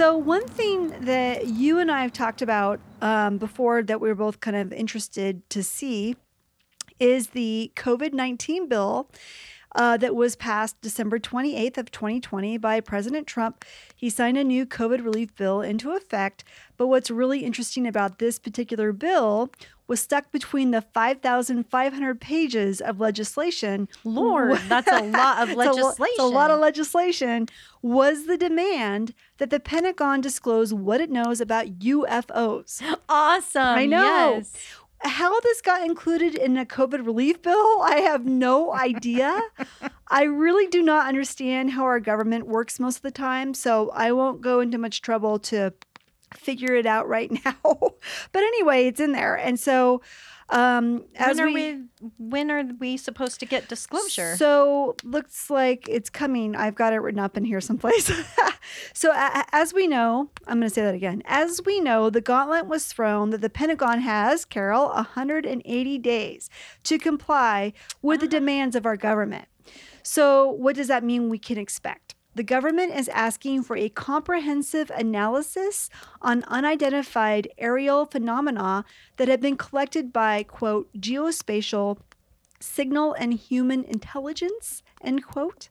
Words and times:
So, 0.00 0.16
one 0.16 0.46
thing 0.46 0.94
that 1.02 1.48
you 1.48 1.78
and 1.78 1.90
I 1.90 2.00
have 2.00 2.14
talked 2.14 2.40
about 2.40 2.80
um, 3.02 3.36
before 3.36 3.82
that 3.82 4.00
we 4.00 4.08
were 4.08 4.14
both 4.14 4.40
kind 4.40 4.56
of 4.56 4.72
interested 4.72 5.46
to 5.50 5.62
see 5.62 6.16
is 6.98 7.28
the 7.28 7.70
COVID 7.76 8.14
19 8.14 8.66
bill. 8.66 9.10
Uh, 9.76 9.96
that 9.98 10.16
was 10.16 10.34
passed 10.34 10.80
December 10.80 11.18
28th 11.20 11.78
of 11.78 11.92
2020 11.92 12.56
by 12.56 12.80
President 12.80 13.26
Trump. 13.26 13.64
He 13.94 14.10
signed 14.10 14.36
a 14.36 14.42
new 14.42 14.66
COVID 14.66 15.04
relief 15.04 15.36
bill 15.36 15.60
into 15.60 15.92
effect. 15.92 16.42
But 16.76 16.88
what's 16.88 17.08
really 17.08 17.44
interesting 17.44 17.86
about 17.86 18.18
this 18.18 18.40
particular 18.40 18.92
bill 18.92 19.52
was 19.90 20.00
stuck 20.00 20.30
between 20.30 20.70
the 20.70 20.80
5,500 20.80 22.20
pages 22.20 22.80
of 22.80 23.00
legislation. 23.00 23.88
Lord, 24.04 24.56
that's 24.68 24.86
a 24.86 25.02
lot 25.02 25.42
of 25.42 25.48
It's 25.48 25.56
a 25.56 25.58
legislation. 25.58 26.14
It's 26.14 26.20
a, 26.20 26.26
lot 26.26 26.52
of 26.52 26.60
legislation. 26.60 27.48
Was 27.82 28.26
the 28.26 28.38
demand 28.38 29.14
that 29.38 29.50
the 29.50 29.58
Pentagon 29.58 30.20
disclose 30.20 30.72
what 30.72 31.00
it 31.00 31.10
knows 31.10 31.40
about 31.40 31.80
UFOs? 31.80 32.80
awesome. 33.08 33.62
I 33.62 33.86
know. 33.86 34.36
Yes. 34.36 34.54
How 35.02 35.40
this 35.40 35.60
got 35.60 35.84
included 35.84 36.36
in 36.36 36.56
a 36.56 36.64
COVID 36.64 37.04
relief 37.04 37.42
bill, 37.42 37.82
I 37.82 38.02
have 38.04 38.24
no 38.24 38.72
idea. 38.88 39.42
I 40.06 40.22
really 40.22 40.68
do 40.68 40.82
not 40.82 41.08
understand 41.08 41.72
how 41.72 41.82
our 41.82 41.98
government 41.98 42.46
works 42.46 42.78
most 42.78 42.96
of 42.98 43.02
the 43.02 43.10
time, 43.10 43.54
so 43.54 43.90
I 43.92 44.12
won't 44.12 44.40
go 44.40 44.60
into 44.60 44.78
much 44.78 45.02
trouble 45.02 45.40
to 45.40 45.72
figure 46.34 46.74
it 46.74 46.86
out 46.86 47.08
right 47.08 47.30
now. 47.44 47.56
but 47.62 48.42
anyway, 48.42 48.86
it's 48.86 49.00
in 49.00 49.12
there. 49.12 49.36
And 49.36 49.58
so 49.58 50.02
um 50.52 51.04
as 51.14 51.36
when 51.36 51.40
are 51.48 51.52
we, 51.52 51.52
we, 51.76 51.82
when 52.18 52.50
are 52.50 52.64
we 52.80 52.96
supposed 52.96 53.38
to 53.38 53.46
get 53.46 53.68
disclosure? 53.68 54.34
so 54.36 54.96
looks 55.04 55.48
like 55.48 55.88
it's 55.88 56.10
coming. 56.10 56.56
I've 56.56 56.74
got 56.74 56.92
it 56.92 56.96
written 56.98 57.20
up 57.20 57.36
in 57.36 57.44
here 57.44 57.60
someplace. 57.60 58.10
so 58.92 59.12
a- 59.12 59.44
as 59.52 59.72
we 59.72 59.86
know, 59.86 60.30
I'm 60.48 60.58
going 60.58 60.68
to 60.68 60.74
say 60.74 60.82
that 60.82 60.94
again. 60.94 61.22
As 61.26 61.60
we 61.64 61.80
know, 61.80 62.10
the 62.10 62.20
gauntlet 62.20 62.66
was 62.66 62.86
thrown 62.86 63.30
that 63.30 63.42
the 63.42 63.50
Pentagon 63.50 64.00
has, 64.00 64.44
Carol, 64.44 64.88
180 64.88 65.98
days 65.98 66.50
to 66.84 66.98
comply 66.98 67.72
with 68.02 68.20
the 68.20 68.28
demands 68.28 68.74
of 68.74 68.86
our 68.86 68.96
government. 68.96 69.46
So 70.02 70.50
what 70.50 70.74
does 70.74 70.88
that 70.88 71.04
mean 71.04 71.28
we 71.28 71.38
can 71.38 71.58
expect? 71.58 72.09
The 72.40 72.44
government 72.44 72.94
is 72.94 73.10
asking 73.10 73.64
for 73.64 73.76
a 73.76 73.90
comprehensive 73.90 74.90
analysis 74.96 75.90
on 76.22 76.42
unidentified 76.44 77.48
aerial 77.58 78.06
phenomena 78.06 78.86
that 79.18 79.28
have 79.28 79.42
been 79.42 79.58
collected 79.58 80.10
by, 80.10 80.44
quote, 80.44 80.90
geospatial 80.94 81.98
signal 82.58 83.12
and 83.12 83.34
human 83.34 83.84
intelligence, 83.84 84.82
end 85.02 85.26
quote. 85.26 85.68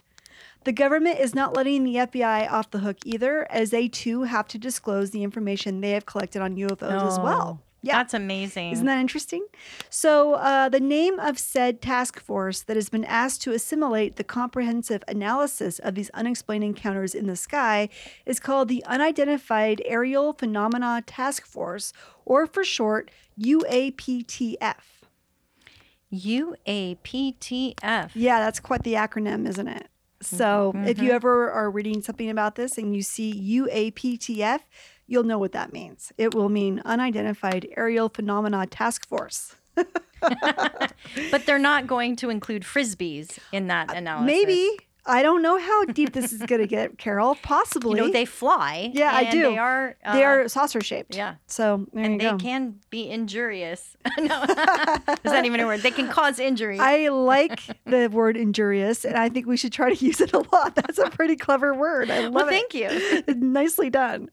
The 0.64 0.72
government 0.72 1.20
is 1.20 1.34
not 1.34 1.56
letting 1.56 1.86
the 1.86 1.96
FBI 1.96 2.48
off 2.52 2.70
the 2.70 2.78
hook 2.78 2.98
either, 3.04 3.52
as 3.52 3.72
they 3.72 3.88
too 3.88 4.22
have 4.26 4.48
to 4.50 4.60
disclose 4.60 5.10
the 5.10 5.24
information 5.24 5.82
they 5.82 5.94
have 5.94 6.06
collected 6.06 6.44
on 6.44 6.56
UFOs 6.56 7.08
as 7.08 7.18
well. 7.20 7.64
Yeah. 7.82 7.98
That's 7.98 8.14
amazing. 8.14 8.72
Isn't 8.72 8.86
that 8.88 9.00
interesting? 9.00 9.46
So, 9.90 10.34
uh, 10.34 10.68
the 10.70 10.82
name 10.82 11.18
of 11.20 11.40
said 11.40 11.82
task 11.82 12.20
force 12.20 12.62
that 12.64 12.76
has 12.76 12.90
been 12.90 13.06
asked 13.06 13.42
to 13.44 13.54
assimilate 13.54 14.18
the 14.18 14.24
comprehensive 14.24 15.04
analysis 15.08 15.80
of 15.80 15.96
these 15.96 16.10
unexplained 16.10 16.64
encounters 16.64 17.16
in 17.16 17.28
the 17.28 17.38
sky 17.38 17.88
is 18.26 18.40
called 18.40 18.68
the 18.68 18.84
Unidentified 18.86 19.82
Aerial 19.86 20.34
Phenomena 20.34 21.02
Task 21.06 21.46
Force, 21.46 21.94
or 22.26 22.46
for 22.46 22.66
short, 22.66 23.12
UAPTF. 23.40 24.76
UAPTF. 26.14 28.12
Yeah, 28.14 28.40
that's 28.40 28.60
quite 28.60 28.84
the 28.84 28.94
acronym, 28.96 29.48
isn't 29.48 29.68
it? 29.68 29.88
So, 30.22 30.74
if 30.76 31.02
you 31.02 31.12
ever 31.12 31.50
are 31.50 31.72
reading 31.72 32.02
something 32.02 32.30
about 32.30 32.56
this 32.56 32.78
and 32.78 32.94
you 32.94 33.02
see 33.02 33.32
UAPTF, 33.62 34.60
you'll 35.10 35.24
know 35.24 35.40
what 35.40 35.52
that 35.54 35.74
means. 35.74 36.14
It 36.18 36.34
will 36.34 36.50
mean 36.50 36.82
Unidentified 36.86 37.68
Aerial 37.76 38.10
Phenomena 38.10 38.66
Task 38.68 39.08
Force. 39.08 39.56
But 41.32 41.46
they're 41.46 41.58
not 41.58 41.88
going 41.88 42.18
to 42.18 42.30
include 42.30 42.64
frisbees 42.64 43.40
in 43.52 43.68
that 43.68 43.96
analysis. 43.96 44.24
Uh, 44.24 44.26
Maybe. 44.26 44.78
I 45.10 45.22
don't 45.22 45.42
know 45.42 45.58
how 45.60 45.86
deep 45.86 46.14
this 46.14 46.32
is 46.32 46.42
going 46.44 46.62
to 46.62 46.68
get, 46.68 46.98
Carol. 46.98 47.36
Possibly. 47.42 48.00
You 48.00 48.06
know, 48.08 48.12
they 48.12 48.26
fly. 48.26 48.92
Yeah, 48.94 49.12
I 49.14 49.30
do. 49.30 49.42
They 49.42 49.58
are. 49.58 49.96
Uh, 50.06 50.14
they 50.14 50.24
are 50.24 50.48
saucer 50.48 50.82
shaped. 50.82 51.16
yeah. 51.16 51.36
So 51.48 51.88
And 51.94 52.20
they 52.22 52.26
go. 52.26 52.38
can 52.38 52.76
be 52.90 53.10
injurious. 53.10 53.98
no, 54.18 54.44
is 54.44 54.56
that 54.56 55.44
even 55.46 55.60
a 55.60 55.66
word? 55.66 55.82
They 55.82 55.92
can 55.92 56.08
cause 56.08 56.40
injury. 56.40 56.80
I 56.80 57.10
like 57.10 57.60
the 57.86 58.08
word 58.08 58.38
injurious, 58.38 59.04
and 59.04 59.16
I 59.18 59.30
think 59.30 59.46
we 59.46 59.58
should 59.58 59.74
try 59.74 59.94
to 59.94 60.06
use 60.06 60.22
it 60.22 60.34
a 60.34 60.40
lot. 60.52 60.76
That's 60.76 60.98
a 60.98 61.10
pretty 61.10 61.36
clever 61.36 61.74
word. 61.74 62.10
I 62.10 62.20
love 62.20 62.26
it. 62.28 62.32
well, 62.34 62.48
it. 62.48 62.50
thank 62.50 62.74
you. 62.74 63.36
Nicely 63.36 63.90
done. 63.90 64.30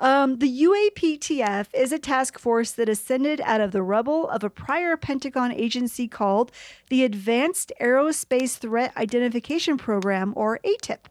Um, 0.00 0.38
the 0.38 0.62
UAPTF 0.64 1.68
is 1.74 1.92
a 1.92 1.98
task 1.98 2.38
force 2.38 2.72
that 2.72 2.88
ascended 2.88 3.40
out 3.42 3.60
of 3.60 3.72
the 3.72 3.82
rubble 3.82 4.28
of 4.28 4.42
a 4.44 4.50
prior 4.50 4.96
Pentagon 4.96 5.52
agency 5.52 6.08
called 6.08 6.50
the 6.88 7.04
Advanced 7.04 7.72
Aerospace 7.80 8.58
Threat 8.58 8.92
Identification 8.96 9.76
Program, 9.76 10.32
or 10.36 10.60
ATIP. 10.64 11.06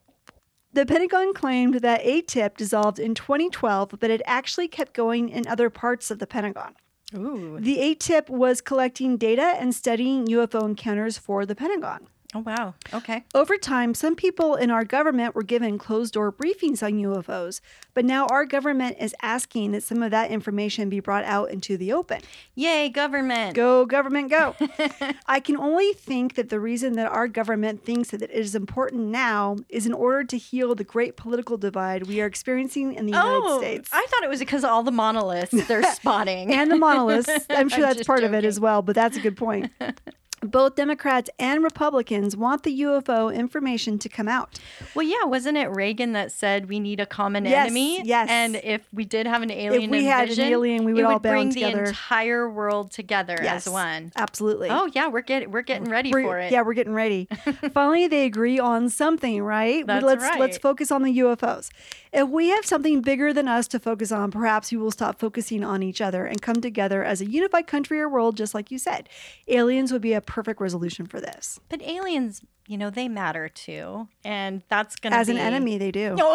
The 0.74 0.86
Pentagon 0.86 1.34
claimed 1.34 1.76
that 1.76 2.04
ATIP 2.04 2.58
dissolved 2.58 3.00
in 3.00 3.16
2012, 3.16 3.96
but 4.00 4.10
it 4.10 4.22
actually 4.26 4.68
kept 4.68 4.94
going 4.94 5.30
in 5.30 5.48
other 5.48 5.70
parts 5.70 6.12
of 6.12 6.20
the 6.20 6.28
Pentagon. 6.28 6.76
Ooh. 7.16 7.58
The 7.60 7.78
ATIP 7.78 8.30
was 8.30 8.62
collecting 8.62 9.16
data 9.18 9.56
and 9.58 9.74
studying 9.74 10.26
UFO 10.28 10.66
encounters 10.66 11.18
for 11.18 11.46
the 11.46 11.56
Pentagon. 11.56 12.08
Oh 12.34 12.40
wow. 12.40 12.74
Okay. 12.94 13.24
Over 13.34 13.58
time, 13.58 13.94
some 13.94 14.16
people 14.16 14.56
in 14.56 14.72
our 14.72 14.84
government 14.84 15.36
were 15.36 15.44
given 15.44 15.78
closed 15.78 16.14
door 16.14 16.32
briefings 16.32 16.82
on 16.84 16.94
UFOs, 16.94 17.62
but 17.94 18.04
now 18.04 18.26
our 18.28 18.46
government 18.46 18.98
is 19.00 19.16
asking 19.22 19.72
that 19.72 19.84
some 19.84 20.02
of 20.02 20.12
that 20.12 20.32
information 20.32 20.90
be 20.90 21.00
brought 21.00 21.24
out 21.24 21.52
into 21.52 21.78
the 21.78 21.94
open. 21.94 22.22
Yay, 22.56 22.90
government. 22.90 23.56
Go, 23.56 23.86
government, 23.86 24.30
go. 24.30 24.56
I 25.28 25.40
can 25.40 25.56
only 25.56 25.94
think 25.94 26.36
that 26.36 26.50
the 26.50 26.60
reason 26.60 26.94
that 26.94 27.12
our 27.12 27.28
government 27.28 27.86
thinks 27.86 28.10
that 28.10 28.22
it 28.22 28.32
is 28.32 28.56
important 28.56 29.04
now 29.04 29.58
is 29.70 29.86
in 29.86 29.94
order 29.94 30.24
to 30.26 30.38
heal 30.38 30.76
the 30.76 30.84
great 30.84 31.16
political 31.16 31.58
divide 31.58 32.08
we 32.08 32.20
are 32.22 32.26
experiencing 32.26 32.96
in 32.96 33.06
the 33.06 33.14
oh, 33.14 33.26
United 33.26 33.66
States. 33.66 33.90
I 33.94 34.06
thought 34.10 34.24
it 34.24 34.30
was 34.30 34.40
because 34.40 34.64
of 34.64 34.72
all 34.72 34.84
the 34.84 34.92
monoliths 34.92 35.52
they're 35.68 35.84
spotting. 35.94 36.54
and 36.54 36.70
the 36.70 36.78
monoliths. 36.78 37.30
I'm 37.50 37.70
sure 37.70 37.86
I'm 37.86 37.94
that's 37.94 38.06
part 38.06 38.24
of 38.24 38.34
it 38.34 38.44
as 38.44 38.60
well, 38.60 38.82
but 38.82 38.96
that's 38.96 39.16
a 39.16 39.22
good 39.22 39.38
point. 39.38 39.72
Both 40.42 40.76
Democrats 40.76 41.30
and 41.40 41.64
Republicans 41.64 42.36
want 42.38 42.64
the 42.64 42.82
UFO 42.82 43.34
information 43.34 43.98
to 44.00 44.10
come 44.10 44.28
out. 44.28 44.60
Well, 44.94 45.06
yeah, 45.06 45.24
wasn't 45.24 45.58
it 45.58 45.68
Reagan 45.70 46.12
that 46.14 46.32
said 46.32 46.68
we 46.70 46.80
need 46.80 47.00
a 47.00 47.06
common 47.06 47.46
Yes, 47.46 47.66
enemy? 47.68 48.02
yes. 48.04 48.28
And 48.30 48.58
if 48.58 48.82
we 48.94 49.06
did 49.06 49.26
have 49.28 49.42
an 49.42 49.50
alien 49.50 49.84
if 49.86 49.90
we 49.90 50.06
had 50.06 50.30
an 50.30 50.40
alien, 50.40 50.84
we 50.84 50.94
would 50.94 51.04
all 51.06 51.14
would 51.14 51.22
band 51.24 51.34
bring 51.36 51.50
together. 51.52 51.84
the 51.84 51.90
entire 51.90 52.50
world 52.50 52.92
together 52.92 53.38
Yes, 53.42 53.66
as 53.66 53.74
one. 53.74 54.12
Absolutely. 54.16 54.70
Oh 54.70 54.90
yeah, 54.94 55.08
we're 55.08 55.22
getting 55.22 55.52
we're 55.52 55.62
getting 55.64 55.90
ready 55.90 56.12
We're- 56.12 56.24
for 56.26 56.38
it. 56.38 56.52
Yeah, 56.52 56.62
we're 56.62 56.74
getting 56.74 56.94
ready. 56.94 57.26
Finally, 57.74 58.08
they 58.08 58.26
agree 58.26 58.60
on 58.60 58.90
something, 58.90 59.42
right? 59.42 59.88
That's 59.88 60.06
let's 60.06 60.22
right. 60.24 60.40
let's 60.40 60.58
focus 60.58 60.92
on 60.92 61.04
the 61.04 61.18
UFOs. 61.20 61.70
If 62.16 62.30
we 62.30 62.48
have 62.48 62.66
something 62.66 63.02
bigger 63.02 63.34
than 63.34 63.50
us 63.50 63.68
to 63.68 63.80
focus 63.80 64.10
on, 64.10 64.32
perhaps 64.32 64.72
we 64.72 64.78
will 64.78 64.90
stop 64.90 65.20
focusing 65.20 65.66
on 65.66 65.84
each 65.84 66.00
other 66.00 66.26
and 66.26 66.42
come 66.42 66.62
together 66.62 67.04
as 67.04 67.20
a 67.20 67.26
unified 67.26 67.68
country 67.68 68.00
or 68.00 68.08
world, 68.08 68.38
just 68.38 68.54
like 68.54 68.72
you 68.72 68.80
said. 68.80 69.10
Aliens 69.50 69.92
would 69.92 70.02
be 70.02 70.14
a 70.14 70.22
perfect 70.22 70.62
resolution 70.62 71.08
for 71.08 71.20
this. 71.20 71.60
But 71.68 71.82
aliens, 71.82 72.42
you 72.68 72.78
know, 72.78 72.90
they 72.90 73.10
matter 73.10 73.50
too, 73.50 74.08
and 74.24 74.62
that's 74.70 74.96
gonna 74.96 75.18
be 75.18 75.20
As 75.20 75.28
be 75.28 75.34
an 75.34 75.40
enemy, 75.40 75.78
they 75.78 75.92
do. 75.92 76.16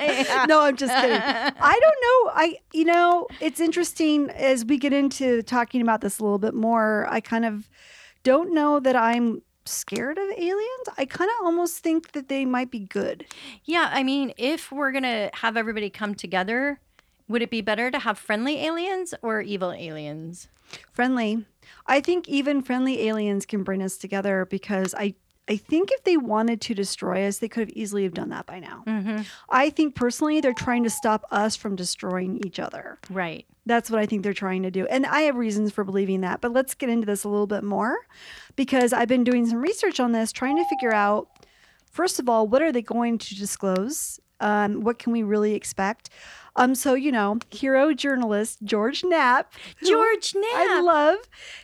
Yeah. 0.00 0.46
no, 0.48 0.60
I'm 0.60 0.76
just 0.76 0.94
kidding. 0.94 1.20
I 1.20 1.78
don't 1.80 1.96
know. 2.00 2.32
I, 2.34 2.58
you 2.72 2.84
know, 2.84 3.26
it's 3.40 3.58
interesting 3.60 4.30
as 4.30 4.64
we 4.64 4.78
get 4.78 4.92
into 4.92 5.42
talking 5.42 5.82
about 5.82 6.00
this 6.00 6.18
a 6.18 6.22
little 6.22 6.38
bit 6.38 6.54
more. 6.54 7.06
I 7.10 7.20
kind 7.20 7.44
of 7.44 7.68
don't 8.22 8.54
know 8.54 8.78
that 8.80 8.94
I'm 8.96 9.42
scared 9.68 10.18
of 10.18 10.28
aliens. 10.30 10.88
I 10.96 11.04
kind 11.04 11.30
of 11.30 11.46
almost 11.46 11.78
think 11.78 12.12
that 12.12 12.28
they 12.28 12.44
might 12.44 12.70
be 12.70 12.80
good. 12.80 13.26
Yeah, 13.64 13.90
I 13.92 14.02
mean, 14.02 14.32
if 14.36 14.72
we're 14.72 14.92
gonna 14.92 15.30
have 15.34 15.56
everybody 15.56 15.90
come 15.90 16.14
together, 16.14 16.80
would 17.28 17.42
it 17.42 17.50
be 17.50 17.60
better 17.60 17.90
to 17.90 17.98
have 17.98 18.18
friendly 18.18 18.64
aliens 18.64 19.14
or 19.22 19.40
evil 19.40 19.72
aliens? 19.72 20.48
Friendly. 20.92 21.44
I 21.86 22.00
think 22.00 22.28
even 22.28 22.62
friendly 22.62 23.08
aliens 23.08 23.46
can 23.46 23.62
bring 23.62 23.82
us 23.82 23.96
together 23.96 24.46
because 24.48 24.94
I 24.94 25.14
I 25.48 25.56
think 25.56 25.90
if 25.90 26.04
they 26.04 26.16
wanted 26.16 26.60
to 26.62 26.74
destroy 26.74 27.26
us, 27.26 27.38
they 27.38 27.48
could 27.48 27.68
have 27.68 27.76
easily 27.76 28.04
have 28.04 28.14
done 28.14 28.28
that 28.30 28.46
by 28.46 28.60
now. 28.60 28.82
Mm-hmm. 28.86 29.22
I 29.48 29.70
think 29.70 29.94
personally 29.94 30.40
they're 30.40 30.52
trying 30.52 30.84
to 30.84 30.90
stop 30.90 31.24
us 31.30 31.56
from 31.56 31.74
destroying 31.74 32.40
each 32.44 32.58
other. 32.58 32.98
Right. 33.08 33.46
That's 33.64 33.90
what 33.90 34.00
I 34.00 34.06
think 34.06 34.22
they're 34.22 34.32
trying 34.32 34.62
to 34.64 34.70
do. 34.70 34.86
And 34.86 35.06
I 35.06 35.22
have 35.22 35.36
reasons 35.36 35.72
for 35.72 35.84
believing 35.84 36.20
that. 36.22 36.40
But 36.40 36.52
let's 36.52 36.74
get 36.74 36.90
into 36.90 37.06
this 37.06 37.24
a 37.24 37.28
little 37.28 37.46
bit 37.46 37.64
more 37.64 37.96
because 38.56 38.92
I've 38.92 39.08
been 39.08 39.24
doing 39.24 39.46
some 39.46 39.60
research 39.60 40.00
on 40.00 40.12
this, 40.12 40.32
trying 40.32 40.56
to 40.56 40.64
figure 40.64 40.92
out, 40.92 41.28
first 41.90 42.18
of 42.18 42.28
all, 42.28 42.46
what 42.46 42.62
are 42.62 42.72
they 42.72 42.82
going 42.82 43.18
to 43.18 43.34
disclose? 43.34 44.20
Um, 44.40 44.82
what 44.82 44.98
can 44.98 45.12
we 45.12 45.22
really 45.22 45.54
expect? 45.54 46.10
Um, 46.58 46.74
so, 46.74 46.94
you 46.94 47.12
know, 47.12 47.38
hero 47.50 47.94
journalist 47.94 48.58
George 48.64 49.04
Knapp. 49.04 49.52
George 49.84 50.34
Knapp. 50.34 50.44
I 50.52 50.80
love. 50.80 51.18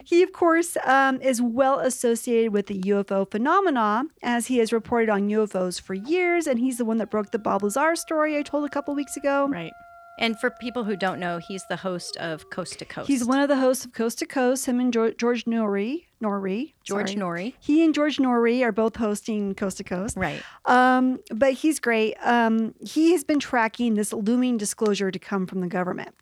He, 0.05 0.23
of 0.23 0.33
course, 0.33 0.77
um, 0.85 1.21
is 1.21 1.43
well 1.43 1.81
associated 1.81 2.53
with 2.53 2.69
the 2.69 2.81
UFO 2.83 3.29
phenomena 3.29 4.05
as 4.23 4.47
he 4.47 4.59
has 4.59 4.73
reported 4.73 5.11
on 5.11 5.29
UFOs 5.29 5.81
for 5.81 5.95
years. 5.95 6.47
And 6.47 6.61
he's 6.61 6.79
the 6.79 6.85
one 6.85 6.99
that 6.99 7.11
broke 7.11 7.33
the 7.33 7.41
Bob 7.41 7.65
Lazar 7.65 7.97
story 7.97 8.39
I 8.39 8.43
told 8.43 8.65
a 8.65 8.69
couple 8.69 8.95
weeks 8.95 9.17
ago. 9.17 9.49
Right. 9.49 9.73
And 10.19 10.39
for 10.39 10.51
people 10.51 10.85
who 10.85 10.97
don't 10.97 11.19
know, 11.19 11.39
he's 11.39 11.65
the 11.69 11.77
host 11.77 12.17
of 12.19 12.49
Coast 12.51 12.79
to 12.79 12.85
Coast. 12.85 13.09
He's 13.09 13.25
one 13.25 13.41
of 13.41 13.49
the 13.49 13.57
hosts 13.57 13.85
of 13.85 13.93
Coast 13.93 14.19
to 14.21 14.27
Coast. 14.27 14.67
Him 14.67 14.79
and 14.79 14.93
George, 14.93 15.17
George 15.17 15.45
Noory, 15.45 16.05
Noory, 16.23 16.73
George 16.85 17.15
sorry. 17.15 17.51
Noory. 17.51 17.55
He 17.59 17.85
and 17.85 17.95
George 17.95 18.19
Noory 18.19 18.63
are 18.63 18.73
both 18.73 18.97
hosting 18.97 19.55
Coast 19.55 19.79
to 19.79 19.85
Coast. 19.85 20.17
Right. 20.17 20.43
Um, 20.67 21.21
but 21.35 21.55
he's 21.55 21.81
great. 21.81 22.15
Um, 22.23 22.75
he 22.81 23.13
has 23.13 23.25
been 23.25 23.41
tracking 23.41 23.95
this 23.95 24.13
looming 24.13 24.57
disclosure 24.57 25.11
to 25.11 25.19
come 25.19 25.47
from 25.47 25.61
the 25.61 25.67
government. 25.67 26.15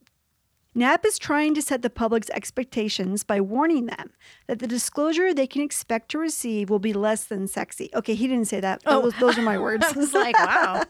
Knapp 0.74 1.04
is 1.04 1.18
trying 1.18 1.54
to 1.54 1.62
set 1.62 1.82
the 1.82 1.90
public's 1.90 2.30
expectations 2.30 3.24
by 3.24 3.40
warning 3.40 3.86
them 3.86 4.10
that 4.46 4.58
the 4.58 4.66
disclosure 4.66 5.34
they 5.34 5.46
can 5.46 5.62
expect 5.62 6.10
to 6.10 6.18
receive 6.18 6.70
will 6.70 6.78
be 6.78 6.92
less 6.92 7.24
than 7.24 7.46
sexy. 7.46 7.90
Okay, 7.94 8.14
he 8.14 8.26
didn't 8.26 8.46
say 8.46 8.60
that. 8.60 8.82
Oh. 8.86 9.02
Those, 9.02 9.14
those 9.18 9.38
are 9.38 9.42
my 9.42 9.58
words. 9.58 9.84
I 9.94 9.96
was 9.96 10.14
like, 10.14 10.38
wow. 10.38 10.82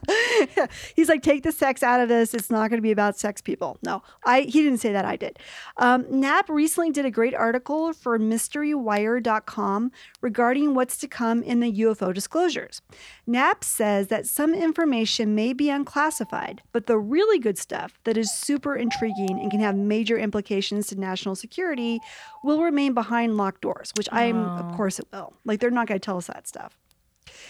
He's 0.97 1.09
like, 1.09 1.23
take 1.23 1.43
the 1.43 1.53
sex 1.53 1.83
out 1.83 2.01
of 2.01 2.09
this. 2.09 2.35
It's 2.35 2.51
not 2.51 2.71
going 2.71 2.79
to 2.79 2.83
be 2.83 2.93
about 2.93 3.19
sex 3.19 3.41
people. 3.41 3.79
No, 3.83 4.03
I. 4.25 4.43
He 4.43 4.63
didn't 4.63 4.79
say 4.79 4.93
that. 4.93 5.05
I 5.05 5.17
did. 5.17 5.39
Um, 5.77 6.05
Knapp 6.09 6.49
recently 6.49 6.91
did 6.91 7.07
a 7.07 7.11
great 7.11 7.35
article 7.35 7.93
for 7.93 8.19
MysteryWire.com 8.19 9.93
regarding 10.21 10.75
what's 10.75 10.97
to 10.99 11.09
come 11.09 11.43
in 11.43 11.61
the 11.61 11.73
UFO 11.73 12.13
disclosures. 12.13 12.83
Knapp 13.27 13.65
says 13.65 14.09
that 14.09 14.27
some 14.27 14.55
information 14.55 15.35
may 15.35 15.53
be 15.53 15.71
unclassified, 15.71 16.63
but 16.73 16.87
the 16.87 16.99
really 16.99 17.39
good 17.39 17.59
stuff 17.59 17.99
that 18.05 18.17
is 18.17 18.33
super 18.33 18.77
intriguing 18.77 19.41
and 19.41 19.51
can 19.51 19.61
have 19.61 19.72
major 19.73 20.19
implications 20.19 20.87
to 20.89 20.99
national 21.01 21.35
security 21.35 22.01
will 22.43 22.63
remain 22.63 22.95
behind 22.95 23.37
locked 23.37 23.61
doors, 23.63 23.93
which 23.97 24.09
I'm, 24.13 24.37
of 24.45 24.73
Oh. 24.73 24.77
course, 24.77 24.99
it 24.99 25.07
will. 25.13 25.35
Like 25.45 25.61
they're 25.61 25.71
not 25.71 25.87
going 25.87 26.01
to 26.01 26.05
tell 26.05 26.19
us 26.19 26.27
that 26.29 26.47
stuff. 26.49 26.77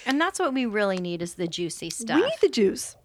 And 0.05 0.19
that's 0.19 0.39
what 0.39 0.53
we 0.53 0.65
really 0.65 0.97
need 0.97 1.21
is 1.21 1.35
the 1.35 1.47
juicy 1.47 1.89
stuff. 1.89 2.15
We 2.19 2.23
need 2.25 2.39
the 2.41 2.49
juice. 2.49 2.95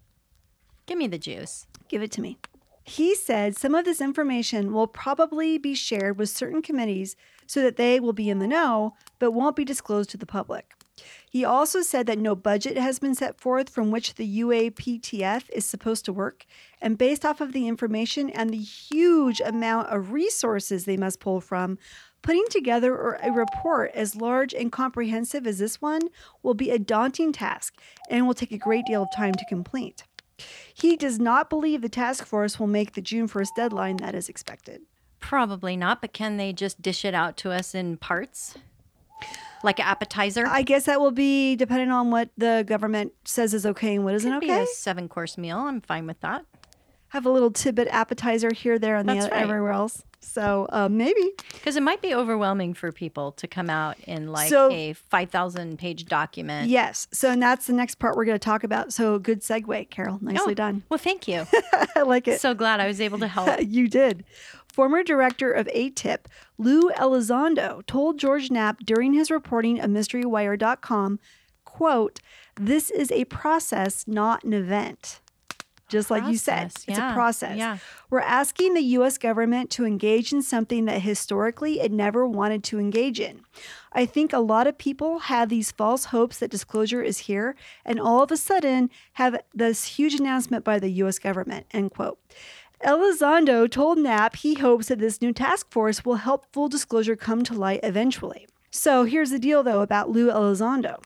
Give 0.85 0.97
me 0.97 1.07
the 1.07 1.17
juice. 1.19 1.65
Give 1.87 2.01
it 2.01 2.11
to 2.13 2.21
me. 2.21 2.37
He 2.83 3.13
said 3.15 3.55
some 3.55 3.75
of 3.75 3.85
this 3.85 4.01
information 4.01 4.73
will 4.73 4.87
probably 4.87 5.57
be 5.59 5.75
shared 5.75 6.17
with 6.17 6.29
certain 6.29 6.61
committees 6.61 7.15
so 7.45 7.61
that 7.61 7.75
they 7.75 7.99
will 7.99 8.13
be 8.13 8.29
in 8.29 8.39
the 8.39 8.47
know, 8.47 8.95
but 9.19 9.31
won't 9.31 9.55
be 9.55 9.63
disclosed 9.65 10.09
to 10.11 10.17
the 10.17 10.25
public. 10.25 10.73
He 11.29 11.45
also 11.45 11.81
said 11.81 12.05
that 12.07 12.17
no 12.17 12.35
budget 12.35 12.77
has 12.77 12.99
been 12.99 13.15
set 13.15 13.39
forth 13.39 13.69
from 13.69 13.91
which 13.91 14.15
the 14.15 14.39
UAPTF 14.41 15.49
is 15.51 15.65
supposed 15.65 16.05
to 16.05 16.13
work, 16.13 16.45
and 16.81 16.97
based 16.97 17.25
off 17.25 17.41
of 17.41 17.53
the 17.53 17.67
information 17.67 18.29
and 18.29 18.49
the 18.49 18.57
huge 18.57 19.41
amount 19.41 19.87
of 19.89 20.11
resources 20.11 20.85
they 20.85 20.97
must 20.97 21.19
pull 21.19 21.41
from, 21.41 21.77
putting 22.21 22.45
together 22.49 23.17
a 23.21 23.31
report 23.31 23.91
as 23.93 24.15
large 24.15 24.53
and 24.53 24.71
comprehensive 24.71 25.47
as 25.47 25.59
this 25.59 25.81
one 25.81 26.01
will 26.43 26.53
be 26.53 26.69
a 26.69 26.79
daunting 26.79 27.31
task 27.31 27.75
and 28.09 28.27
will 28.27 28.33
take 28.33 28.51
a 28.51 28.57
great 28.57 28.85
deal 28.85 29.03
of 29.03 29.09
time 29.15 29.33
to 29.33 29.45
complete. 29.47 30.03
He 30.73 30.95
does 30.95 31.19
not 31.19 31.49
believe 31.49 31.81
the 31.81 31.89
task 31.89 32.25
force 32.25 32.59
will 32.59 32.67
make 32.67 32.93
the 32.93 33.01
June 33.01 33.27
1st 33.27 33.55
deadline 33.55 33.97
that 33.97 34.15
is 34.15 34.29
expected. 34.29 34.81
Probably 35.19 35.75
not, 35.75 36.01
but 36.01 36.13
can 36.13 36.37
they 36.37 36.53
just 36.53 36.81
dish 36.81 37.03
it 37.03 37.13
out 37.13 37.35
to 37.37 37.51
us 37.51 37.75
in 37.75 37.97
parts? 37.97 38.57
Like 39.63 39.79
an 39.79 39.85
appetizer? 39.85 40.45
I 40.47 40.61
guess 40.61 40.85
that 40.85 41.01
will 41.01 41.11
be 41.11 41.55
depending 41.57 41.91
on 41.91 42.11
what 42.11 42.29
the 42.37 42.63
government 42.65 43.11
says 43.25 43.53
is 43.53 43.65
okay 43.65 43.95
and 43.95 44.05
what 44.05 44.13
isn't 44.15 44.31
Could 44.31 44.39
be 44.41 44.51
okay. 44.51 44.63
a 44.63 44.67
seven 44.67 45.09
course 45.09 45.37
meal. 45.37 45.57
I'm 45.57 45.81
fine 45.81 46.07
with 46.07 46.19
that. 46.21 46.45
Have 47.09 47.25
a 47.25 47.29
little 47.29 47.49
tidbit 47.51 47.87
appetizer 47.89 48.53
here, 48.53 48.77
there, 48.77 48.95
and 48.95 49.09
the 49.09 49.13
That's 49.15 49.25
other, 49.25 49.35
right. 49.35 49.41
everywhere 49.43 49.71
else. 49.71 50.03
So 50.21 50.67
uh, 50.69 50.87
maybe. 50.89 51.31
Because 51.53 51.75
it 51.75 51.81
might 51.81 52.01
be 52.01 52.13
overwhelming 52.13 52.73
for 52.75 52.91
people 52.91 53.31
to 53.33 53.47
come 53.47 53.69
out 53.69 53.97
in 54.05 54.31
like 54.31 54.49
So- 54.49 54.71
a 54.71 54.93
5,000 54.93 55.79
page 55.79 56.05
document. 56.05 56.69
Yes. 56.69 57.07
So 57.11 57.31
and 57.31 57.41
that's 57.41 57.65
the 57.67 57.73
next 57.73 57.95
part 57.95 58.15
we're 58.15 58.25
going 58.25 58.35
to 58.35 58.45
talk 58.45 58.63
about. 58.63 58.93
So 58.93 59.17
good 59.17 59.41
segue, 59.41 59.89
Carol. 59.89 60.19
Nicely 60.21 60.51
Oh, 60.51 60.53
done. 60.53 60.83
Well, 60.89 60.99
thank 60.99 61.27
you. 61.27 61.45
I 61.95 62.03
like 62.03 62.27
it. 62.27 62.39
so 62.39 62.53
glad 62.53 62.79
I 62.79 62.87
was 62.87 63.01
able 63.01 63.17
to 63.19 63.27
help. 63.27 63.59
you 63.65 63.87
did. 63.87 64.23
Former 64.79 65.03
director 65.03 65.51
of 65.51 65.67
ATIP, 65.75 66.19
Lou 66.57 66.89
Elizondo, 66.91 67.85
told 67.85 68.17
George 68.17 68.49
Knapp 68.49 68.79
during 68.85 69.11
his 69.11 69.29
reporting 69.29 69.77
of 69.77 69.89
MysteryWire.com, 69.89 71.19
quote, 71.65 72.21
this 72.55 72.89
is 72.89 73.11
a 73.11 73.25
process, 73.25 74.07
not 74.07 74.45
an 74.45 74.53
event. 74.53 75.19
Just 75.89 76.09
like 76.09 76.27
you 76.27 76.37
said, 76.37 76.67
it's 76.67 76.87
yeah, 76.87 77.11
a 77.11 77.13
process. 77.13 77.57
yeah. 77.57 77.79
We're 78.09 78.21
asking 78.21 78.73
the 78.73 78.81
U.S. 78.81 79.17
government 79.17 79.69
to 79.71 79.85
engage 79.85 80.31
in 80.31 80.41
something 80.41 80.85
that 80.85 81.01
historically 81.01 81.81
it 81.81 81.91
never 81.91 82.25
wanted 82.25 82.63
to 82.65 82.79
engage 82.79 83.19
in. 83.19 83.41
I 83.91 84.05
think 84.05 84.31
a 84.31 84.39
lot 84.39 84.65
of 84.65 84.77
people 84.77 85.19
have 85.19 85.49
these 85.49 85.71
false 85.71 86.05
hopes 86.05 86.37
that 86.39 86.51
disclosure 86.51 87.01
is 87.01 87.17
here, 87.17 87.55
and 87.83 87.99
all 87.99 88.23
of 88.23 88.31
a 88.31 88.37
sudden 88.37 88.91
have 89.13 89.41
this 89.53 89.83
huge 89.83 90.13
announcement 90.13 90.63
by 90.63 90.79
the 90.79 90.89
U.S. 90.91 91.19
government. 91.19 91.65
End 91.71 91.91
quote. 91.91 92.19
Elizondo 92.85 93.69
told 93.69 93.97
Knapp 93.97 94.37
he 94.37 94.55
hopes 94.55 94.87
that 94.87 94.99
this 94.99 95.21
new 95.21 95.33
task 95.33 95.71
force 95.71 96.05
will 96.05 96.15
help 96.15 96.45
full 96.53 96.69
disclosure 96.69 97.15
come 97.15 97.43
to 97.43 97.53
light 97.53 97.81
eventually. 97.83 98.47
So 98.71 99.03
here's 99.03 99.31
the 99.31 99.39
deal, 99.39 99.63
though, 99.63 99.81
about 99.81 100.09
Lou 100.09 100.27
Elizondo. 100.27 101.01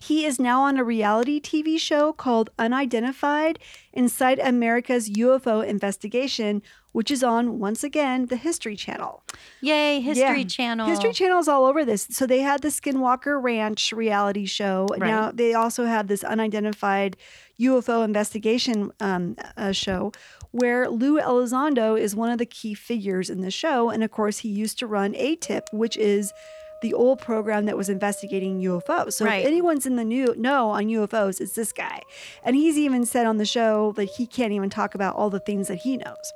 He 0.00 0.24
is 0.24 0.38
now 0.38 0.62
on 0.62 0.78
a 0.78 0.84
reality 0.84 1.40
TV 1.40 1.78
show 1.78 2.12
called 2.12 2.50
Unidentified 2.56 3.58
Inside 3.92 4.38
America's 4.38 5.10
UFO 5.10 5.66
Investigation, 5.66 6.62
which 6.92 7.10
is 7.10 7.24
on, 7.24 7.58
once 7.58 7.82
again, 7.82 8.26
the 8.26 8.36
History 8.36 8.76
Channel. 8.76 9.24
Yay, 9.60 10.00
History 10.00 10.42
Yeah. 10.42 10.46
Channel. 10.46 10.86
History 10.86 11.12
Channel 11.12 11.40
is 11.40 11.48
all 11.48 11.64
over 11.66 11.84
this. 11.84 12.06
So 12.10 12.26
they 12.26 12.42
had 12.42 12.62
the 12.62 12.68
Skinwalker 12.68 13.42
Ranch 13.42 13.92
reality 13.92 14.46
show. 14.46 14.86
Now 14.98 15.32
they 15.32 15.52
also 15.54 15.84
have 15.86 16.06
this 16.06 16.22
unidentified 16.22 17.16
UFO 17.60 18.04
investigation 18.04 18.92
um, 19.00 19.34
uh, 19.56 19.72
show 19.72 20.12
where 20.50 20.88
Lou 20.88 21.20
Elizondo 21.20 21.98
is 21.98 22.14
one 22.16 22.30
of 22.30 22.38
the 22.38 22.46
key 22.46 22.74
figures 22.74 23.30
in 23.30 23.40
the 23.40 23.50
show. 23.50 23.90
And 23.90 24.02
of 24.02 24.10
course, 24.10 24.38
he 24.38 24.48
used 24.48 24.78
to 24.78 24.86
run 24.86 25.14
ATIP, 25.14 25.62
which 25.72 25.96
is 25.96 26.32
the 26.80 26.94
old 26.94 27.20
program 27.20 27.66
that 27.66 27.76
was 27.76 27.88
investigating 27.88 28.60
UFOs. 28.60 29.14
So 29.14 29.24
Right. 29.24 29.40
if 29.40 29.46
anyone's 29.46 29.84
in 29.84 29.96
the 29.96 30.04
new 30.04 30.34
know 30.36 30.70
on 30.70 30.86
UFOs, 30.86 31.40
it's 31.40 31.54
this 31.54 31.72
guy. 31.72 32.02
And 32.44 32.54
he's 32.54 32.78
even 32.78 33.04
said 33.04 33.26
on 33.26 33.36
the 33.38 33.44
show 33.44 33.92
that 33.92 34.04
he 34.04 34.26
can't 34.26 34.52
even 34.52 34.70
talk 34.70 34.94
about 34.94 35.16
all 35.16 35.28
the 35.28 35.40
things 35.40 35.68
that 35.68 35.78
he 35.78 35.96
knows. 35.96 36.32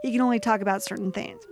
He 0.00 0.10
can 0.12 0.20
only 0.20 0.40
talk 0.40 0.60
about 0.60 0.82
certain 0.82 1.12
things. 1.12 1.42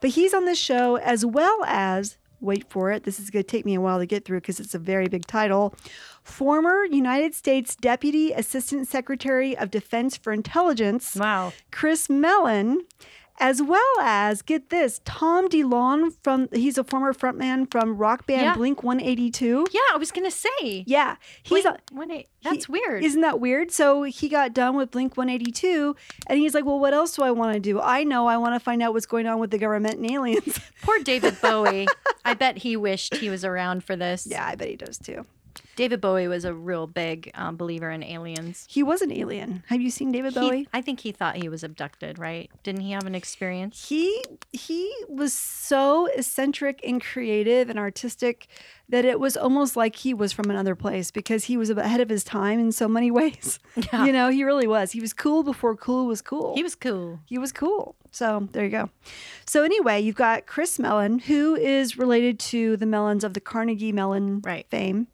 But 0.00 0.10
he's 0.10 0.32
on 0.34 0.44
this 0.46 0.58
show 0.58 0.96
as 0.96 1.24
well 1.26 1.62
as, 1.66 2.16
wait 2.40 2.64
for 2.70 2.90
it, 2.90 3.04
this 3.04 3.20
is 3.20 3.28
going 3.28 3.44
to 3.44 3.50
take 3.50 3.66
me 3.66 3.74
a 3.74 3.80
while 3.80 3.98
to 3.98 4.06
get 4.06 4.24
through 4.24 4.40
because 4.40 4.60
it's 4.60 4.74
a 4.74 4.78
very 4.78 5.06
big 5.08 5.26
title. 5.26 5.74
Former 6.22 6.84
United 6.84 7.34
States 7.34 7.74
Deputy 7.74 8.32
Assistant 8.32 8.86
Secretary 8.88 9.56
of 9.56 9.70
Defense 9.70 10.16
for 10.16 10.32
Intelligence, 10.32 11.16
Wow. 11.16 11.52
Chris 11.72 12.08
Mellon, 12.10 12.82
as 13.42 13.62
well 13.62 14.00
as, 14.02 14.42
get 14.42 14.68
this, 14.68 15.00
Tom 15.06 15.48
DeLonge 15.48 16.12
from, 16.22 16.48
he's 16.52 16.76
a 16.76 16.84
former 16.84 17.14
frontman 17.14 17.70
from 17.70 17.96
rock 17.96 18.26
band 18.26 18.42
Yeah. 18.42 18.54
Blink 18.54 18.82
182. 18.82 19.66
Yeah, 19.72 19.80
I 19.94 19.96
was 19.96 20.12
going 20.12 20.26
to 20.26 20.30
say. 20.30 20.84
Yeah, 20.86 21.16
he's 21.42 21.62
Blink- 21.62 21.66
a, 21.66 21.94
what 21.94 22.10
a- 22.10 22.26
that's 22.44 22.66
he- 22.66 22.72
weird. 22.72 23.02
Isn't 23.02 23.22
that 23.22 23.40
weird? 23.40 23.70
So 23.72 24.02
he 24.02 24.28
got 24.28 24.52
done 24.52 24.76
with 24.76 24.90
Blink 24.90 25.16
182 25.16 25.96
and 26.26 26.38
he's 26.38 26.52
like, 26.54 26.66
Well, 26.66 26.78
what 26.78 26.92
else 26.92 27.16
do 27.16 27.22
I 27.22 27.30
want 27.30 27.54
to 27.54 27.60
do? 27.60 27.80
I 27.80 28.04
know 28.04 28.26
I 28.26 28.36
want 28.36 28.54
to 28.54 28.60
find 28.60 28.82
out 28.82 28.92
what's 28.92 29.06
going 29.06 29.26
on 29.26 29.38
with 29.40 29.50
the 29.50 29.58
government 29.58 29.96
and 29.98 30.10
aliens. 30.10 30.60
Poor 30.82 30.98
David 31.00 31.40
Bowie. 31.40 31.88
I 32.26 32.34
bet 32.34 32.58
he 32.58 32.76
wished 32.76 33.16
he 33.16 33.30
was 33.30 33.42
around 33.44 33.84
for 33.84 33.96
this. 33.96 34.26
yeah, 34.30 34.46
I 34.46 34.54
bet 34.54 34.68
he 34.68 34.76
does 34.76 34.98
too. 34.98 35.24
David 35.76 36.00
Bowie 36.00 36.28
was 36.28 36.44
a 36.44 36.52
real 36.52 36.86
big 36.86 37.30
um, 37.34 37.56
believer 37.56 37.90
in 37.90 38.02
aliens. 38.02 38.66
He 38.68 38.82
was 38.82 39.00
an 39.02 39.12
alien. 39.12 39.62
Have 39.68 39.80
you 39.80 39.90
seen 39.90 40.12
David 40.12 40.34
He- 40.34 40.40
Bowie? 40.40 40.68
I 40.72 40.80
think 40.82 41.00
he 41.00 41.12
thought 41.12 41.36
he 41.36 41.48
was 41.48 41.62
abducted, 41.64 42.18
right? 42.18 42.50
Didn't 42.62 42.82
he 42.82 42.92
have 42.92 43.06
an 43.06 43.14
experience? 43.14 43.88
He 43.88 44.22
he 44.52 44.92
was 45.08 45.32
so 45.32 46.06
eccentric 46.06 46.80
and 46.84 47.02
creative 47.02 47.70
and 47.70 47.78
artistic 47.78 48.46
that 48.88 49.04
it 49.04 49.20
was 49.20 49.36
almost 49.36 49.76
like 49.76 49.96
he 49.96 50.12
was 50.12 50.32
from 50.32 50.50
another 50.50 50.74
place 50.74 51.10
because 51.12 51.44
he 51.44 51.56
was 51.56 51.70
ahead 51.70 52.00
of 52.00 52.08
his 52.08 52.24
time 52.24 52.58
in 52.58 52.72
so 52.72 52.88
many 52.88 53.10
ways. 53.20 53.58
Yeah. 53.92 54.04
You 54.04 54.12
know, 54.12 54.28
he 54.30 54.42
really 54.44 54.66
was. 54.66 54.92
He 54.92 55.00
was 55.00 55.12
cool 55.12 55.42
before 55.42 55.76
cool 55.76 56.06
was 56.06 56.20
cool. 56.20 56.54
He 56.56 56.62
was 56.62 56.74
cool. 56.74 57.20
he 57.26 57.38
was 57.38 57.52
cool. 57.52 57.94
So 58.10 58.48
there 58.52 58.64
you 58.64 58.70
go. 58.70 58.90
So 59.46 59.62
anyway, 59.62 60.00
you've 60.00 60.16
got 60.16 60.46
Chris 60.46 60.78
Mellon, 60.80 61.20
who 61.20 61.54
is 61.54 61.96
related 61.96 62.40
to 62.40 62.76
the 62.76 62.86
Mellons 62.86 63.22
of 63.22 63.34
the 63.34 63.40
Carnegie 63.40 63.92
Mellon 63.92 64.40
Right. 64.44 64.66
fame. 64.68 65.06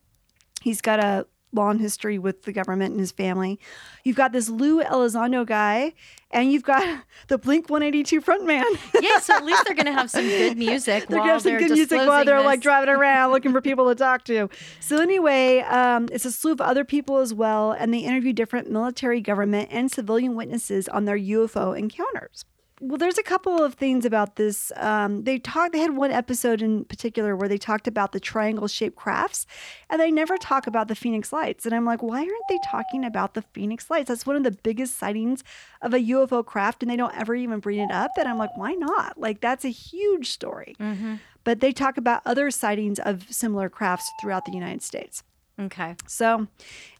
He's 0.66 0.80
got 0.80 0.98
a 0.98 1.28
long 1.52 1.78
history 1.78 2.18
with 2.18 2.42
the 2.42 2.50
government 2.50 2.90
and 2.90 2.98
his 2.98 3.12
family. 3.12 3.60
You've 4.02 4.16
got 4.16 4.32
this 4.32 4.48
Lou 4.48 4.82
Elizondo 4.82 5.46
guy, 5.46 5.92
and 6.32 6.50
you've 6.50 6.64
got 6.64 7.04
the 7.28 7.38
Blink 7.38 7.70
182 7.70 8.20
frontman. 8.20 8.64
Yeah, 9.00 9.20
so 9.20 9.36
at 9.36 9.44
least 9.44 9.62
they're 9.64 9.76
going 9.76 9.86
to 9.86 9.92
have 9.92 10.10
some 10.10 10.24
good 10.26 10.58
music 10.58 11.06
they're 11.06 11.18
while 11.18 11.26
gonna 11.28 11.32
have 11.34 11.42
some 11.42 11.56
good 11.56 11.70
music 11.76 11.98
while 11.98 12.24
they're 12.24 12.42
like 12.42 12.60
driving 12.60 12.88
around 12.96 13.30
looking 13.30 13.52
for 13.52 13.60
people 13.60 13.88
to 13.88 13.94
talk 13.94 14.24
to. 14.24 14.50
So 14.80 14.98
anyway, 14.98 15.60
um, 15.60 16.08
it's 16.10 16.24
a 16.24 16.32
slew 16.32 16.50
of 16.50 16.60
other 16.60 16.84
people 16.84 17.18
as 17.18 17.32
well, 17.32 17.70
and 17.70 17.94
they 17.94 18.00
interview 18.00 18.32
different 18.32 18.68
military, 18.68 19.20
government, 19.20 19.68
and 19.70 19.88
civilian 19.88 20.34
witnesses 20.34 20.88
on 20.88 21.04
their 21.04 21.16
UFO 21.16 21.78
encounters. 21.78 22.44
Well, 22.78 22.98
there's 22.98 23.16
a 23.16 23.22
couple 23.22 23.62
of 23.62 23.74
things 23.74 24.04
about 24.04 24.36
this. 24.36 24.70
Um, 24.76 25.24
they 25.24 25.38
talked. 25.38 25.72
They 25.72 25.78
had 25.78 25.96
one 25.96 26.10
episode 26.10 26.60
in 26.60 26.84
particular 26.84 27.34
where 27.34 27.48
they 27.48 27.56
talked 27.56 27.88
about 27.88 28.12
the 28.12 28.20
triangle-shaped 28.20 28.96
crafts, 28.96 29.46
and 29.88 29.98
they 29.98 30.10
never 30.10 30.36
talk 30.36 30.66
about 30.66 30.88
the 30.88 30.94
Phoenix 30.94 31.32
Lights. 31.32 31.64
And 31.64 31.74
I'm 31.74 31.86
like, 31.86 32.02
why 32.02 32.18
aren't 32.18 32.48
they 32.50 32.58
talking 32.70 33.02
about 33.02 33.32
the 33.32 33.40
Phoenix 33.54 33.88
Lights? 33.88 34.08
That's 34.08 34.26
one 34.26 34.36
of 34.36 34.42
the 34.42 34.50
biggest 34.50 34.98
sightings 34.98 35.42
of 35.80 35.94
a 35.94 35.98
UFO 35.98 36.44
craft, 36.44 36.82
and 36.82 36.90
they 36.90 36.96
don't 36.96 37.16
ever 37.16 37.34
even 37.34 37.60
bring 37.60 37.78
it 37.78 37.90
up. 37.90 38.10
And 38.18 38.28
I'm 38.28 38.36
like, 38.36 38.54
why 38.58 38.74
not? 38.74 39.18
Like, 39.18 39.40
that's 39.40 39.64
a 39.64 39.70
huge 39.70 40.30
story. 40.30 40.76
Mhm. 40.78 41.20
But 41.44 41.60
they 41.60 41.72
talk 41.72 41.96
about 41.96 42.20
other 42.26 42.50
sightings 42.50 42.98
of 42.98 43.24
similar 43.32 43.70
crafts 43.70 44.10
throughout 44.20 44.44
the 44.44 44.52
United 44.52 44.82
States. 44.82 45.22
Okay. 45.58 45.96
So, 46.06 46.46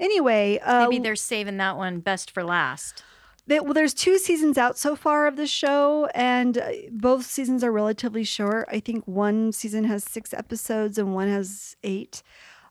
anyway, 0.01 0.59
uh, 0.61 0.89
Maybe 0.89 1.03
they're 1.03 1.17
saving 1.17 1.59
that 1.59 1.77
one 1.77 2.01
best 2.01 2.31
for 2.31 2.43
last. 2.43 3.05
They, 3.47 3.61
well, 3.61 3.75
there's 3.75 3.95
two 3.95 4.19
seasons 4.19 4.59
out 4.59 4.77
so 4.77 4.97
far 4.97 5.27
of 5.27 5.37
the 5.37 5.47
show, 5.47 6.09
and 6.15 6.59
uh, 6.59 6.71
both 6.91 7.27
seasons 7.27 7.63
are 7.63 7.71
relatively 7.71 8.25
short. 8.25 8.69
I 8.71 8.81
think 8.81 9.07
one 9.07 9.53
season 9.53 9.85
has 9.85 10.03
six 10.03 10.35
episodes 10.35 10.99
and 10.99 11.15
one 11.15 11.29
has 11.29 11.77
eight. 11.85 12.23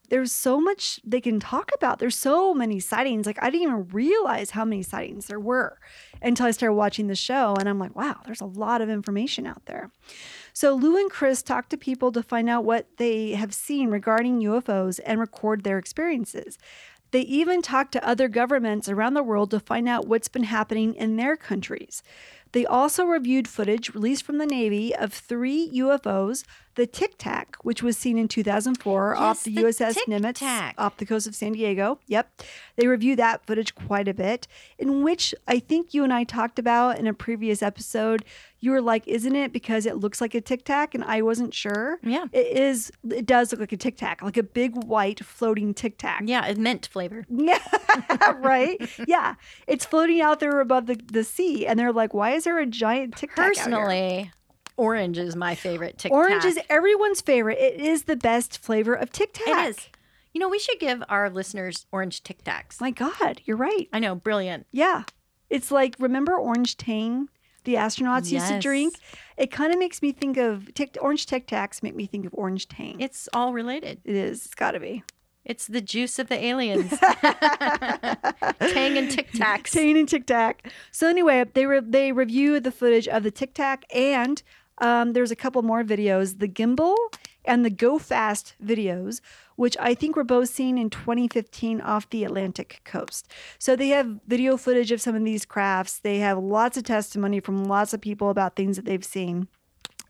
There's 0.10 0.32
so 0.32 0.60
much 0.60 1.00
they 1.04 1.22
can 1.22 1.40
talk 1.40 1.72
about. 1.74 2.00
There's 2.00 2.18
so 2.18 2.54
many 2.54 2.80
sightings. 2.80 3.26
Like, 3.26 3.42
I 3.42 3.50
didn't 3.50 3.64
even 3.64 3.88
realize 3.88 4.52
how 4.52 4.64
many 4.64 4.84
sightings 4.84 5.28
there 5.28 5.40
were 5.40 5.80
until 6.22 6.46
I 6.46 6.52
started 6.52 6.76
watching 6.76 7.08
the 7.08 7.16
show. 7.16 7.56
And 7.58 7.68
I'm 7.68 7.80
like, 7.80 7.96
wow, 7.96 8.18
there's 8.26 8.42
a 8.42 8.46
lot 8.46 8.82
of 8.82 8.90
information 8.90 9.48
out 9.48 9.66
there. 9.66 9.90
So, 10.54 10.76
Lou 10.76 10.98
and 10.98 11.10
Chris 11.10 11.42
talk 11.42 11.70
to 11.70 11.78
people 11.78 12.12
to 12.12 12.22
find 12.22 12.50
out 12.50 12.66
what 12.66 12.98
they 12.98 13.32
have 13.32 13.54
seen 13.54 13.90
regarding 13.90 14.42
UFOs 14.42 15.00
and 15.06 15.20
record 15.20 15.64
their 15.64 15.80
experiences. 15.80 16.60
They 17.16 17.22
even 17.22 17.62
talk 17.62 17.92
to 17.92 18.06
other 18.06 18.28
governments 18.28 18.90
around 18.90 19.14
the 19.14 19.24
world 19.24 19.52
to 19.52 19.62
find 19.62 19.88
out 19.88 20.06
what's 20.06 20.28
been 20.28 20.44
happening 20.44 20.94
in 20.96 21.16
their 21.16 21.38
countries. 21.38 22.04
They 22.52 22.66
also 22.66 23.06
reviewed 23.06 23.48
footage 23.48 23.94
released 23.94 24.24
from 24.24 24.38
the 24.38 24.46
Navy 24.46 24.94
of 24.94 25.14
three 25.14 25.72
UFOs 25.76 26.44
the 26.76 26.86
Tic 26.86 27.18
Tac, 27.18 27.56
which 27.62 27.82
was 27.82 27.98
seen 27.98 28.18
in 28.18 28.28
2004 28.28 29.16
off 29.16 29.44
the, 29.44 29.56
the 29.56 29.64
USS 29.64 29.94
Tic 29.94 30.08
Nimitz 30.08 30.74
off 30.78 30.98
the 30.98 31.06
coast 31.06 31.26
of 31.26 31.36
San 31.36 31.54
Diego. 31.54 32.00
Yep. 32.08 32.42
They 32.76 32.88
reviewed 32.88 33.20
that 33.20 33.46
footage 33.46 33.76
quite 33.76 34.10
a 34.10 34.14
bit, 34.14 34.48
in 34.78 35.02
which 35.02 35.34
I 35.48 35.60
think 35.60 35.94
you 35.94 36.04
and 36.04 36.12
I 36.14 36.26
talked 36.26 36.60
about 36.60 37.00
in 37.00 37.08
a 37.08 37.14
previous 37.14 37.64
episode. 37.64 38.26
You 38.66 38.72
were 38.72 38.82
like, 38.82 39.08
isn't 39.08 39.36
it 39.36 39.54
because 39.54 39.86
it 39.86 39.98
looks 39.98 40.20
like 40.20 40.34
a 40.34 40.42
Tic 40.42 40.66
Tac? 40.66 40.96
And 40.96 41.04
I 41.04 41.22
wasn't 41.22 41.54
sure. 41.54 42.00
Yeah. 42.02 42.26
It 42.32 42.58
is, 42.58 42.92
it 43.12 43.28
does 43.28 43.52
look 43.52 43.60
like 43.60 43.72
a 43.72 43.78
Tic 43.78 43.96
Tac, 43.96 44.24
like 44.24 44.38
a 44.38 44.44
big 44.44 44.76
white 44.86 45.24
floating 45.24 45.76
Tic 45.76 46.00
Tac. 46.00 46.24
Yeah, 46.26 46.48
it 46.48 46.58
mint 46.58 46.88
flavor. 46.92 47.26
Yeah, 47.30 47.60
right. 48.40 48.82
Yeah, 49.08 49.36
it's 49.68 49.86
floating 49.86 50.20
out 50.20 50.40
there 50.40 50.60
above 50.62 50.88
the, 50.88 50.96
the 50.96 51.24
sea, 51.24 51.68
and 51.68 51.78
they're 51.78 51.94
like, 51.94 52.14
"Why 52.16 52.32
is 52.32 52.46
there 52.46 52.58
a 52.60 52.66
giant 52.66 53.16
tic 53.16 53.36
tac?" 53.36 53.46
Personally, 53.46 54.32
orange 54.78 55.18
is 55.20 55.36
my 55.36 55.54
favorite 55.54 55.98
Tic 56.00 56.12
tac. 56.12 56.18
orange 56.18 56.44
is 56.44 56.60
everyone's 56.70 57.22
favorite. 57.22 57.60
It 57.60 57.80
is 57.80 58.04
the 58.04 58.16
best 58.16 58.58
flavor 58.58 58.96
of 58.96 59.12
Tic 59.12 59.34
Tac. 59.34 59.48
It 59.48 59.70
is. 59.70 59.78
You 60.34 60.40
know, 60.40 60.50
we 60.50 60.60
should 60.60 60.80
give 60.80 61.04
our 61.08 61.30
listeners 61.30 61.86
orange 61.92 62.24
Tic 62.24 62.44
Tacs. 62.44 62.82
My 62.82 62.90
God, 62.92 63.42
you're 63.46 63.58
right. 63.58 63.88
I 63.94 64.00
know, 64.00 64.16
brilliant. 64.16 64.66
Yeah, 64.72 65.04
it's 65.50 65.72
like 65.72 65.96
remember 66.00 66.34
Orange 66.34 66.78
Tang, 66.78 67.30
the 67.66 67.76
astronauts 67.76 68.32
used 68.32 68.48
to 68.48 68.60
drink. 68.60 68.96
It 69.38 69.52
kind 69.52 69.74
of 69.74 69.80
makes 69.80 70.02
me 70.02 70.12
think 70.12 70.38
of 70.38 70.74
tic, 70.74 70.98
orange 71.02 71.26
Tic 71.26 71.48
Tacs. 71.48 71.84
Make 71.84 71.96
me 71.96 72.06
think 72.06 72.26
of 72.26 72.34
Orange 72.34 72.68
Tang. 72.68 73.00
It's 73.00 73.28
all 73.34 73.54
related. 73.54 74.00
it 74.06 74.16
is. 74.16 74.46
It's 74.46 74.56
got 74.56 74.72
to 74.72 74.80
be. 74.80 75.04
It's 75.44 75.68
the 75.68 75.82
juice 75.82 76.18
of 76.18 76.28
the 76.28 76.44
aliens. 76.44 76.90
Tang 77.00 78.98
and 78.98 79.12
Tic 79.12 79.32
Tacs. 79.32 79.72
Tang 79.72 79.98
and 79.98 80.10
Tic 80.10 80.26
Tac. 80.26 80.72
So 80.92 81.08
anyway, 81.08 81.46
they 81.54 81.66
re- 81.66 81.82
they 81.82 82.12
review 82.12 82.60
the 82.60 82.72
footage 82.72 83.08
of 83.08 83.24
the 83.24 83.32
Tic 83.32 83.54
Tac, 83.54 83.86
and 83.94 84.42
um, 84.80 85.14
there's 85.14 85.32
a 85.32 85.36
couple 85.36 85.62
more 85.62 85.84
videos, 85.84 86.40
the 86.40 86.48
gimbal 86.48 86.96
and 87.48 87.64
the 87.64 87.70
Go 87.70 87.98
Fast 87.98 88.56
videos, 88.64 89.22
which 89.56 89.78
I 89.80 89.94
think 89.94 90.16
were 90.16 90.24
both 90.24 90.50
seen 90.50 90.78
in 90.78 90.90
2015 90.90 91.82
off 91.82 92.10
the 92.10 92.24
Atlantic 92.24 92.82
coast. 92.84 93.32
So 93.60 93.76
they 93.76 93.90
have 93.90 94.20
video 94.28 94.58
footage 94.58 94.92
of 94.92 95.02
some 95.02 95.16
of 95.16 95.24
these 95.24 95.46
crafts. 95.46 96.00
They 96.00 96.20
have 96.20 96.38
lots 96.38 96.78
of 96.78 96.84
testimony 96.84 97.40
from 97.40 97.66
lots 97.66 97.94
of 97.94 98.02
people 98.02 98.30
about 98.30 98.56
things 98.56 98.76
that 98.76 98.86
they've 98.86 99.06
seen. 99.06 99.48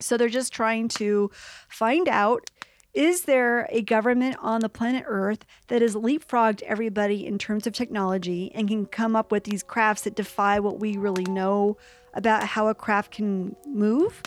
So 0.00 0.16
they're 0.16 0.28
just 0.28 0.52
trying 0.52 0.88
to 0.88 1.30
find 1.68 2.08
out 2.08 2.50
is 2.96 3.24
there 3.24 3.68
a 3.70 3.82
government 3.82 4.36
on 4.40 4.62
the 4.62 4.70
planet 4.70 5.04
Earth 5.06 5.44
that 5.68 5.82
has 5.82 5.94
leapfrogged 5.94 6.62
everybody 6.62 7.26
in 7.26 7.36
terms 7.36 7.66
of 7.66 7.74
technology 7.74 8.50
and 8.54 8.68
can 8.68 8.86
come 8.86 9.14
up 9.14 9.30
with 9.30 9.44
these 9.44 9.62
crafts 9.62 10.02
that 10.02 10.14
defy 10.14 10.58
what 10.60 10.80
we 10.80 10.96
really 10.96 11.24
know 11.24 11.76
about 12.14 12.42
how 12.42 12.68
a 12.68 12.74
craft 12.74 13.10
can 13.10 13.54
move? 13.66 14.22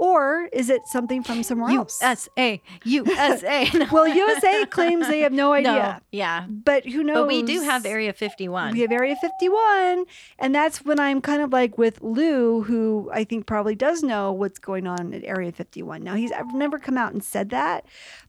Or 0.00 0.48
is 0.50 0.70
it 0.70 0.86
something 0.86 1.22
from 1.22 1.42
somewhere 1.42 1.76
else? 1.76 2.00
USA. 2.00 2.62
USA. 2.84 3.68
No. 3.74 3.86
Well, 3.92 4.08
USA 4.08 4.64
claims 4.64 5.06
they 5.08 5.20
have 5.20 5.32
no 5.32 5.52
idea. 5.52 5.72
No. 5.72 5.96
Yeah. 6.10 6.46
But 6.48 6.86
who 6.86 7.04
knows? 7.04 7.16
But 7.16 7.26
we 7.26 7.42
do 7.42 7.60
have 7.60 7.84
Area 7.84 8.14
51. 8.14 8.72
We 8.72 8.80
have 8.80 8.92
Area 8.92 9.14
51. 9.14 10.06
And 10.38 10.54
that's 10.54 10.82
when 10.86 10.98
I'm 10.98 11.20
kind 11.20 11.42
of 11.42 11.52
like 11.52 11.76
with 11.76 12.00
Lou, 12.00 12.62
who 12.62 13.10
I 13.12 13.24
think 13.24 13.44
probably 13.44 13.74
does 13.74 14.02
know 14.02 14.32
what's 14.32 14.58
going 14.58 14.86
on 14.86 15.12
at 15.12 15.22
Area 15.24 15.52
51. 15.52 16.02
Now, 16.02 16.14
he's 16.14 16.32
I've 16.32 16.54
never 16.54 16.78
come 16.78 16.96
out 16.96 17.12
and 17.12 17.22
said 17.22 17.50
that. 17.50 17.84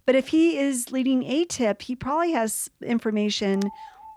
But 0.06 0.16
if 0.16 0.28
he 0.28 0.58
is 0.58 0.92
leading 0.92 1.24
ATIP, 1.24 1.84
he 1.84 1.96
probably 1.96 2.34
has 2.34 2.70
information 2.84 3.62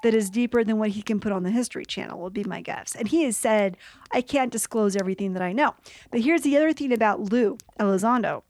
that 0.04 0.14
is 0.14 0.28
deeper 0.28 0.62
than 0.62 0.78
what 0.78 0.90
he 0.90 1.00
can 1.00 1.18
put 1.18 1.32
on 1.32 1.44
the 1.44 1.50
History 1.50 1.87
Channel, 1.87 2.20
would 2.20 2.34
be 2.34 2.44
my 2.44 2.61
guess. 2.61 2.94
And 2.94 3.08
he 3.08 3.25
has 3.25 3.38
said, 3.38 3.78
I 4.12 4.20
can't 4.20 4.52
disclose 4.52 4.94
everything 4.96 5.32
that 5.32 5.42
I 5.42 5.54
know. 5.54 5.75
But 6.11 6.20
here's 6.20 6.42
the 6.42 6.58
other 6.58 6.75
thing 6.75 6.92
about 6.92 7.32
Lou 7.32 7.56
Elizondo. 7.80 8.42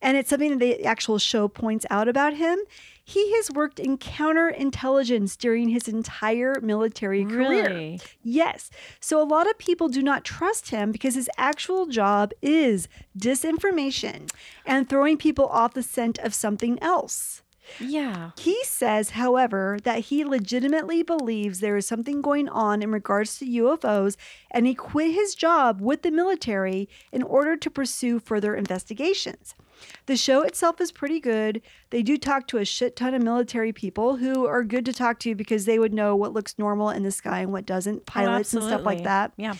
And 0.00 0.16
it's 0.16 0.30
something 0.30 0.50
that 0.50 0.58
the 0.58 0.84
actual 0.84 1.18
show 1.18 1.48
points 1.48 1.84
out 1.90 2.08
about 2.08 2.34
him. 2.34 2.58
He 3.04 3.36
has 3.36 3.50
worked 3.50 3.78
in 3.78 3.98
counterintelligence 3.98 5.36
during 5.36 5.68
his 5.68 5.86
entire 5.86 6.58
military 6.62 7.24
career. 7.26 7.68
Really? 7.68 8.00
Yes. 8.22 8.70
So 8.98 9.20
a 9.20 9.28
lot 9.28 9.48
of 9.48 9.58
people 9.58 9.88
do 9.88 10.02
not 10.02 10.24
trust 10.24 10.70
him 10.70 10.92
because 10.92 11.14
his 11.14 11.28
actual 11.36 11.86
job 11.86 12.32
is 12.40 12.88
disinformation 13.18 14.30
and 14.64 14.88
throwing 14.88 15.18
people 15.18 15.46
off 15.46 15.74
the 15.74 15.82
scent 15.82 16.18
of 16.20 16.32
something 16.32 16.82
else. 16.82 17.41
Yeah. 17.80 18.30
He 18.38 18.62
says, 18.64 19.10
however, 19.10 19.78
that 19.84 20.00
he 20.00 20.24
legitimately 20.24 21.02
believes 21.02 21.60
there 21.60 21.76
is 21.76 21.86
something 21.86 22.22
going 22.22 22.48
on 22.48 22.82
in 22.82 22.90
regards 22.92 23.38
to 23.38 23.46
UFOs 23.46 24.16
and 24.50 24.66
he 24.66 24.74
quit 24.74 25.12
his 25.12 25.34
job 25.34 25.80
with 25.80 26.02
the 26.02 26.10
military 26.10 26.88
in 27.10 27.22
order 27.22 27.56
to 27.56 27.70
pursue 27.70 28.18
further 28.18 28.54
investigations. 28.54 29.54
The 30.06 30.16
show 30.16 30.42
itself 30.42 30.80
is 30.80 30.92
pretty 30.92 31.20
good. 31.20 31.60
They 31.90 32.02
do 32.02 32.16
talk 32.16 32.46
to 32.48 32.58
a 32.58 32.64
shit 32.64 32.96
ton 32.96 33.14
of 33.14 33.22
military 33.22 33.72
people 33.72 34.16
who 34.16 34.46
are 34.46 34.62
good 34.62 34.84
to 34.86 34.92
talk 34.92 35.18
to 35.20 35.34
because 35.34 35.64
they 35.64 35.78
would 35.78 35.92
know 35.92 36.14
what 36.14 36.32
looks 36.32 36.58
normal 36.58 36.90
in 36.90 37.02
the 37.02 37.10
sky 37.10 37.40
and 37.40 37.52
what 37.52 37.66
doesn't, 37.66 37.98
oh, 37.98 38.04
pilots 38.06 38.54
and 38.54 38.62
stuff 38.62 38.84
like 38.84 39.04
that. 39.04 39.32
Yeah. 39.36 39.54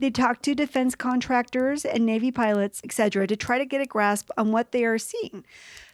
They 0.00 0.10
talk 0.10 0.42
to 0.42 0.54
defense 0.54 0.94
contractors 0.94 1.84
and 1.84 2.04
Navy 2.04 2.32
pilots, 2.32 2.80
etc., 2.82 3.28
to 3.28 3.36
try 3.36 3.58
to 3.58 3.64
get 3.64 3.80
a 3.80 3.86
grasp 3.86 4.28
on 4.36 4.50
what 4.50 4.72
they 4.72 4.84
are 4.84 4.98
seeing. 4.98 5.44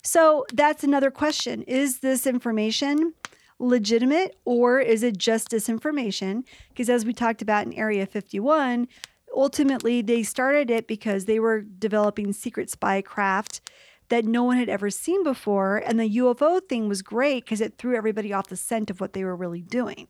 So 0.02 0.47
that's 0.52 0.85
another 0.85 1.11
question. 1.11 1.62
Is 1.62 1.99
this 1.99 2.26
information 2.26 3.14
legitimate 3.59 4.37
or 4.45 4.80
is 4.80 5.02
it 5.02 5.19
just 5.19 5.50
disinformation? 5.50 6.45
Because 6.71 6.88
as 6.88 7.04
we 7.04 7.12
talked 7.12 7.42
about 7.42 7.66
in 7.66 7.75
Area 7.75 8.07
51, 8.07 8.88
ultimately 9.37 10.02
they 10.02 10.23
started 10.23 10.71
it 10.71 10.87
because 10.87 11.26
they 11.26 11.38
were 11.38 11.61
developing 11.61 12.33
secret 12.33 12.71
spy 12.71 13.02
craft 13.02 13.61
that 14.09 14.25
no 14.25 14.42
one 14.42 14.57
had 14.57 14.69
ever 14.69 14.90
seen 14.90 15.23
before. 15.23 15.76
And 15.87 16.00
the 16.00 16.16
UFO 16.16 16.61
thing 16.66 16.88
was 16.88 17.02
great 17.02 17.45
because 17.45 17.61
it 17.61 17.76
threw 17.78 17.95
everybody 17.97 18.33
off 18.33 18.49
the 18.49 18.57
scent 18.57 18.90
of 18.90 19.00
what 19.00 19.12
they 19.12 19.25
were 19.25 19.37
really 19.37 19.62
doing. 19.62 20.09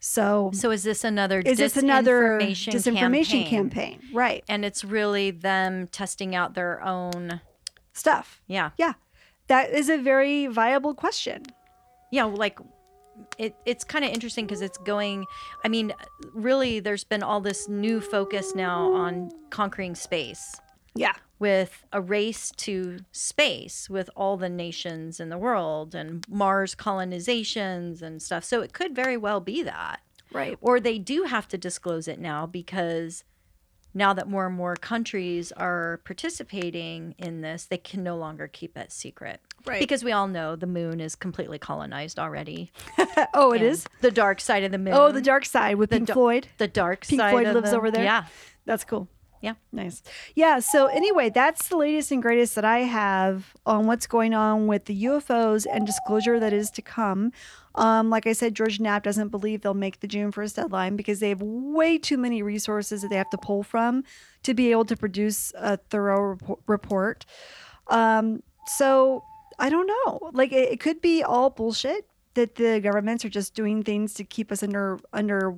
So, 0.00 0.50
So 0.52 0.70
is 0.70 0.82
this 0.82 1.04
another 1.04 1.40
is 1.40 1.58
this 1.58 1.76
another 1.76 2.38
disinformation 2.40 3.46
campaign? 3.46 3.46
campaign? 3.46 4.00
Right. 4.12 4.44
And 4.48 4.64
it's 4.64 4.82
really 4.82 5.30
them 5.30 5.86
testing 5.88 6.34
out 6.34 6.54
their 6.54 6.82
own. 6.82 7.40
Stuff. 7.92 8.40
Yeah. 8.46 8.70
Yeah. 8.78 8.94
That 9.50 9.70
is 9.70 9.88
a 9.90 9.98
very 9.98 10.46
viable 10.46 10.94
question. 10.94 11.42
Yeah. 12.10 12.24
Like 12.24 12.58
it, 13.36 13.54
it's 13.66 13.84
kind 13.84 14.04
of 14.04 14.10
interesting 14.12 14.46
because 14.46 14.62
it's 14.62 14.78
going. 14.78 15.26
I 15.64 15.68
mean, 15.68 15.92
really, 16.32 16.80
there's 16.80 17.04
been 17.04 17.22
all 17.22 17.40
this 17.40 17.68
new 17.68 18.00
focus 18.00 18.54
now 18.54 18.92
on 18.94 19.30
conquering 19.50 19.94
space. 19.94 20.58
Yeah. 20.94 21.14
with 21.38 21.84
a 21.92 22.00
race 22.00 22.52
to 22.58 22.98
space 23.12 23.88
with 23.88 24.10
all 24.16 24.36
the 24.36 24.48
nations 24.48 25.20
in 25.20 25.28
the 25.30 25.38
world 25.38 25.94
and 25.94 26.26
Mars 26.28 26.74
colonizations 26.74 28.02
and 28.02 28.20
stuff. 28.20 28.44
So 28.44 28.60
it 28.60 28.72
could 28.72 28.94
very 28.94 29.16
well 29.16 29.40
be 29.40 29.62
that. 29.62 30.00
Right. 30.32 30.58
Or 30.60 30.80
they 30.80 30.98
do 30.98 31.24
have 31.24 31.48
to 31.48 31.58
disclose 31.58 32.06
it 32.08 32.18
now 32.20 32.44
because 32.46 33.24
now 33.94 34.12
that 34.12 34.28
more 34.28 34.46
and 34.46 34.54
more 34.56 34.76
countries 34.76 35.52
are 35.52 36.00
participating 36.04 37.14
in 37.18 37.40
this, 37.40 37.64
they 37.64 37.78
can 37.78 38.02
no 38.02 38.16
longer 38.16 38.48
keep 38.48 38.76
it 38.76 38.92
secret. 38.92 39.40
Right. 39.66 39.80
Because 39.80 40.02
we 40.04 40.12
all 40.12 40.28
know 40.28 40.56
the 40.56 40.66
moon 40.66 41.00
is 41.00 41.14
completely 41.14 41.58
colonized 41.58 42.18
already. 42.18 42.72
oh, 43.34 43.52
it 43.52 43.60
And 43.60 43.70
is. 43.70 43.86
The 44.00 44.10
dark 44.10 44.40
side 44.40 44.64
of 44.64 44.72
the 44.72 44.78
moon. 44.78 44.94
Oh, 44.94 45.12
the 45.12 45.20
dark 45.20 45.44
side 45.44 45.76
with 45.76 45.90
Pink 45.90 46.06
da- 46.06 46.14
Floyd. 46.14 46.48
The 46.58 46.68
dark 46.68 47.06
Pink 47.06 47.20
side 47.20 47.32
Floyd 47.32 47.46
of 47.46 47.54
lives 47.56 47.70
the- 47.70 47.76
over 47.76 47.90
there? 47.90 48.04
Yeah. 48.04 48.24
That's 48.64 48.84
cool. 48.84 49.08
Yeah. 49.42 49.54
Nice. 49.72 50.02
Yeah. 50.34 50.58
So, 50.60 50.86
anyway, 50.86 51.30
that's 51.30 51.68
the 51.68 51.76
latest 51.76 52.10
and 52.12 52.20
greatest 52.22 52.54
that 52.56 52.64
I 52.64 52.80
have 52.80 53.54
on 53.64 53.86
what's 53.86 54.06
going 54.06 54.34
on 54.34 54.66
with 54.66 54.84
the 54.84 55.04
UFOs 55.04 55.66
and 55.70 55.86
disclosure 55.86 56.38
that 56.38 56.52
is 56.52 56.70
to 56.72 56.82
come. 56.82 57.32
Um, 57.74 58.10
like 58.10 58.26
I 58.26 58.32
said, 58.32 58.54
George 58.54 58.80
Knapp 58.80 59.04
doesn't 59.04 59.28
believe 59.28 59.62
they'll 59.62 59.74
make 59.74 60.00
the 60.00 60.08
June 60.08 60.32
1st 60.32 60.56
deadline 60.56 60.96
because 60.96 61.20
they 61.20 61.28
have 61.28 61.40
way 61.40 61.98
too 61.98 62.16
many 62.18 62.42
resources 62.42 63.02
that 63.02 63.08
they 63.08 63.16
have 63.16 63.30
to 63.30 63.38
pull 63.38 63.62
from 63.62 64.04
to 64.42 64.54
be 64.54 64.70
able 64.70 64.84
to 64.86 64.96
produce 64.96 65.52
a 65.56 65.76
thorough 65.76 66.36
repo- 66.36 66.58
report. 66.66 67.26
Um, 67.86 68.42
so, 68.66 69.24
I 69.58 69.68
don't 69.68 69.86
know. 69.86 70.30
Like, 70.32 70.52
it, 70.52 70.72
it 70.72 70.80
could 70.80 71.00
be 71.00 71.22
all 71.22 71.50
bullshit 71.50 72.06
that 72.34 72.56
the 72.56 72.80
governments 72.80 73.24
are 73.24 73.28
just 73.28 73.54
doing 73.54 73.82
things 73.82 74.14
to 74.14 74.24
keep 74.24 74.50
us 74.52 74.62
under 74.62 74.98
under 75.12 75.56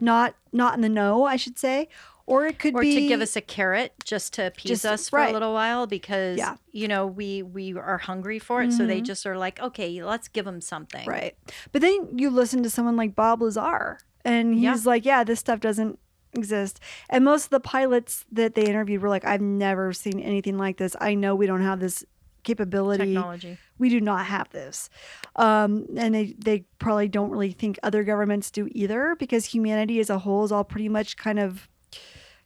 not 0.00 0.34
not 0.52 0.74
in 0.74 0.80
the 0.80 0.88
know, 0.88 1.24
I 1.24 1.36
should 1.36 1.58
say, 1.58 1.88
or 2.26 2.46
it 2.46 2.58
could 2.58 2.74
Or 2.74 2.80
be 2.82 2.94
to 2.94 3.06
give 3.08 3.20
us 3.20 3.36
a 3.36 3.40
carrot 3.40 3.92
just 4.04 4.32
to 4.34 4.46
appease 4.46 4.68
Just- 4.70 4.86
us 4.86 5.08
for 5.08 5.18
right. 5.18 5.30
a 5.30 5.32
little 5.32 5.52
while 5.52 5.86
because 5.86 6.38
Yeah. 6.38 6.56
you 6.72 6.88
know 6.88 7.06
we 7.06 7.42
we 7.42 7.74
are 7.74 7.98
hungry 7.98 8.38
for 8.38 8.62
it, 8.62 8.72
so 8.72 8.86
they 8.86 9.00
Mhm. 9.00 9.04
just 9.06 9.26
are 9.26 9.36
like, 9.36 9.60
okay, 9.60 10.02
let's 10.02 10.28
give 10.28 10.44
them 10.44 10.60
something. 10.60 11.06
right. 11.08 11.36
But 11.72 11.82
then 11.82 12.16
you 12.18 12.30
listen 12.30 12.62
to 12.62 12.70
someone 12.70 12.96
like 12.96 13.14
Bob 13.14 13.42
Lazar, 13.42 13.98
and 14.24 14.54
he's 14.54 14.62
Yeah. 14.62 14.76
like, 14.84 15.04
"Yeah, 15.04 15.24
this 15.24 15.40
stuff 15.40 15.60
doesn't 15.60 15.98
exist." 16.34 16.80
And 17.10 17.24
most 17.24 17.44
of 17.44 17.50
the 17.50 17.60
pilots 17.60 18.24
that 18.32 18.54
they 18.54 18.64
interviewed 18.64 19.02
were 19.02 19.08
like, 19.08 19.24
"I've 19.24 19.40
never 19.42 19.92
seen 19.92 20.20
anything 20.20 20.56
like 20.58 20.76
this. 20.78 20.94
I 21.00 21.14
know 21.14 21.34
we 21.34 21.46
don't 21.46 21.62
have 21.62 21.80
this 21.80 22.04
capability. 22.44 23.04
Technology. 23.14 23.56
We 23.78 23.88
do 23.88 24.00
not 24.00 24.26
have 24.26 24.48
this." 24.50 24.88
Um, 25.36 25.86
and 25.96 26.14
they 26.14 26.34
they 26.38 26.64
probably 26.78 27.08
don't 27.08 27.30
really 27.30 27.52
think 27.52 27.78
other 27.82 28.02
governments 28.04 28.50
do 28.50 28.68
either, 28.72 29.16
because 29.18 29.46
humanity 29.46 30.00
as 30.00 30.10
a 30.10 30.18
whole 30.20 30.44
is 30.44 30.52
all 30.52 30.64
pretty 30.64 30.88
much 30.88 31.16
kind 31.16 31.38
of 31.38 31.68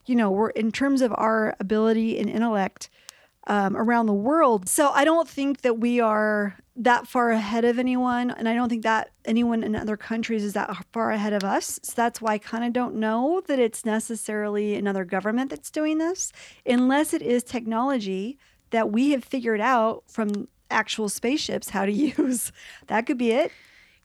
you 0.06 0.14
know, 0.14 0.30
we're 0.30 0.50
in 0.50 0.72
terms 0.72 1.02
of 1.02 1.12
our 1.16 1.56
ability 1.60 2.18
and 2.18 2.30
intellect 2.30 2.88
um, 3.46 3.76
around 3.76 4.06
the 4.06 4.14
world. 4.14 4.68
So 4.68 4.90
I 4.90 5.04
don't 5.04 5.28
think 5.28 5.60
that 5.62 5.78
we 5.78 6.00
are 6.00 6.56
that 6.76 7.06
far 7.06 7.30
ahead 7.30 7.64
of 7.64 7.78
anyone. 7.78 8.30
And 8.30 8.48
I 8.48 8.54
don't 8.54 8.68
think 8.68 8.82
that 8.82 9.10
anyone 9.25 9.62
in 9.62 9.75
other 9.75 9.96
countries 9.96 10.44
is 10.44 10.52
that 10.54 10.84
far 10.92 11.10
ahead 11.10 11.32
of 11.32 11.44
us. 11.44 11.80
So 11.82 11.92
that's 11.96 12.20
why 12.20 12.34
I 12.34 12.38
kind 12.38 12.64
of 12.64 12.72
don't 12.72 12.96
know 12.96 13.42
that 13.46 13.58
it's 13.58 13.84
necessarily 13.84 14.75
another 14.75 15.04
government 15.04 15.50
that's 15.50 15.70
doing 15.70 15.98
this, 15.98 16.32
unless 16.66 17.14
it 17.14 17.22
is 17.22 17.42
technology 17.42 18.38
that 18.70 18.90
we 18.90 19.12
have 19.12 19.25
figured 19.25 19.60
out 19.60 20.02
from 20.08 20.48
actual 20.70 21.08
spaceships 21.08 21.70
how 21.70 21.86
to 21.86 21.92
use. 22.18 22.52
That 22.88 23.06
could 23.06 23.18
be 23.18 23.30
it. 23.30 23.52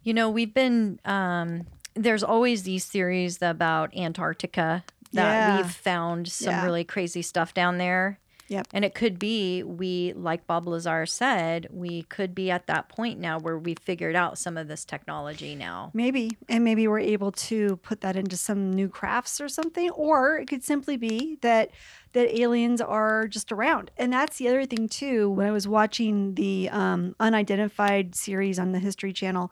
You 0.03 0.13
know, 0.13 0.29
we've 0.29 0.53
been 0.53 0.99
um 1.05 1.65
there's 1.93 2.23
always 2.23 2.63
these 2.63 2.85
theories 2.85 3.41
about 3.41 3.95
Antarctica 3.95 4.85
that 5.13 5.33
Yeah. 5.33 5.57
we've 5.57 5.71
found 5.71 6.27
some 6.27 6.51
Yeah. 6.53 6.65
really 6.65 6.83
crazy 6.83 7.21
stuff 7.21 7.53
down 7.53 7.77
there. 7.77 8.19
Yep. 8.47 8.67
And 8.73 8.83
it 8.83 8.93
could 8.93 9.17
be 9.17 9.63
we 9.63 10.11
like 10.11 10.45
Bob 10.45 10.67
Lazar 10.67 11.05
said, 11.05 11.67
we 11.71 12.03
could 12.03 12.35
be 12.35 12.51
at 12.51 12.67
that 12.67 12.89
point 12.89 13.17
now 13.17 13.39
where 13.39 13.57
we 13.57 13.75
figured 13.75 14.13
out 14.13 14.37
some 14.37 14.57
of 14.57 14.67
this 14.67 14.83
technology 14.83 15.55
now. 15.55 15.89
Maybe. 15.93 16.37
And 16.49 16.61
maybe 16.65 16.85
we're 16.85 16.99
able 16.99 17.31
to 17.31 17.77
put 17.77 18.01
that 18.01 18.17
into 18.17 18.35
some 18.35 18.69
new 18.73 18.89
crafts 18.89 19.39
or 19.39 19.47
something. 19.47 19.89
Or 19.91 20.35
it 20.37 20.49
could 20.49 20.65
simply 20.65 20.97
be 20.97 21.37
that 21.41 21.71
that 22.11 22.37
aliens 22.37 22.81
are 22.81 23.25
just 23.25 23.53
around. 23.53 23.89
And 23.97 24.11
that's 24.11 24.37
the 24.37 24.49
other 24.49 24.65
thing 24.65 24.89
too. 24.89 25.29
When 25.29 25.47
I 25.47 25.51
was 25.51 25.65
watching 25.65 26.35
the 26.35 26.67
um, 26.71 27.15
unidentified 27.21 28.15
series 28.15 28.59
on 28.59 28.73
the 28.73 28.79
History 28.79 29.13
Channel, 29.13 29.49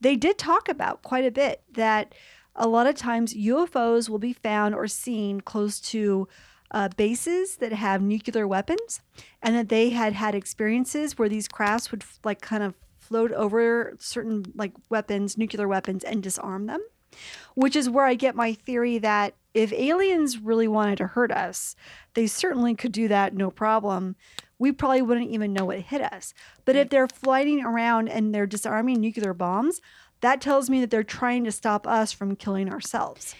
they 0.00 0.16
did 0.16 0.38
talk 0.38 0.68
about 0.68 1.02
quite 1.02 1.24
a 1.24 1.30
bit 1.30 1.62
that 1.74 2.16
a 2.54 2.68
lot 2.68 2.86
of 2.86 2.94
times 2.94 3.34
UFOs 3.34 4.08
will 4.08 4.18
be 4.18 4.32
found 4.32 4.74
or 4.74 4.86
seen 4.86 5.40
close 5.40 5.80
to 5.80 6.28
uh, 6.70 6.88
bases 6.96 7.56
that 7.56 7.72
have 7.72 8.02
nuclear 8.02 8.46
weapons, 8.46 9.00
and 9.42 9.56
that 9.56 9.68
they 9.68 9.90
had 9.90 10.12
had 10.12 10.34
experiences 10.34 11.18
where 11.18 11.28
these 11.28 11.48
crafts 11.48 11.90
would 11.90 12.04
like 12.24 12.40
kind 12.40 12.62
of 12.62 12.74
float 12.98 13.32
over 13.32 13.96
certain 13.98 14.44
like 14.54 14.72
weapons, 14.88 15.36
nuclear 15.36 15.66
weapons, 15.66 16.04
and 16.04 16.22
disarm 16.22 16.66
them. 16.66 16.80
Which 17.54 17.74
is 17.74 17.90
where 17.90 18.04
I 18.04 18.14
get 18.14 18.36
my 18.36 18.52
theory 18.52 18.98
that 18.98 19.34
if 19.52 19.72
aliens 19.72 20.38
really 20.38 20.68
wanted 20.68 20.98
to 20.98 21.08
hurt 21.08 21.32
us, 21.32 21.74
they 22.14 22.28
certainly 22.28 22.76
could 22.76 22.92
do 22.92 23.08
that 23.08 23.34
no 23.34 23.50
problem. 23.50 24.14
We 24.60 24.70
probably 24.70 25.02
wouldn't 25.02 25.30
even 25.30 25.52
know 25.52 25.64
what 25.64 25.80
hit 25.80 26.02
us. 26.02 26.34
But 26.64 26.76
if 26.76 26.88
they're 26.88 27.08
flying 27.08 27.64
around 27.64 28.08
and 28.08 28.32
they're 28.32 28.46
disarming 28.46 29.00
nuclear 29.00 29.34
bombs, 29.34 29.80
that 30.20 30.40
tells 30.40 30.68
me 30.70 30.80
that 30.80 30.90
they're 30.90 31.02
trying 31.02 31.44
to 31.44 31.52
stop 31.52 31.86
us 31.86 32.12
from 32.12 32.36
killing 32.36 32.70
ourselves. 32.70 33.34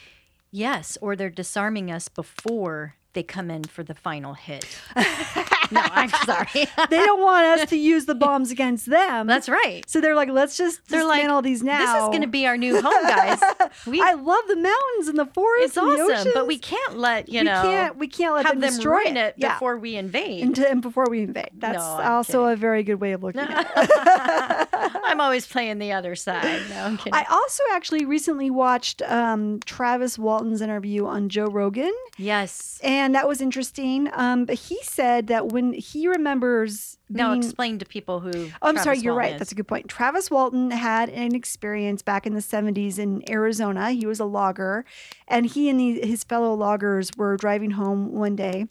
Yes, 0.51 0.99
or 1.01 1.15
they're 1.15 1.31
disarming 1.31 1.91
us 1.91 2.09
before 2.09 2.97
they 3.13 3.23
come 3.23 3.51
in 3.51 3.65
for 3.65 3.83
the 3.83 3.95
final 3.95 4.35
hit. 4.35 4.65
no, 4.97 5.81
I'm 5.83 6.09
sorry. 6.25 6.47
They 6.91 6.97
don't 7.05 7.21
want 7.21 7.61
us 7.61 7.69
to 7.71 7.77
use 7.77 8.07
the 8.07 8.15
bombs 8.15 8.51
against 8.57 8.87
them. 8.87 9.27
That's 9.27 9.49
right. 9.49 9.83
so 9.89 10.01
they're 10.01 10.15
like, 10.15 10.29
let's 10.29 10.57
just 10.57 10.87
They're 10.89 11.05
like, 11.05 11.19
dismantle 11.21 11.43
these 11.43 11.63
now. 11.63 11.79
This 11.79 12.03
is 12.03 12.09
going 12.09 12.23
to 12.23 12.27
be 12.29 12.47
our 12.47 12.57
new 12.57 12.81
home, 12.81 13.03
guys. 13.03 13.41
We, 13.87 14.01
I 14.01 14.15
love 14.15 14.45
the 14.49 14.57
mountains 14.57 15.09
and 15.09 15.19
the 15.19 15.27
forests. 15.27 15.69
it's 15.69 15.77
and 15.77 15.87
the 15.91 16.15
awesome, 16.15 16.33
but 16.35 16.47
we 16.47 16.59
can't 16.59 16.97
let 16.99 17.29
you 17.29 17.45
know. 17.45 17.63
we 17.63 17.69
can't 17.69 17.97
we 17.99 18.09
can't 18.09 18.35
let 18.35 18.47
them 18.47 18.61
them 18.61 18.71
destroy 18.71 18.99
ruin 19.01 19.17
it, 19.17 19.35
Yeah. 19.37 19.55
before 19.55 19.77
we 19.79 19.97
invade. 19.97 20.43
and, 20.45 20.55
to, 20.57 20.69
and 20.71 20.83
before 20.83 21.07
we 21.11 21.23
invade. 21.23 21.51
That's 21.59 21.79
No, 21.79 21.83
also 21.83 22.43
kidding. 22.45 22.53
a 22.53 22.57
very 22.57 22.83
good 22.83 23.01
way 23.01 23.13
of 23.13 23.23
looking 23.23 23.41
at 23.43 23.71
it. 23.77 24.69
I'm 25.05 25.21
always 25.21 25.47
playing 25.47 25.79
the 25.79 25.93
other 25.93 26.15
side. 26.17 26.63
No, 26.71 26.85
I'm 26.85 26.97
kidding. 26.97 27.15
I 27.15 27.25
also 27.31 27.63
actually 27.73 28.05
recently 28.05 28.51
watched 28.51 29.03
um, 29.03 29.61
Travis 29.65 30.19
Walton's 30.19 30.61
interview 30.61 31.07
on 31.07 31.29
Joe 31.29 31.47
Rogan, 31.47 31.93
yes. 32.17 32.81
and 32.83 33.00
that 33.09 33.27
was 33.29 33.41
interesting. 33.41 34.09
Um, 34.13 34.45
but 34.45 34.57
he 34.57 34.79
said 34.83 35.27
that 35.29 35.49
when 35.49 35.73
he 35.73 36.07
remembers 36.09 36.99
Now 37.09 37.31
being- 37.33 37.43
explain 37.43 37.79
to 37.79 37.85
people 37.87 38.21
who. 38.21 38.31
Oh, 38.35 38.69
I'm 38.69 38.75
Travis 38.75 38.83
sorry, 38.85 38.99
you're 38.99 39.13
Walton 39.15 39.31
right. 39.31 39.35
is. 39.35 39.39
That's 39.39 39.53
a 39.53 39.55
good 39.55 39.69
point. 39.69 39.89
Travis 39.89 40.31
Walton 40.31 40.71
had 40.71 41.09
an 41.11 41.35
experience 41.35 42.03
back 42.03 42.27
in 42.27 42.35
the 42.35 42.41
70s 42.41 42.99
in 42.99 43.23
Arizona. 43.31 43.91
He 43.93 44.07
was 44.07 44.21
a 44.21 44.25
logger, 44.25 44.85
and 45.29 45.47
he 45.47 45.69
and 45.69 45.79
the, 45.81 46.07
his 46.07 46.25
fellow 46.25 46.55
loggers 46.55 47.11
were 47.17 47.37
driving 47.37 47.73
home 47.73 48.13
one 48.13 48.37
day, 48.37 48.67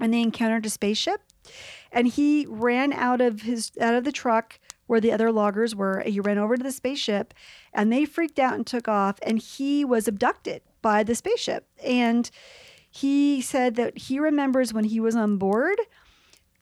and 0.00 0.12
they 0.12 0.20
encountered 0.22 0.66
a 0.66 0.70
spaceship. 0.70 1.20
And 1.92 2.08
he 2.08 2.46
ran 2.48 2.92
out 2.92 3.20
of 3.20 3.42
his 3.42 3.70
out 3.80 3.94
of 3.94 4.04
the 4.04 4.10
truck 4.12 4.58
where 4.86 5.00
the 5.00 5.12
other 5.12 5.30
loggers 5.32 5.74
were. 5.74 6.00
He 6.04 6.20
ran 6.20 6.38
over 6.38 6.56
to 6.56 6.62
the 6.62 6.72
spaceship, 6.72 7.32
and 7.72 7.92
they 7.92 8.04
freaked 8.04 8.38
out 8.38 8.54
and 8.54 8.66
took 8.66 8.88
off. 8.88 9.18
And 9.22 9.38
he 9.38 9.84
was 9.84 10.08
abducted 10.08 10.62
by 10.82 11.02
the 11.04 11.14
spaceship. 11.14 11.66
And 11.82 12.30
he 12.94 13.40
said 13.40 13.74
that 13.74 13.98
he 13.98 14.20
remembers 14.20 14.72
when 14.72 14.84
he 14.84 15.00
was 15.00 15.16
on 15.16 15.36
board 15.36 15.78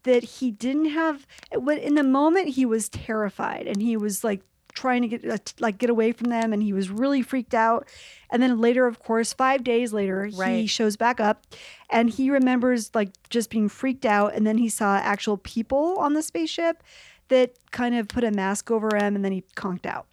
that 0.04 0.22
he 0.24 0.50
didn't 0.50 0.90
have 0.90 1.26
in 1.52 1.94
the 1.94 2.02
moment 2.02 2.48
he 2.48 2.64
was 2.64 2.88
terrified 2.88 3.66
and 3.66 3.82
he 3.82 3.96
was 3.96 4.24
like 4.24 4.42
trying 4.74 5.02
to 5.02 5.08
get 5.08 5.30
uh, 5.30 5.36
like 5.60 5.76
get 5.76 5.90
away 5.90 6.10
from 6.10 6.30
them 6.30 6.52
and 6.52 6.62
he 6.62 6.72
was 6.72 6.88
really 6.88 7.20
freaked 7.20 7.54
out. 7.54 7.86
And 8.30 8.42
then 8.42 8.58
later 8.58 8.86
of 8.86 8.98
course 8.98 9.34
5 9.34 9.62
days 9.62 9.92
later 9.92 10.30
he 10.60 10.66
shows 10.66 10.96
back 10.96 11.20
up 11.20 11.44
and 11.90 12.08
he 12.08 12.30
remembers 12.30 12.94
like 12.94 13.10
just 13.28 13.50
being 13.50 13.68
freaked 13.68 14.06
out. 14.06 14.34
And 14.34 14.46
then 14.46 14.56
he 14.56 14.70
saw 14.70 14.96
actual 14.96 15.36
people 15.36 15.96
on 15.98 16.14
the 16.14 16.22
spaceship 16.22 16.82
that 17.28 17.58
kind 17.70 17.94
of 17.94 18.08
put 18.08 18.24
a 18.24 18.30
mask 18.30 18.70
over 18.70 18.96
him 18.96 19.14
and 19.14 19.24
then 19.24 19.32
he 19.32 19.44
conked 19.54 19.84
out 19.86 20.06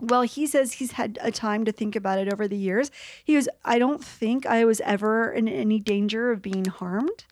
well, 0.00 0.22
he 0.22 0.46
says 0.46 0.74
he's 0.74 0.92
had 0.92 1.18
a 1.22 1.30
time 1.30 1.64
to 1.64 1.72
think 1.72 1.96
about 1.96 2.18
it 2.18 2.32
over 2.32 2.46
the 2.46 2.56
years. 2.56 2.90
He 3.24 3.36
was, 3.36 3.48
I 3.64 3.78
don't 3.78 4.04
think 4.04 4.46
I 4.46 4.64
was 4.64 4.80
ever 4.82 5.32
in 5.32 5.48
any 5.48 5.78
danger 5.80 6.30
of 6.30 6.42
being 6.42 6.66
harmed. 6.66 7.24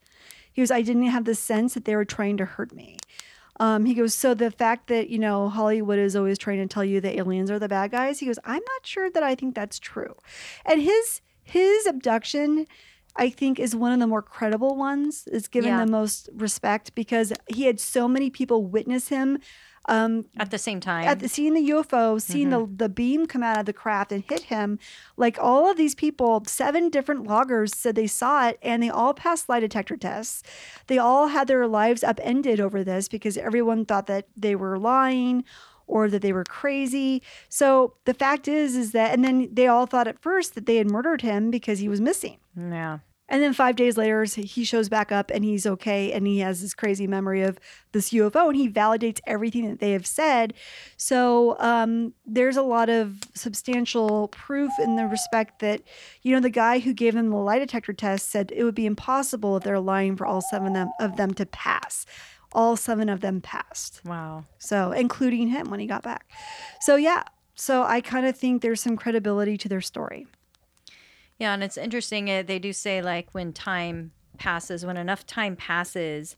He 0.53 0.61
was, 0.61 0.70
I 0.70 0.83
didn't 0.83 1.05
have 1.05 1.24
the 1.24 1.35
sense 1.35 1.74
that 1.74 1.85
they 1.85 1.96
were 1.96 2.05
trying 2.05 2.37
to 2.38 2.44
hurt 2.44 2.72
me. 2.72 2.96
Um, 3.61 3.85
he 3.85 3.94
goes, 3.94 4.14
so 4.14 4.35
the 4.35 4.50
fact 4.50 4.88
that, 4.88 5.11
you 5.11 5.18
know, 5.18 5.48
Hollywood 5.48 5.98
is 5.98 6.16
always 6.16 6.38
trying 6.38 6.59
to 6.59 6.66
tell 6.66 6.85
you 6.85 7.00
that 7.00 7.16
aliens 7.16 7.50
are 7.50 7.59
the 7.59 7.68
bad 7.68 7.90
guys, 7.92 8.18
he 8.20 8.27
goes, 8.27 8.38
I'm 8.44 8.55
not 8.62 8.85
sure 8.87 9.11
that 9.11 9.22
I 9.22 9.35
think 9.35 9.55
that's 9.55 9.79
true. 9.79 10.14
And 10.64 10.81
his 10.83 11.20
his 11.46 11.87
abduction, 11.87 12.66
I 13.16 13.29
think, 13.31 13.61
is 13.61 13.77
one 13.77 13.92
of 13.92 14.00
the 14.00 14.07
more 14.07 14.22
credible 14.22 14.77
ones, 14.77 15.29
is 15.29 15.46
given 15.46 15.70
Yeah. 15.70 15.85
the 15.85 15.90
most 15.90 16.31
respect 16.35 16.94
because 16.94 17.33
he 17.46 17.64
had 17.66 17.79
so 17.79 18.09
many 18.09 18.31
people 18.31 18.64
witness 18.64 19.09
him 19.09 19.38
Um, 19.87 20.25
At 20.37 20.51
the 20.51 20.59
same 20.59 20.81
time. 20.81 21.07
at 21.07 21.20
the 21.20 21.29
seeing 21.29 21.55
the 21.55 21.70
UFO, 21.70 22.20
seeing 22.20 22.51
the 22.51 22.66
the 22.66 22.88
beam 22.88 23.27
come 23.27 23.42
out 23.42 23.59
of 23.59 23.66
the 23.66 23.73
craft 23.73 24.12
and 24.12 24.25
hit 24.29 24.44
him, 24.44 24.79
like 25.16 25.38
all 25.38 25.70
of 25.70 25.77
these 25.77 25.94
people, 25.94 26.42
seven 26.47 26.88
different 26.88 27.27
loggers 27.27 27.77
said 27.77 27.94
they 27.94 28.07
saw 28.07 28.49
it, 28.49 28.59
and 28.62 28.83
they 28.83 28.90
all 28.90 29.12
passed 29.14 29.49
lie 29.49 29.61
detector 29.61 29.97
tests. 29.97 30.42
They 30.87 30.99
all 30.99 31.29
had 31.29 31.49
their 31.49 31.66
lives 31.66 32.03
upended 32.03 32.61
over 32.61 32.83
this 32.83 33.09
because 33.09 33.37
everyone 33.37 33.85
thought 33.85 34.07
that 34.07 34.27
they 34.37 34.55
were 34.55 34.79
lying 34.79 35.44
or 35.87 36.09
that 36.09 36.23
they 36.23 36.33
were 36.33 36.44
crazy. 36.44 37.23
So 37.51 37.94
the 38.07 38.14
fact 38.14 38.49
is, 38.49 38.75
is 38.75 38.92
that, 38.92 39.12
and 39.12 39.23
then 39.23 39.51
they 39.53 39.66
all 39.66 39.85
thought 39.85 40.09
at 40.09 40.18
first 40.18 40.55
that 40.55 40.64
they 40.64 40.77
had 40.77 40.90
murdered 40.90 41.20
him 41.20 41.51
because 41.51 41.79
he 41.79 41.88
was 41.88 42.01
missing. 42.01 42.38
yeah. 42.57 43.01
And 43.29 43.43
then 43.43 43.55
five 43.55 43.77
days 43.77 43.97
later, 43.97 44.25
he 44.25 44.65
shows 44.65 44.89
back 44.91 45.11
up 45.11 45.31
and 45.33 45.45
he's 45.45 45.67
okay. 45.67 46.13
And 46.13 46.27
he 46.27 46.41
has 46.41 46.61
this 46.61 46.75
crazy 46.75 47.07
memory 47.07 47.43
of 47.43 47.59
this 47.93 48.11
UFO 48.11 48.49
and 48.49 48.57
he 48.57 48.69
validates 48.69 49.21
everything 49.27 49.69
that 49.71 49.81
they 49.81 49.93
have 49.93 50.07
said. 50.07 50.53
So 50.99 51.57
um, 51.59 52.13
there's 52.27 52.59
a 52.59 52.63
lot 52.63 52.91
of 52.91 53.17
substantial 53.35 54.29
proof 54.29 54.71
in 54.79 54.97
the 54.97 55.07
respect 55.07 55.61
that, 55.61 55.83
you 56.23 56.35
know, 56.35 56.41
the 56.41 56.51
guy 56.51 56.81
who 56.81 56.93
gave 56.93 57.15
them 57.15 57.31
the 57.31 57.37
lie 57.37 57.59
detector 57.59 57.95
test 57.95 58.31
said 58.31 58.53
it 58.55 58.63
would 58.63 58.75
be 58.75 58.87
impossible 58.87 59.57
if 59.57 59.65
they're 59.65 59.81
lying 59.81 60.17
for 60.17 60.27
all 60.27 60.43
seven 60.43 60.69
of 60.69 60.75
them, 60.75 60.91
of 61.01 61.17
them 61.17 61.33
to 61.35 61.47
pass. 61.47 62.05
All 62.53 62.77
seven 62.77 63.09
of 63.09 63.21
them 63.21 63.41
passed. 63.41 64.01
Wow. 64.05 64.45
So, 64.59 64.93
including 64.93 65.49
him 65.49 65.71
when 65.71 65.81
he 65.81 65.87
got 65.87 66.03
back. 66.03 66.31
So, 66.81 66.95
yeah. 66.95 67.25
So, 67.57 67.83
I 67.83 68.01
kind 68.01 68.27
of 68.27 68.37
think 68.37 68.63
there's 68.63 68.81
some 68.81 68.97
credibility 68.97 69.57
to 69.59 69.69
their 69.69 69.81
story. 69.81 70.29
Yeah, 71.38 71.53
and 71.55 71.62
it's 71.64 71.77
interesting. 71.77 72.31
uh, 72.31 72.42
They 72.42 72.59
do 72.59 72.73
say 72.73 73.03
like 73.03 73.29
when 73.33 73.53
time 73.53 74.12
passes, 74.38 74.85
when 74.87 74.97
enough 74.97 75.27
time 75.27 75.57
passes, 75.57 76.37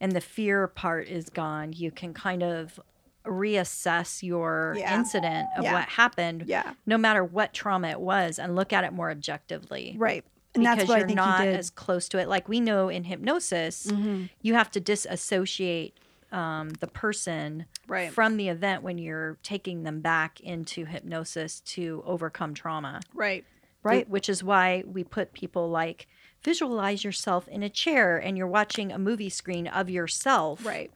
and 0.00 0.12
the 0.12 0.20
fear 0.20 0.66
part 0.66 1.06
is 1.08 1.30
gone, 1.30 1.72
you 1.72 1.90
can 1.90 2.12
kind 2.12 2.42
of 2.42 2.80
reassess 3.24 4.22
your 4.22 4.74
Yeah. 4.76 4.96
incident 4.98 5.48
of 5.56 5.62
Yeah. 5.64 5.74
what 5.74 5.88
happened, 5.90 6.44
Yeah. 6.46 6.74
no 6.86 6.98
matter 6.98 7.22
what 7.24 7.52
trauma 7.52 7.88
it 7.88 8.00
was, 8.00 8.38
and 8.38 8.56
look 8.56 8.72
at 8.72 8.82
it 8.84 8.92
more 8.92 9.10
objectively. 9.10 9.94
Right. 9.96 10.24
And 10.54 10.62
because 10.64 10.78
that's 10.78 10.88
what 10.88 10.96
you're 10.98 11.04
I 11.04 11.08
think 11.08 11.16
not 11.16 11.46
as 11.46 11.70
close 11.70 12.08
to 12.10 12.18
it. 12.18 12.28
Like 12.28 12.48
we 12.48 12.60
know 12.60 12.88
in 12.88 13.04
hypnosis, 13.04 13.86
Mm-hmm. 13.86 14.24
you 14.42 14.54
have 14.54 14.70
to 14.72 14.80
disassociate 14.80 15.96
um, 16.32 16.70
the 16.80 16.86
person 16.86 17.66
Right. 17.86 18.10
from 18.10 18.38
the 18.38 18.48
event 18.48 18.82
when 18.82 18.96
you're 18.96 19.36
taking 19.42 19.82
them 19.82 20.00
back 20.00 20.40
into 20.40 20.86
hypnosis 20.86 21.60
to 21.60 22.02
overcome 22.06 22.54
trauma 22.54 23.00
right. 23.12 23.44
Wh- 23.82 23.86
Right. 23.86 24.08
which 24.08 24.28
is 24.28 24.42
why 24.44 24.82
we 24.86 25.04
put 25.04 25.32
people 25.32 25.68
like 25.68 26.06
visualize 26.42 27.04
yourself 27.04 27.46
in 27.48 27.62
a 27.62 27.68
chair 27.70 28.16
and 28.18 28.36
you're 28.36 28.46
watching 28.48 28.90
a 28.90 28.98
movie 28.98 29.28
screen 29.30 29.66
of 29.68 29.88
yourself 29.90 30.64
Right. 30.66 30.90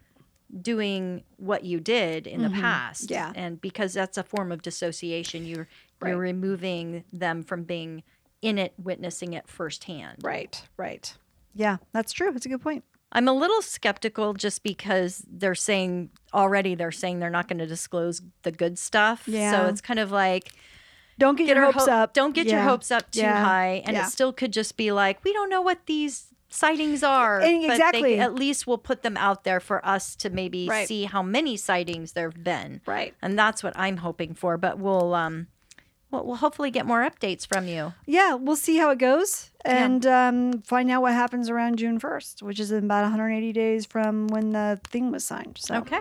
doing 0.63 1.23
what 1.37 1.65
you 1.65 1.81
did 1.81 2.27
in 2.27 2.43
the 2.43 2.51
past 2.51 3.05
Mm-hmm. 3.05 3.13
Yeah. 3.15 3.33
and 3.35 3.61
because 3.61 3.93
that's 3.93 4.17
a 4.19 4.23
form 4.23 4.53
of 4.53 4.63
dissociation 4.63 5.45
you're 5.45 5.69
Right. 6.01 6.11
you're 6.11 6.19
removing 6.19 7.05
them 7.13 7.43
from 7.43 7.65
being 7.65 8.03
in 8.43 8.59
it 8.59 8.75
witnessing 8.77 9.33
it 9.33 9.49
firsthand 9.49 10.19
Right. 10.23 10.63
Right. 10.77 11.15
Yeah, 11.55 11.79
that's 11.93 12.13
true. 12.13 12.31
That's 12.33 12.45
a 12.47 12.51
good 12.51 12.61
point. 12.63 12.85
i'm 13.13 13.29
a 13.29 13.33
little 13.33 13.63
skeptical 13.63 14.35
just 14.35 14.63
because 14.63 15.25
they're 15.31 15.55
saying 15.55 16.11
already 16.35 16.75
they're 16.75 16.91
saying 16.93 17.19
they're 17.21 17.31
not 17.31 17.49
going 17.49 17.59
to 17.59 17.67
disclose 17.67 18.21
the 18.43 18.51
good 18.53 18.79
stuff 18.79 19.23
Yeah. 19.27 19.53
so 19.53 19.67
it's 19.69 19.81
kind 19.81 19.99
of 20.01 20.11
like 20.11 20.51
Don't 21.19 21.37
get, 21.37 21.47
get 21.47 21.57
your 21.57 21.65
hopes 21.73 21.87
ho- 21.87 21.93
up. 21.93 22.13
Don't 22.13 22.35
get 22.35 22.47
your 22.47 22.61
hopes 22.61 22.91
up 22.91 23.11
too 23.11 23.21
Yeah. 23.21 23.43
high, 23.45 23.83
and 23.87 23.97
Yeah. 23.97 24.07
it 24.07 24.11
still 24.11 24.33
could 24.33 24.53
just 24.53 24.77
be 24.77 24.93
like 24.93 25.23
we 25.25 25.33
don't 25.33 25.49
know 25.51 25.63
what 25.63 25.87
these 25.87 26.27
sightings 26.49 27.03
are. 27.03 27.41
And 27.41 27.63
but 27.63 27.69
they- 27.69 27.75
exactly. 27.75 28.21
at 28.21 28.35
least 28.35 28.67
we'll 28.67 28.79
put 28.79 29.03
them 29.03 29.17
out 29.17 29.45
there 29.45 29.61
for 29.61 29.85
us 29.87 30.15
to 30.17 30.31
maybe 30.31 30.69
Right. 30.69 30.87
see 30.89 31.05
how 31.05 31.23
many 31.23 31.57
sightings 31.57 32.13
there've 32.13 32.43
been. 32.45 32.81
Right. 32.87 33.15
And 33.23 33.39
that's 33.39 33.63
what 33.63 33.73
I'm 33.77 33.99
hoping 33.99 34.35
for. 34.35 34.57
But 34.57 34.79
we'll 34.79 35.15
um, 35.15 35.49
we'll, 36.11 36.25
we'll 36.25 36.37
hopefully 36.37 36.71
get 36.71 36.87
more 36.87 37.01
updates 37.03 37.47
from 37.47 37.67
you. 37.67 37.93
Yeah, 38.07 38.35
we'll 38.35 38.57
see 38.57 38.77
how 38.77 38.91
it 38.91 38.99
goes 38.99 39.51
and 39.65 40.07
um, 40.07 40.63
find 40.63 40.91
out 40.91 41.03
what 41.03 41.13
happens 41.15 41.51
around 41.51 41.79
June 41.79 41.99
1st, 41.99 42.43
which 42.43 42.61
is 42.61 42.71
in 42.71 42.85
about 42.85 43.03
180 43.03 43.53
days 43.53 43.85
from 43.85 44.29
when 44.29 44.51
the 44.53 44.81
thing 44.89 45.11
was 45.11 45.25
signed. 45.25 45.59
So, 45.61 45.75
Okay. 45.77 46.01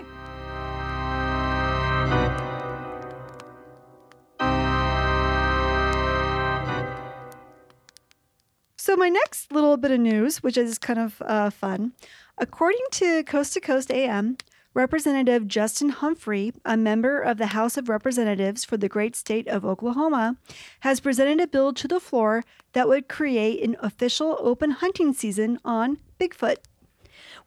So 8.96 9.00
my 9.00 9.10
next 9.10 9.52
little 9.52 9.76
bit 9.76 9.92
of 9.92 10.00
news, 10.00 10.42
which 10.42 10.56
is 10.56 10.78
kind 10.78 11.00
of 11.00 11.22
uh, 11.26 11.50
fun, 11.50 11.92
according 12.38 12.86
to 12.92 13.24
Coast 13.24 13.52
to 13.52 13.60
Coast 13.60 13.92
AM, 13.92 14.38
Representative 14.74 15.50
Justin 15.50 15.90
Humphrey, 15.90 16.54
a 16.64 16.78
member 16.78 17.20
of 17.20 17.38
the 17.38 17.48
House 17.48 17.76
of 17.76 17.90
Representatives 17.90 18.64
for 18.64 18.78
the 18.78 18.88
great 18.88 19.14
state 19.14 19.50
of 19.50 19.66
Oklahoma, 19.66 20.38
has 20.80 21.02
presented 21.02 21.42
a 21.42 21.48
bill 21.48 21.74
to 21.74 21.90
the 21.90 22.00
floor 22.00 22.46
that 22.72 22.88
would 22.88 23.10
create 23.10 23.62
an 23.62 23.76
official 23.82 24.38
open 24.40 24.72
hunting 24.72 25.12
season 25.12 25.60
on 25.66 25.98
Bigfoot. 26.18 26.60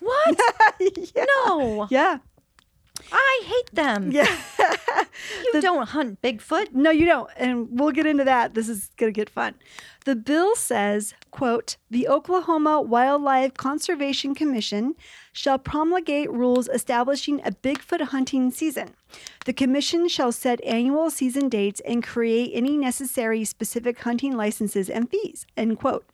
What? 0.01 0.39
yeah. 0.81 1.25
No, 1.47 1.89
Yeah. 1.91 2.19
I 3.13 3.43
hate 3.45 3.75
them. 3.75 4.11
Yeah. 4.13 4.37
You 5.53 5.61
don't 5.61 5.89
hunt 5.89 6.23
Bigfoot. 6.23 6.73
No, 6.73 6.91
you 6.91 7.07
don't. 7.07 7.29
And 7.37 7.69
we'll 7.71 7.91
get 7.91 8.07
into 8.07 8.25
that. 8.25 8.55
This 8.55 8.69
is 8.69 8.91
going 8.97 9.13
to 9.13 9.17
get 9.17 9.31
fun. 9.31 9.55
The 10.05 10.15
bill 10.15 10.55
says, 10.55 11.15
quote, 11.31 11.77
the 11.91 12.09
Oklahoma 12.09 12.81
Wildlife 12.81 13.55
Conservation 13.55 14.35
Commission 14.35 14.95
shall 15.33 15.59
promulgate 15.59 16.31
rules 16.31 16.69
establishing 16.69 17.41
a 17.41 17.51
Bigfoot 17.51 18.01
hunting 18.09 18.51
season. 18.51 18.95
The 19.45 19.53
commission 19.53 20.09
shall 20.09 20.33
set 20.33 20.63
annual 20.65 21.11
season 21.11 21.49
dates 21.49 21.81
and 21.81 22.03
create 22.03 22.51
any 22.55 22.77
necessary 22.77 23.45
specific 23.45 23.99
hunting 24.01 24.37
licenses 24.37 24.89
and 24.89 25.11
fees, 25.11 25.47
end 25.57 25.79
quote. 25.79 26.07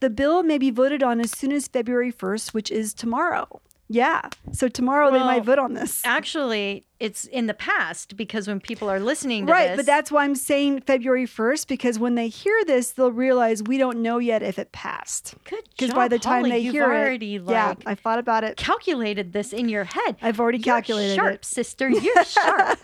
The 0.00 0.10
bill 0.10 0.42
may 0.42 0.58
be 0.58 0.70
voted 0.70 1.02
on 1.02 1.20
as 1.20 1.30
soon 1.30 1.52
as 1.52 1.68
February 1.68 2.12
1st, 2.12 2.52
which 2.52 2.70
is 2.70 2.92
tomorrow. 2.92 3.60
Yeah. 3.88 4.22
So 4.52 4.68
tomorrow 4.68 5.10
they 5.12 5.20
might 5.20 5.44
vote 5.44 5.58
on 5.60 5.74
this. 5.74 6.02
Actually, 6.04 6.84
it's 6.98 7.24
in 7.26 7.46
the 7.46 7.54
past 7.54 8.16
because 8.16 8.48
when 8.48 8.58
people 8.58 8.88
are 8.90 8.98
listening 8.98 9.46
to 9.46 9.52
Right, 9.52 9.68
this, 9.68 9.76
but 9.76 9.86
that's 9.86 10.10
why 10.10 10.24
I'm 10.24 10.34
saying 10.34 10.80
February 10.80 11.26
1st 11.26 11.68
because 11.68 11.98
when 11.98 12.14
they 12.16 12.26
hear 12.28 12.58
this, 12.66 12.90
they'll 12.92 13.12
realize 13.12 13.62
we 13.62 13.78
don't 13.78 13.98
know 14.02 14.18
yet 14.18 14.42
if 14.42 14.58
it 14.58 14.72
passed. 14.72 15.34
good 15.44 15.62
Because 15.70 15.88
job, 15.90 15.96
by 15.96 16.08
the 16.08 16.18
time 16.18 16.38
Holly, 16.44 16.50
they 16.50 16.58
you've 16.60 16.72
hear 16.72 16.84
already 16.84 17.36
it, 17.36 17.44
like 17.44 17.52
yeah, 17.52 17.74
I 17.86 17.94
thought 17.94 18.18
about 18.18 18.42
it. 18.44 18.56
calculated 18.56 19.32
this 19.32 19.52
in 19.52 19.68
your 19.68 19.84
head. 19.84 20.16
I've 20.20 20.40
already 20.40 20.58
You're 20.58 20.74
calculated 20.76 21.14
sharp, 21.14 21.34
it. 21.34 21.44
sister. 21.44 21.88
You're 21.90 22.24
sharp. 22.24 22.78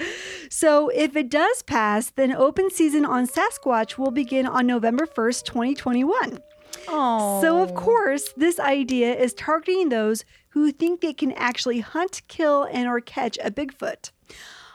So 0.50 0.88
if 0.90 1.16
it 1.16 1.30
does 1.30 1.62
pass, 1.62 2.10
then 2.10 2.32
open 2.32 2.70
season 2.70 3.04
on 3.04 3.26
Sasquatch 3.26 3.98
will 3.98 4.10
begin 4.10 4.46
on 4.46 4.66
November 4.66 5.06
1st, 5.06 5.44
2021. 5.44 6.38
Oh, 6.88 7.40
So, 7.40 7.62
of 7.62 7.74
course, 7.74 8.32
this 8.36 8.58
idea 8.58 9.14
is 9.14 9.34
targeting 9.34 9.88
those 9.88 10.24
who 10.50 10.72
think 10.72 11.00
they 11.00 11.12
can 11.12 11.32
actually 11.32 11.80
hunt, 11.80 12.22
kill, 12.28 12.64
and 12.64 12.88
or 12.88 13.00
catch 13.00 13.38
a 13.44 13.50
Bigfoot. 13.50 14.10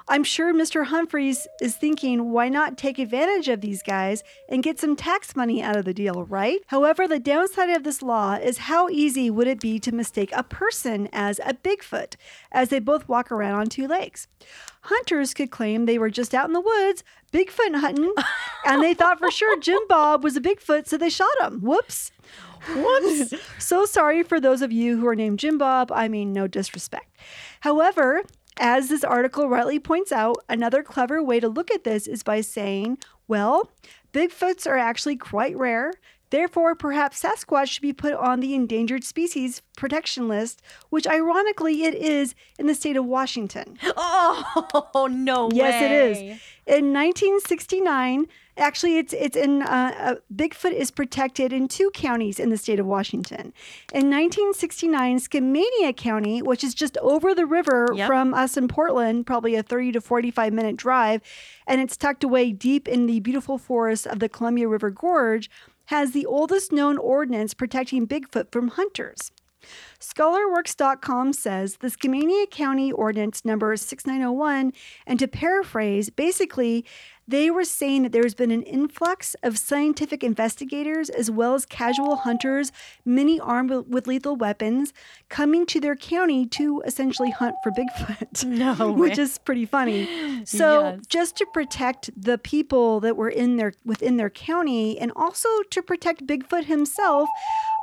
I'm 0.07 0.25
sure 0.25 0.53
Mr. 0.53 0.87
Humphreys 0.87 1.47
is 1.61 1.75
thinking, 1.75 2.31
why 2.31 2.49
not 2.49 2.77
take 2.77 2.99
advantage 2.99 3.47
of 3.47 3.61
these 3.61 3.81
guys 3.81 4.21
and 4.49 4.61
get 4.61 4.77
some 4.77 4.97
tax 4.97 5.33
money 5.33 5.63
out 5.63 5.77
of 5.77 5.85
the 5.85 5.93
deal, 5.93 6.25
right? 6.25 6.59
However, 6.67 7.07
the 7.07 7.19
downside 7.19 7.69
of 7.69 7.83
this 7.83 8.01
law 8.01 8.33
is 8.33 8.57
how 8.57 8.89
easy 8.89 9.29
would 9.29 9.47
it 9.47 9.61
be 9.61 9.79
to 9.79 9.93
mistake 9.93 10.31
a 10.33 10.43
person 10.43 11.07
as 11.13 11.39
a 11.39 11.53
Bigfoot, 11.53 12.15
as 12.51 12.67
they 12.67 12.79
both 12.79 13.07
walk 13.07 13.31
around 13.31 13.55
on 13.55 13.67
two 13.67 13.87
legs. 13.87 14.27
Hunters 14.81 15.33
could 15.33 15.51
claim 15.51 15.85
they 15.85 15.97
were 15.97 16.09
just 16.09 16.35
out 16.35 16.47
in 16.47 16.53
the 16.53 16.59
woods, 16.59 17.05
Bigfoot 17.33 17.75
hunting, 17.75 18.13
and 18.65 18.81
they 18.81 18.93
thought 18.93 19.19
for 19.19 19.31
sure 19.31 19.59
Jim 19.59 19.81
Bob 19.89 20.23
was 20.23 20.37
a 20.37 20.41
Bigfoot, 20.41 20.87
so 20.87 20.97
they 20.97 21.09
shot 21.09 21.41
him. 21.41 21.59
Whoops. 21.61 22.11
Whoops. 22.75 23.33
so 23.59 23.85
sorry 23.85 24.23
for 24.23 24.39
those 24.39 24.61
of 24.61 24.71
you 24.71 24.97
who 24.97 25.07
are 25.07 25.15
named 25.15 25.39
Jim 25.39 25.57
Bob. 25.57 25.91
I 25.91 26.07
mean, 26.07 26.31
no 26.31 26.47
disrespect. 26.47 27.17
However, 27.61 28.21
as 28.57 28.89
this 28.89 29.03
article 29.03 29.49
rightly 29.49 29.79
points 29.79 30.11
out, 30.11 30.37
another 30.47 30.83
clever 30.83 31.23
way 31.23 31.39
to 31.39 31.49
look 31.49 31.71
at 31.71 31.83
this 31.83 32.07
is 32.07 32.23
by 32.23 32.41
saying, 32.41 32.99
well, 33.27 33.71
Bigfoots 34.13 34.67
are 34.67 34.77
actually 34.77 35.15
quite 35.15 35.57
rare. 35.57 35.91
Therefore, 36.33 36.73
perhaps 36.73 37.21
Sasquatch 37.21 37.67
should 37.67 37.83
be 37.83 37.93
put 37.93 38.15
on 38.15 38.39
the 38.39 38.55
endangered 38.55 39.03
species 39.03 39.61
protection 39.77 40.27
list, 40.27 40.63
which 40.89 41.05
ironically 41.05 41.83
it 41.83 41.93
is 41.93 42.33
in 42.57 42.65
the 42.65 42.73
state 42.73 42.97
of 42.97 43.05
Washington. 43.05 43.77
Oh 44.95 45.07
no 45.09 45.49
Yes, 45.51 45.81
it 45.81 45.91
is. 45.91 46.17
In 46.65 46.93
1969, 46.93 48.27
actually, 48.57 48.97
it's 48.97 49.13
it's 49.13 49.35
in 49.35 49.61
uh, 49.61 49.93
uh, 49.97 50.15
Bigfoot 50.33 50.71
is 50.71 50.91
protected 50.91 51.51
in 51.51 51.67
two 51.67 51.91
counties 51.93 52.39
in 52.39 52.49
the 52.49 52.57
state 52.57 52.79
of 52.79 52.85
Washington. 52.85 53.53
In 53.93 54.09
1969, 54.09 55.19
Skamania 55.19 55.95
County, 55.95 56.41
which 56.41 56.63
is 56.63 56.73
just 56.73 56.97
over 56.99 57.35
the 57.35 57.45
river 57.45 57.89
Yep. 57.93 58.07
from 58.07 58.33
us 58.33 58.55
in 58.55 58.67
Portland, 58.67 59.25
probably 59.25 59.55
a 59.55 59.63
30 59.63 59.91
to 59.93 60.01
45 60.01 60.53
minute 60.53 60.77
drive, 60.77 61.21
and 61.67 61.81
it's 61.81 61.97
tucked 61.97 62.23
away 62.23 62.51
deep 62.51 62.87
in 62.87 63.05
the 63.05 63.19
beautiful 63.19 63.57
forest 63.57 64.07
of 64.07 64.19
the 64.19 64.29
Columbia 64.29 64.67
River 64.67 64.89
Gorge, 64.89 65.49
has 65.85 66.11
the 66.11 66.25
oldest 66.25 66.71
known 66.71 66.97
ordinance 66.97 67.53
protecting 67.53 68.07
Bigfoot 68.07 68.51
from 68.51 68.69
hunters. 68.69 69.31
Scholarworks.com 70.03 71.31
says 71.33 71.77
the 71.77 71.87
Skamania 71.87 72.49
County 72.49 72.91
Ordinance 72.91 73.45
number 73.45 73.75
6901, 73.77 74.73
and 75.07 75.17
to 75.19 75.27
paraphrase, 75.27 76.09
basically, 76.09 76.83
they 77.25 77.49
were 77.49 77.63
saying 77.63 78.03
that 78.03 78.11
there's 78.11 78.33
been 78.35 78.51
an 78.51 78.63
influx 78.63 79.33
of 79.43 79.57
scientific 79.57 80.21
investigators 80.25 81.09
as 81.09 81.31
well 81.31 81.53
as 81.53 81.65
casual 81.65 82.17
hunters, 82.17 82.73
many 83.05 83.39
armed 83.39 83.71
with- 83.87 84.05
lethal 84.07 84.35
weapons, 84.35 84.91
coming 85.29 85.65
to 85.67 85.79
their 85.79 85.95
county 85.95 86.45
to 86.47 86.81
essentially 86.85 87.31
hunt 87.31 87.55
for 87.63 87.71
Bigfoot. 87.71 88.43
No 88.53 88.91
which 88.97 89.17
is 89.17 89.37
pretty 89.37 89.65
funny. 89.65 90.09
So 90.45 90.81
Yes. 90.81 90.99
just 91.07 91.37
to 91.37 91.45
protect 91.53 92.09
the 92.21 92.37
people 92.37 92.99
that 92.99 93.15
were 93.15 93.29
in 93.29 93.55
their 93.55 93.71
within 93.85 94.17
their 94.17 94.29
county, 94.29 94.99
and 94.99 95.11
also 95.15 95.47
to 95.69 95.81
protect 95.81 96.27
Bigfoot 96.27 96.65
himself, 96.65 97.29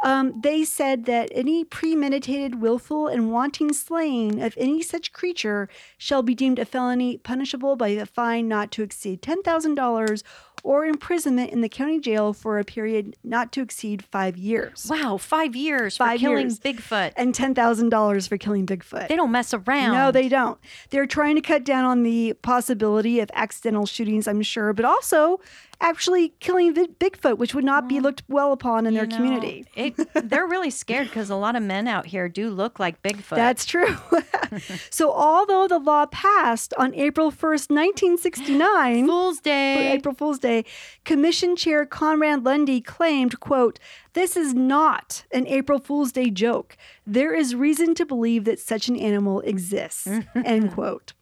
um, 0.02 0.40
they 0.40 0.64
said 0.64 1.04
that 1.04 1.28
any 1.32 1.64
premeditated, 1.64 2.60
willful, 2.60 3.06
and 3.06 3.30
wanting 3.30 3.72
slaying 3.72 4.40
of 4.40 4.54
any 4.56 4.82
such 4.82 5.12
creature 5.12 5.68
shall 5.98 6.22
be 6.22 6.34
deemed 6.34 6.58
a 6.58 6.64
felony 6.64 7.18
punishable 7.18 7.76
by 7.76 7.88
a 7.88 8.06
fine 8.06 8.48
not 8.48 8.70
to 8.72 8.82
exceed 8.82 9.20
ten 9.22 9.42
thousand 9.42 9.74
dollars 9.74 10.24
or 10.62 10.84
imprisonment 10.84 11.50
in 11.50 11.62
the 11.62 11.68
county 11.68 11.98
jail 11.98 12.32
for 12.32 12.58
a 12.58 12.64
period 12.64 13.16
not 13.24 13.50
to 13.52 13.62
exceed 13.62 14.04
five 14.04 14.36
years. 14.36 14.86
Wow, 14.90 15.16
five 15.16 15.56
years 15.56 15.96
for 15.96 16.04
Five 16.04 16.20
killing 16.20 16.48
years. 16.48 16.60
Bigfoot. 16.60 17.12
And 17.16 17.34
ten 17.34 17.54
thousand 17.54 17.88
dollars 17.90 18.26
for 18.26 18.36
killing 18.36 18.66
Bigfoot. 18.66 19.08
They 19.08 19.16
don't 19.16 19.32
mess 19.32 19.54
around. 19.54 19.94
No, 19.94 20.10
they 20.10 20.28
don't. 20.28 20.58
They're 20.90 21.06
trying 21.06 21.36
to 21.36 21.40
cut 21.40 21.64
down 21.64 21.84
on 21.84 22.02
the 22.02 22.34
possibility 22.42 23.20
of 23.20 23.30
accidental 23.34 23.86
shootings, 23.86 24.28
I'm 24.28 24.42
sure, 24.42 24.72
but 24.72 24.84
also 24.84 25.40
actually 25.80 26.34
killing 26.40 26.74
Bigfoot, 26.74 27.38
which 27.38 27.54
would 27.54 27.64
not 27.64 27.88
be 27.88 27.96
mm. 27.96 28.02
looked 28.02 28.22
well 28.28 28.52
upon 28.52 28.86
in 28.86 28.94
their 28.94 29.06
know, 29.06 29.16
community. 29.16 29.64
It, 29.74 29.94
they're 30.28 30.46
really 30.46 30.70
scared 30.70 31.08
because 31.08 31.30
a 31.30 31.36
lot 31.36 31.56
of 31.56 31.62
men 31.62 31.88
out 31.88 32.06
here 32.06 32.28
do 32.28 32.50
look 32.50 32.78
like 32.78 33.02
Bigfoot. 33.02 33.36
That's 33.36 33.64
true. 33.64 33.96
so, 34.90 35.12
although 35.12 35.66
the 35.66 35.78
law 35.78 36.06
passed 36.06 36.74
on 36.78 36.94
April 36.94 37.30
1st, 37.30 37.70
1969, 37.70 39.06
Fool's 39.06 39.40
Day. 39.40 39.92
April 39.92 40.14
Fool's 40.14 40.38
Day, 40.38 40.64
Commission 41.04 41.56
Chair 41.56 41.86
Conrad 41.86 42.44
Lundy 42.44 42.80
claimed, 42.80 43.40
quote, 43.40 43.78
this 44.12 44.36
is 44.36 44.54
not 44.54 45.24
an 45.32 45.46
April 45.46 45.78
Fool's 45.78 46.12
Day 46.12 46.30
joke. 46.30 46.76
There 47.06 47.32
is 47.32 47.54
reason 47.54 47.94
to 47.94 48.04
believe 48.04 48.44
that 48.44 48.58
such 48.58 48.88
an 48.88 48.96
animal 48.96 49.40
exists, 49.42 50.08
end 50.34 50.72
quote. 50.72 51.12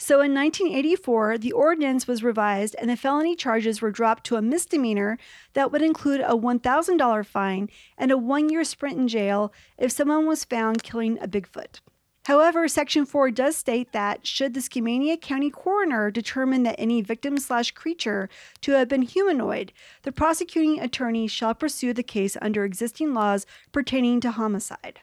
So 0.00 0.20
in 0.20 0.32
1984, 0.32 1.38
the 1.38 1.50
ordinance 1.50 2.06
was 2.06 2.22
revised 2.22 2.76
and 2.78 2.88
the 2.88 2.96
felony 2.96 3.34
charges 3.34 3.82
were 3.82 3.90
dropped 3.90 4.24
to 4.26 4.36
a 4.36 4.42
misdemeanor 4.42 5.18
that 5.54 5.72
would 5.72 5.82
include 5.82 6.20
a 6.20 6.36
$1,000 6.36 7.26
fine 7.26 7.68
and 7.98 8.12
a 8.12 8.16
one 8.16 8.48
year 8.48 8.62
sprint 8.62 8.96
in 8.96 9.08
jail 9.08 9.52
if 9.76 9.90
someone 9.90 10.24
was 10.24 10.44
found 10.44 10.84
killing 10.84 11.18
a 11.20 11.26
Bigfoot. 11.26 11.80
However, 12.26 12.68
Section 12.68 13.06
4 13.06 13.32
does 13.32 13.56
state 13.56 13.90
that 13.92 14.24
should 14.24 14.54
the 14.54 14.60
Skamania 14.60 15.20
County 15.20 15.50
coroner 15.50 16.12
determine 16.12 16.62
that 16.62 16.78
any 16.78 17.02
victim 17.02 17.38
slash 17.38 17.72
creature 17.72 18.28
to 18.60 18.72
have 18.72 18.86
been 18.86 19.02
humanoid, 19.02 19.72
the 20.02 20.12
prosecuting 20.12 20.78
attorney 20.78 21.26
shall 21.26 21.54
pursue 21.54 21.92
the 21.92 22.02
case 22.04 22.36
under 22.40 22.64
existing 22.64 23.14
laws 23.14 23.46
pertaining 23.72 24.20
to 24.20 24.30
homicide. 24.30 25.00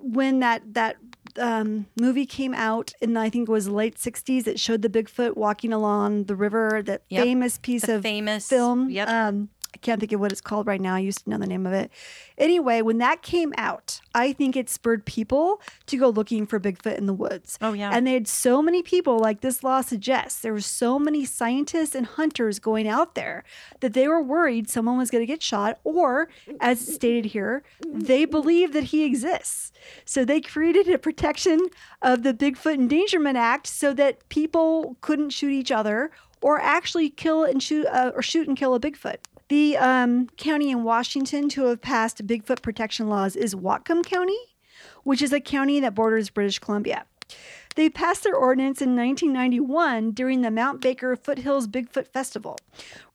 When 0.00 0.40
that 0.40 0.74
that 0.74 0.96
um, 1.38 1.86
movie 2.00 2.26
came 2.26 2.54
out 2.54 2.92
in 3.00 3.16
I 3.16 3.30
think 3.30 3.48
it 3.48 3.52
was 3.52 3.68
late 3.68 3.96
60s, 3.96 4.46
it 4.46 4.58
showed 4.58 4.82
the 4.82 4.88
Bigfoot 4.88 5.36
walking 5.36 5.72
along 5.72 6.24
the 6.24 6.34
river. 6.36 6.82
That 6.84 7.02
Yep. 7.10 7.24
famous 7.24 7.58
piece 7.58 7.82
The 7.86 7.96
of 7.96 8.02
famous 8.02 8.48
film. 8.48 8.90
Yep. 8.90 9.08
Um, 9.08 9.48
I 9.74 9.78
can't 9.78 10.00
think 10.00 10.12
of 10.12 10.20
what 10.20 10.32
it's 10.32 10.40
called 10.40 10.66
right 10.66 10.80
now. 10.80 10.94
I 10.94 11.00
used 11.00 11.24
to 11.24 11.30
know 11.30 11.38
the 11.38 11.46
name 11.46 11.66
of 11.66 11.72
it. 11.72 11.90
Anyway, 12.38 12.80
when 12.80 12.98
that 12.98 13.20
came 13.22 13.52
out, 13.58 14.00
I 14.14 14.32
think 14.32 14.56
it 14.56 14.70
spurred 14.70 15.04
people 15.04 15.60
to 15.86 15.98
go 15.98 16.08
looking 16.08 16.46
for 16.46 16.58
Bigfoot 16.58 16.96
in 16.96 17.06
the 17.06 17.12
woods. 17.12 17.58
Oh, 17.60 17.74
yeah. 17.74 17.90
And 17.92 18.06
they 18.06 18.14
had 18.14 18.26
so 18.26 18.62
many 18.62 18.82
people, 18.82 19.18
like 19.18 19.40
this 19.42 19.62
law 19.62 19.82
suggests, 19.82 20.40
there 20.40 20.54
were 20.54 20.60
so 20.60 20.98
many 20.98 21.24
scientists 21.24 21.94
and 21.94 22.06
hunters 22.06 22.58
going 22.58 22.88
out 22.88 23.14
there 23.14 23.44
that 23.80 23.92
they 23.92 24.08
were 24.08 24.22
worried 24.22 24.70
someone 24.70 24.96
was 24.96 25.10
going 25.10 25.22
to 25.22 25.26
get 25.26 25.42
shot, 25.42 25.78
or 25.84 26.28
as 26.60 26.80
stated 26.80 27.26
here, 27.26 27.62
they 27.86 28.24
believe 28.24 28.72
that 28.72 28.84
he 28.84 29.04
exists. 29.04 29.70
So 30.04 30.24
they 30.24 30.40
created 30.40 30.88
a 30.88 30.98
protection 30.98 31.68
of 32.00 32.22
the 32.22 32.32
Bigfoot 32.32 32.74
Endangerment 32.74 33.36
Act 33.36 33.66
so 33.66 33.92
that 33.94 34.28
people 34.28 34.96
couldn't 35.02 35.30
shoot 35.30 35.52
each 35.52 35.70
other 35.70 36.10
or 36.40 36.60
actually 36.60 37.10
kill 37.10 37.44
and 37.44 37.62
shoot 37.62 37.86
uh, 37.86 38.12
or 38.14 38.22
shoot 38.22 38.46
and 38.46 38.56
kill 38.56 38.74
a 38.74 38.80
Bigfoot. 38.80 39.16
The 39.48 39.78
um, 39.78 40.28
county 40.36 40.70
in 40.70 40.84
Washington 40.84 41.48
to 41.50 41.64
have 41.66 41.80
passed 41.80 42.26
Bigfoot 42.26 42.60
protection 42.60 43.08
laws 43.08 43.34
is 43.34 43.54
Whatcom 43.54 44.04
County, 44.04 44.36
which 45.04 45.22
is 45.22 45.32
a 45.32 45.40
county 45.40 45.80
that 45.80 45.94
borders 45.94 46.28
British 46.28 46.58
Columbia. 46.58 47.06
They 47.74 47.88
passed 47.88 48.24
their 48.24 48.34
ordinance 48.34 48.82
in 48.82 48.94
1991 48.94 50.10
during 50.10 50.42
the 50.42 50.50
Mount 50.50 50.82
Baker 50.82 51.16
Foothills 51.16 51.66
Bigfoot 51.66 52.08
Festival. 52.08 52.58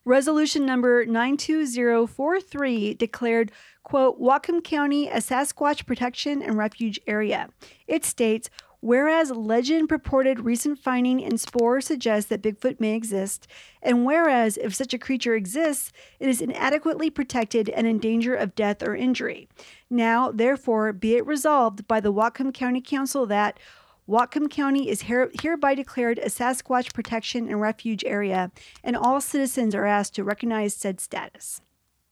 Resolution 0.06 0.66
number 0.66 1.06
92043 1.06 2.96
declared, 2.96 3.52
quote, 3.84 4.20
Whatcom 4.20 4.64
County 4.64 5.10
a 5.10 5.18
Sasquatch 5.18 5.86
protection 5.86 6.42
and 6.42 6.58
refuge 6.58 7.00
area. 7.06 7.50
It 7.88 8.06
states, 8.06 8.50
Whereas 8.84 9.32
legend 9.32 9.88
purported 9.88 10.42
recent 10.42 10.78
finding 10.78 11.24
and 11.24 11.40
spore 11.40 11.80
suggests 11.80 12.28
that 12.30 12.42
Bigfoot 12.42 12.82
may 12.82 12.96
exist, 12.96 13.48
and 13.82 14.04
whereas 14.04 14.58
if 14.58 14.76
such 14.76 14.94
a 14.94 14.98
creature 14.98 15.36
exists, 15.36 15.94
it 16.20 16.28
is 16.28 16.42
inadequately 16.42 17.10
protected 17.10 17.70
and 17.70 17.88
in 17.88 17.98
danger 17.98 18.36
of 18.36 18.56
death 18.56 18.84
or 18.84 18.94
injury. 18.94 19.48
Now, 19.90 20.32
therefore, 20.32 20.92
be 20.92 21.16
it 21.16 21.26
resolved 21.26 21.88
by 21.88 22.02
the 22.02 22.12
Whatcom 22.12 22.54
County 22.54 22.82
Council 22.82 23.26
that 23.28 23.58
Whatcom 24.06 24.50
County 24.50 24.90
is 24.90 25.04
here, 25.04 25.32
hereby 25.42 25.76
declared 25.76 26.20
a 26.20 26.26
Sasquatch 26.26 26.94
protection 26.94 27.48
and 27.48 27.62
refuge 27.62 28.04
area, 28.04 28.52
and 28.84 28.98
all 28.98 29.22
citizens 29.22 29.74
are 29.74 29.86
asked 29.86 30.14
to 30.16 30.26
recognize 30.26 30.76
said 30.76 31.00
status. 31.00 31.62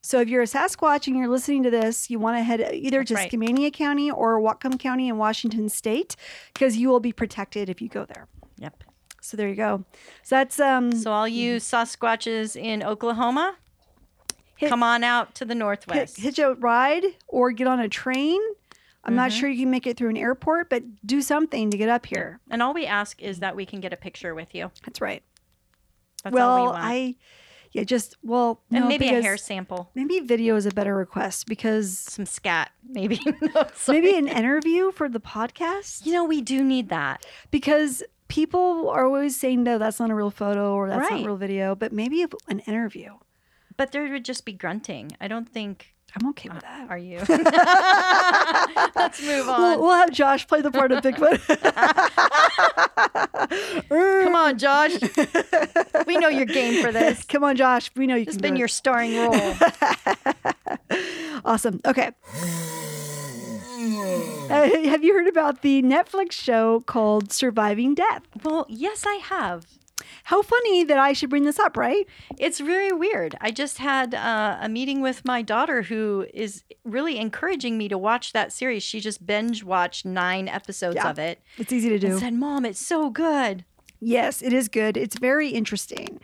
So 0.04 0.20
if 0.20 0.30
you're 0.30 0.42
a 0.42 0.46
Sasquatch 0.48 1.08
and 1.08 1.16
you're 1.16 1.28
listening 1.28 1.62
to 1.64 1.70
this, 1.70 2.10
you 2.10 2.18
want 2.20 2.38
to 2.38 2.44
head 2.44 2.60
either 2.74 3.04
to 3.04 3.14
right. 3.14 3.32
Skamania 3.32 3.72
County 3.72 4.10
or 4.10 4.40
Whatcom 4.42 4.80
County 4.80 5.08
in 5.10 5.18
Washington 5.18 5.70
State 5.70 6.16
because 6.54 6.76
you 6.78 6.90
will 6.90 7.00
be 7.00 7.12
protected 7.14 7.70
if 7.70 7.82
you 7.82 7.88
go 7.90 8.06
there. 8.06 8.28
Yep. 8.58 8.84
So 9.22 9.38
there 9.38 9.48
you 9.48 9.56
go. 9.56 9.86
So 10.24 10.36
that's 10.38 10.60
um 10.60 10.92
So 10.92 11.12
all 11.12 11.28
you 11.28 11.58
Sasquatches 11.58 12.56
in 12.56 12.82
Oklahoma, 12.82 13.56
Hit- 14.58 14.70
come 14.70 14.82
on 14.82 15.04
out 15.04 15.36
to 15.36 15.46
the 15.46 15.54
hit, 15.54 15.60
northwest. 15.60 16.20
hitch 16.20 16.40
a 16.40 16.56
ride 16.56 17.04
or 17.28 17.52
get 17.52 17.68
on 17.68 17.80
a 17.80 17.88
train. 17.90 18.42
I'm 19.04 19.16
not 19.16 19.30
Mm-hmm. 19.32 19.40
sure 19.40 19.50
you 19.50 19.64
can 19.64 19.72
make 19.72 19.88
it 19.88 19.98
through 19.98 20.10
an 20.10 20.18
airport, 20.18 20.70
but 20.70 20.84
do 21.06 21.22
something 21.22 21.72
to 21.72 21.78
get 21.78 21.90
up 21.90 22.06
here. 22.08 22.40
and 22.50 22.62
all 22.64 22.74
we 22.74 22.86
ask 22.86 23.22
is 23.22 23.40
that 23.40 23.56
we 23.56 23.66
can 23.68 23.80
get 23.82 23.94
a 23.94 23.98
picture 23.98 24.34
with 24.36 24.54
you. 24.56 24.72
That's 24.84 25.00
right. 25.02 25.24
That's 26.24 26.36
all 26.36 26.56
we 26.56 26.62
well, 26.62 26.66
want. 26.74 26.84
I 26.84 27.16
yeah, 27.72 27.84
just 27.84 28.18
well, 28.24 28.62
and 28.72 28.82
no, 28.84 28.88
maybe 28.88 29.08
a 29.08 29.22
hair 29.22 29.38
sample, 29.38 29.92
Maybe 29.96 30.20
video 30.20 30.56
is 30.56 30.66
a 30.66 30.72
better 30.72 30.96
request 30.96 31.48
because 31.48 31.98
some 31.98 32.26
scat, 32.26 32.72
maybe. 32.88 33.20
No, 33.42 33.66
maybe 33.88 34.16
an 34.18 34.28
interview 34.28 34.92
for 34.92 35.08
the 35.10 35.20
podcast. 35.20 36.06
You 36.06 36.14
know, 36.14 36.24
we 36.26 36.42
do 36.42 36.64
need 36.64 36.90
that. 36.90 37.26
because 37.52 38.04
people 38.28 38.90
are 38.90 39.06
always 39.06 39.36
saying 39.38 39.62
no 39.62 39.78
that's 39.78 40.00
not 40.00 40.10
a 40.10 40.16
real 40.16 40.32
photo 40.32 40.74
or 40.74 40.88
that's 40.88 41.02
not 41.02 41.12
Right. 41.12 41.24
a 41.24 41.28
real 41.28 41.36
video 41.36 41.76
but 41.76 41.92
maybe 41.92 42.26
an 42.48 42.60
interview 42.60 43.12
But 43.76 43.92
there 43.92 44.08
would 44.10 44.24
just 44.24 44.46
be 44.46 44.54
grunting. 44.54 45.12
I 45.20 45.28
don't 45.28 45.50
think. 45.50 45.94
I'm 46.16 46.28
okay 46.30 46.50
with 46.50 46.62
that 46.62 46.90
Are 46.90 46.98
you? 46.98 47.20
Let's 48.96 49.22
move 49.22 49.50
on. 49.50 49.62
we'll, 49.62 49.82
we'll 49.82 49.96
have 49.96 50.12
josh 50.12 50.48
play 50.48 50.62
the 50.62 50.72
part 50.72 50.92
of 50.92 51.04
bigfoot 51.04 51.40
Come 53.90 54.36
on, 54.36 54.58
Josh. 54.58 54.94
we 56.08 56.18
know 56.18 56.30
you're 56.30 56.46
game 56.46 56.84
for 56.84 56.92
this. 56.92 57.24
come 57.26 57.44
on 57.44 57.56
josh 57.56 57.92
we 57.96 58.08
know 58.08 58.16
you 58.16 58.22
It's 58.24 58.32
can 58.32 58.36
It's 58.38 58.42
been 58.42 58.56
your 58.56 58.68
starring 58.68 59.18
role. 59.18 59.54
awesome 61.46 61.80
okay 61.86 62.12
Uh, 64.52 64.68
have 64.90 65.04
you 65.04 65.14
heard 65.14 65.28
about 65.28 65.62
the 65.62 65.82
netflix 65.82 66.34
show 66.34 66.82
called 66.82 67.32
surviving 67.32 67.96
death 67.96 68.24
well, 68.44 68.66
yes, 68.70 69.06
I 69.08 69.16
have. 69.24 69.66
How 70.26 70.42
funny 70.42 70.84
that 70.84 70.98
i 70.98 71.14
should 71.14 71.30
bring 71.30 71.44
this 71.44 71.60
up 71.60 71.76
right 71.78 72.06
It's 72.38 72.60
very 72.60 72.92
weird. 72.92 73.36
I 73.42 73.52
just 73.52 73.78
had 73.78 74.14
uh, 74.16 74.58
a 74.62 74.68
meeting 74.70 75.02
with 75.02 75.24
my 75.26 75.42
daughter 75.42 75.84
who 75.84 76.26
is 76.34 76.64
really 76.84 77.18
encouraging 77.18 77.78
me 77.78 77.88
to 77.90 77.98
watch 77.98 78.34
that 78.34 78.52
series. 78.52 78.84
She 78.84 79.00
just 79.00 79.26
binge 79.26 79.64
watched 79.64 80.06
nine 80.06 80.48
episodes 80.48 80.96
Yeah. 80.96 81.10
of 81.10 81.20
it 81.20 81.42
it's 81.58 81.72
easy 81.72 81.90
to 81.90 82.00
do 82.00 82.08
and 82.12 82.20
said, 82.20 82.34
Mom, 82.34 82.66
it's 82.66 82.80
so 82.86 83.10
good. 83.10 83.66
Yes, 84.00 84.42
it 84.42 84.54
is 84.54 84.68
good. 84.68 84.98
It's 84.98 85.18
very 85.20 85.50
interesting. 85.50 86.20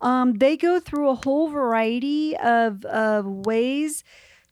Um, 0.00 0.34
they 0.34 0.56
go 0.56 0.78
through 0.80 1.08
a 1.08 1.14
whole 1.14 1.48
variety 1.48 2.36
of, 2.36 2.84
of 2.84 3.24
ways 3.46 4.04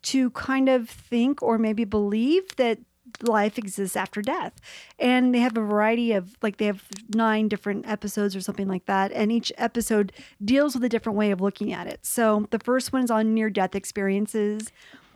to 0.03 0.31
kind 0.31 0.68
of 0.68 0.88
think 0.88 1.42
or 1.42 1.59
maybe 1.59 1.85
believe 1.85 2.57
that 2.57 2.79
life 3.22 3.58
exists 3.58 3.96
after 3.96 4.22
death. 4.22 4.54
And 4.98 5.34
they 5.34 5.38
have 5.40 5.56
a 5.56 5.60
variety 5.60 6.12
of, 6.12 6.36
like, 6.42 6.56
they 6.58 6.66
have 6.66 6.84
nine 7.14 7.48
different 7.48 7.88
episodes 7.88 8.34
or 8.36 8.40
something 8.40 8.68
like 8.68 8.86
that. 8.86 9.12
And 9.12 9.30
each 9.30 9.52
episode 9.58 10.12
deals 10.44 10.74
with 10.74 10.84
a 10.84 10.88
different 10.88 11.18
way 11.18 11.30
of 11.30 11.40
looking 11.40 11.72
at 11.72 11.86
it. 11.86 12.00
So 12.04 12.46
the 12.50 12.58
first 12.58 12.92
one 12.92 13.04
is 13.04 13.10
on 13.10 13.34
near 13.34 13.50
death 13.50 13.74
experiences. 13.74 14.70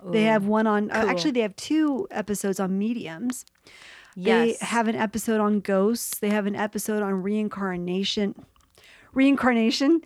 They 0.07 0.25
have 0.25 0.47
one 0.47 0.67
on, 0.67 0.91
uh, 0.91 1.07
actually, 1.09 1.31
they 1.31 1.41
have 1.41 1.57
two 1.57 2.07
episodes 2.11 2.61
on 2.61 2.77
mediums. 2.79 3.47
yes. 4.15 4.59
They 4.59 4.67
have 4.67 4.87
an 4.87 4.97
episode 4.97 5.41
on 5.41 5.61
ghosts. 5.61 6.19
They 6.19 6.29
have 6.29 6.45
an 6.47 6.55
episode 6.55 7.03
on 7.03 7.23
reincarnation. 7.23 8.35
Reincarnation? 9.15 10.03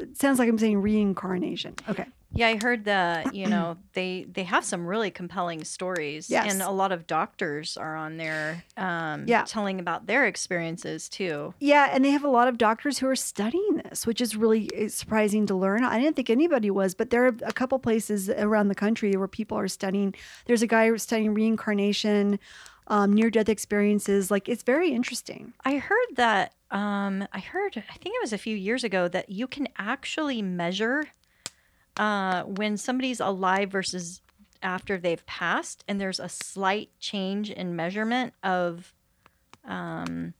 It 0.00 0.16
sounds 0.18 0.38
like 0.38 0.48
I'm 0.48 0.58
saying 0.58 0.80
reincarnation. 0.80 1.74
Okay. 1.88 2.06
Yeah, 2.32 2.46
I 2.46 2.58
heard 2.62 2.84
that, 2.84 3.34
you 3.34 3.48
know, 3.48 3.76
they 3.94 4.24
they 4.32 4.44
have 4.44 4.64
some 4.64 4.86
really 4.86 5.10
compelling 5.10 5.64
stories. 5.64 6.30
Yes. 6.30 6.52
And 6.52 6.62
a 6.62 6.70
lot 6.70 6.92
of 6.92 7.08
doctors 7.08 7.76
are 7.76 7.96
on 7.96 8.18
there 8.18 8.62
um 8.76 9.24
Yeah. 9.26 9.42
telling 9.46 9.80
about 9.80 10.06
their 10.06 10.26
experiences 10.26 11.08
too. 11.08 11.54
Yeah, 11.58 11.88
and 11.92 12.04
they 12.04 12.10
have 12.10 12.22
a 12.22 12.28
lot 12.30 12.46
of 12.46 12.56
doctors 12.56 12.98
who 12.98 13.08
are 13.08 13.16
studying 13.16 13.78
this, 13.84 14.06
which 14.06 14.20
is 14.20 14.36
really 14.36 14.70
uh, 14.78 14.88
surprising 14.88 15.44
to 15.46 15.56
learn. 15.56 15.82
I 15.84 15.98
didn't 15.98 16.14
think 16.14 16.30
anybody 16.30 16.70
was, 16.70 16.94
but 16.94 17.10
there 17.10 17.24
are 17.26 17.34
a 17.44 17.52
couple 17.52 17.78
places 17.80 18.30
around 18.30 18.68
the 18.68 18.76
country 18.76 19.12
where 19.16 19.26
people 19.28 19.58
are 19.58 19.68
studying. 19.68 20.14
There's 20.46 20.62
a 20.62 20.68
guy 20.68 20.94
studying 20.96 21.34
reincarnation, 21.34 22.38
um, 22.86 23.12
near 23.12 23.30
death 23.30 23.48
experiences. 23.48 24.30
Like, 24.30 24.48
it's 24.48 24.62
very 24.62 24.92
interesting. 24.92 25.52
I 25.64 25.78
heard 25.78 26.06
that 26.14 26.54
um 26.70 27.26
I 27.32 27.40
heard 27.40 27.76
I 27.76 27.94
think 27.94 28.14
it 28.14 28.22
was 28.22 28.32
a 28.32 28.38
few 28.38 28.56
years 28.56 28.84
ago 28.84 29.08
that 29.08 29.28
you 29.30 29.46
can 29.46 29.68
actually 29.78 30.42
measure 30.42 31.08
uh 31.96 32.42
when 32.44 32.76
somebody's 32.76 33.20
alive 33.20 33.70
versus 33.70 34.22
after 34.62 34.98
they've 34.98 35.24
passed 35.26 35.84
and 35.88 36.00
there's 36.00 36.20
a 36.20 36.28
slight 36.28 36.90
change 37.00 37.50
in 37.50 37.74
measurement 37.74 38.34
of 38.42 38.92
um 39.64 40.34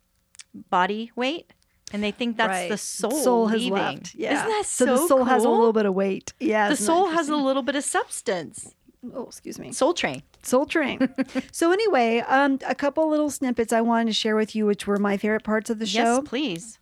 body 0.55 1.11
weight 1.17 1.53
and 1.93 2.03
they 2.05 2.13
think 2.13 2.37
that's 2.37 2.65
the 2.67 2.71
Right. 2.71 2.79
soul, 2.79 3.11
soul 3.11 3.47
has 3.49 3.61
leaving. 3.63 3.73
left. 3.73 4.15
Yeah. 4.15 4.35
Isn't 4.35 4.49
that 4.49 4.65
so 4.67 4.85
so 4.87 4.93
the 4.97 5.09
soul 5.09 5.25
has 5.25 5.43
a 5.45 5.49
little 5.49 5.73
bit 5.73 5.87
of 5.87 5.95
weight. 5.95 6.33
Yeah. 6.39 6.69
the 6.69 6.77
soul 6.77 7.07
has 7.11 7.29
a 7.29 7.35
little 7.37 7.63
bit 7.63 7.75
of 7.75 7.83
substance. 7.83 8.75
Oh, 9.15 9.25
excuse 9.25 9.59
me. 9.59 9.73
Soul 9.73 9.95
train. 9.95 10.23
Soul 10.43 10.67
Train. 10.67 11.09
so 11.53 11.73
anyway, 11.73 12.19
um, 12.21 12.59
a 12.67 12.75
couple 12.75 13.09
little 13.09 13.31
snippets 13.31 13.73
I 13.73 13.81
wanted 13.81 14.07
to 14.07 14.13
share 14.13 14.37
with 14.37 14.55
you, 14.55 14.67
which 14.67 14.87
were 14.87 14.99
my 14.99 15.17
favorite 15.17 15.45
parts 15.45 15.71
of 15.71 15.79
the 15.79 15.87
show. 15.87 16.17
Yes, 16.17 16.23
please. 16.25 16.79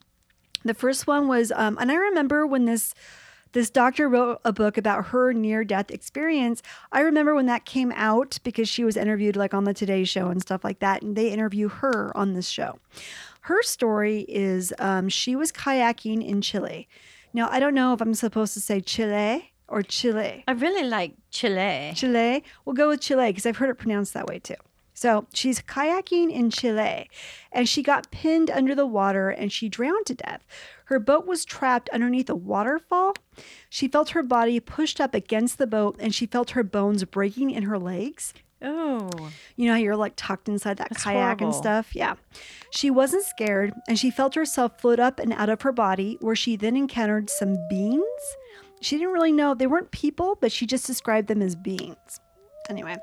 The 0.65 0.75
first 0.75 1.07
one 1.07 1.29
was, 1.29 1.53
um, 1.53 1.79
and 1.81 1.91
I 1.91 1.95
remember 1.95 2.47
when 2.47 2.65
this 2.65 2.95
this 3.53 3.71
doctor 3.71 4.11
wrote 4.11 4.41
a 4.45 4.53
book 4.53 4.77
about 4.77 5.07
her 5.07 5.33
near 5.33 5.65
death 5.65 5.91
experience. 5.91 6.63
I 6.93 7.01
remember 7.01 7.35
when 7.35 7.47
that 7.47 7.65
came 7.65 7.93
out 7.97 8.39
because 8.45 8.69
she 8.69 8.85
was 8.85 8.95
interviewed 8.95 9.37
like 9.37 9.55
on 9.55 9.65
the 9.65 9.73
Today 9.73 10.05
Show 10.05 10.29
and 10.29 10.43
stuff 10.43 10.65
like 10.65 10.81
that, 10.81 11.03
and 11.03 11.17
they 11.17 11.31
interview 11.31 11.69
her 11.69 12.15
on 12.15 12.35
this 12.35 12.49
show. 12.49 12.79
Her 13.43 13.63
story 13.63 14.27
is 14.29 14.75
um, 14.79 15.09
she 15.09 15.35
was 15.35 15.51
kayaking 15.51 16.27
in 16.27 16.43
Chile. 16.43 16.89
Now 17.33 17.49
I 17.51 17.59
don't 17.59 17.75
know 17.75 17.95
if 17.95 18.03
I'm 18.03 18.15
supposed 18.15 18.53
to 18.55 18.61
say 18.61 18.81
Chile 18.81 19.53
or 19.69 19.83
Chile. 19.83 20.45
I 20.49 20.53
really 20.53 20.89
like 20.89 21.15
Chile. 21.31 21.93
Chile. 21.95 22.43
We'll 22.65 22.75
go 22.77 22.89
with 22.89 23.01
Chile 23.01 23.29
because 23.29 23.47
I've 23.47 23.59
heard 23.59 23.71
it 23.71 23.77
pronounced 23.77 24.15
that 24.15 24.27
way 24.27 24.39
too. 24.39 24.55
So 24.95 25.27
she's 25.33 25.61
kayaking 25.61 26.33
in 26.33 26.51
Chile 26.51 27.09
and 27.53 27.69
she 27.69 27.85
got 27.85 28.11
pinned 28.11 28.51
under 28.51 28.75
the 28.75 28.87
water 28.87 29.31
and 29.31 29.53
she 29.53 29.69
drowned 29.69 30.07
to 30.07 30.15
death. 30.15 30.45
Her 30.87 30.99
boat 30.99 31.25
was 31.25 31.45
trapped 31.45 31.89
underneath 31.91 32.29
a 32.29 32.35
waterfall. 32.35 33.15
She 33.71 33.87
felt 33.87 34.11
her 34.11 34.25
body 34.25 34.59
pushed 34.59 35.01
up 35.01 35.15
against 35.15 35.59
the 35.59 35.69
boat 35.69 35.95
and 36.01 36.13
she 36.13 36.27
felt 36.27 36.51
her 36.51 36.65
bones 36.65 37.05
breaking 37.05 37.51
in 37.53 37.63
her 37.65 37.79
legs. 37.79 38.35
Oh, 38.61 39.09
You 39.55 39.67
know 39.67 39.75
how 39.75 39.79
you're 39.79 39.95
like 39.95 40.15
tucked 40.17 40.49
inside 40.49 40.79
that 40.79 40.89
That's 40.89 41.05
kayak 41.05 41.41
and 41.43 41.55
stuff? 41.55 41.95
Yeah. 41.95 42.17
She 42.73 42.91
wasn't 42.91 43.25
scared 43.25 43.73
and 43.87 43.97
she 43.97 44.11
felt 44.11 44.35
herself 44.35 44.81
float 44.81 44.99
up 44.99 45.21
and 45.21 45.33
out 45.33 45.49
of 45.49 45.63
her 45.63 45.71
body, 45.71 46.19
where 46.21 46.35
she 46.35 46.57
then 46.57 46.77
encountered 46.77 47.31
some 47.31 47.57
beings. 47.69 48.03
She 48.81 48.97
didn't 48.97 49.13
really 49.13 49.33
know, 49.33 49.55
they 49.55 49.67
weren't 49.67 49.91
people, 49.91 50.37
but 50.41 50.53
she 50.53 50.67
just 50.67 50.87
described 50.87 51.29
them 51.29 51.43
as 51.43 51.57
beings. 51.57 52.21
Anyway, 52.69 52.97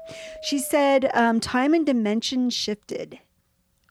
she 0.44 0.60
said 0.60 1.10
um, 1.14 1.40
time 1.40 1.74
and 1.74 1.86
dimension 1.86 2.50
shifted, 2.50 3.20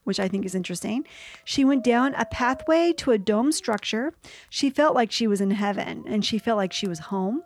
which 0.05 0.21
I 0.21 0.29
think 0.29 0.45
is 0.45 0.55
interesting. 0.55 1.05
She 1.45 1.65
went 1.65 1.83
down 1.83 2.15
a 2.15 2.25
pathway 2.25 2.93
to 2.99 3.11
a 3.11 3.19
dome 3.19 3.51
structure. 3.51 4.15
She 4.49 4.71
felt 4.71 4.95
like 4.95 5.11
she 5.11 5.27
was 5.27 5.41
in 5.41 5.51
heaven 5.51 6.05
and 6.07 6.25
she 6.25 6.39
felt 6.39 6.59
like 6.59 6.73
she 6.73 6.87
was 6.87 7.01
home. 7.01 7.43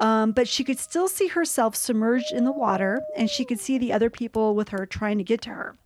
Um, 0.00 0.32
but 0.32 0.48
she 0.48 0.64
could 0.64 0.80
still 0.80 1.06
see 1.06 1.28
herself 1.28 1.76
submerged 1.76 2.32
in 2.32 2.42
the 2.42 2.50
water, 2.50 3.00
and 3.16 3.30
she 3.30 3.44
could 3.44 3.60
see 3.60 3.78
the 3.78 3.92
other 3.92 4.10
people 4.10 4.56
with 4.56 4.70
her 4.70 4.86
trying 4.86 5.18
to 5.18 5.24
get 5.24 5.40
to 5.42 5.50
her. 5.50 5.76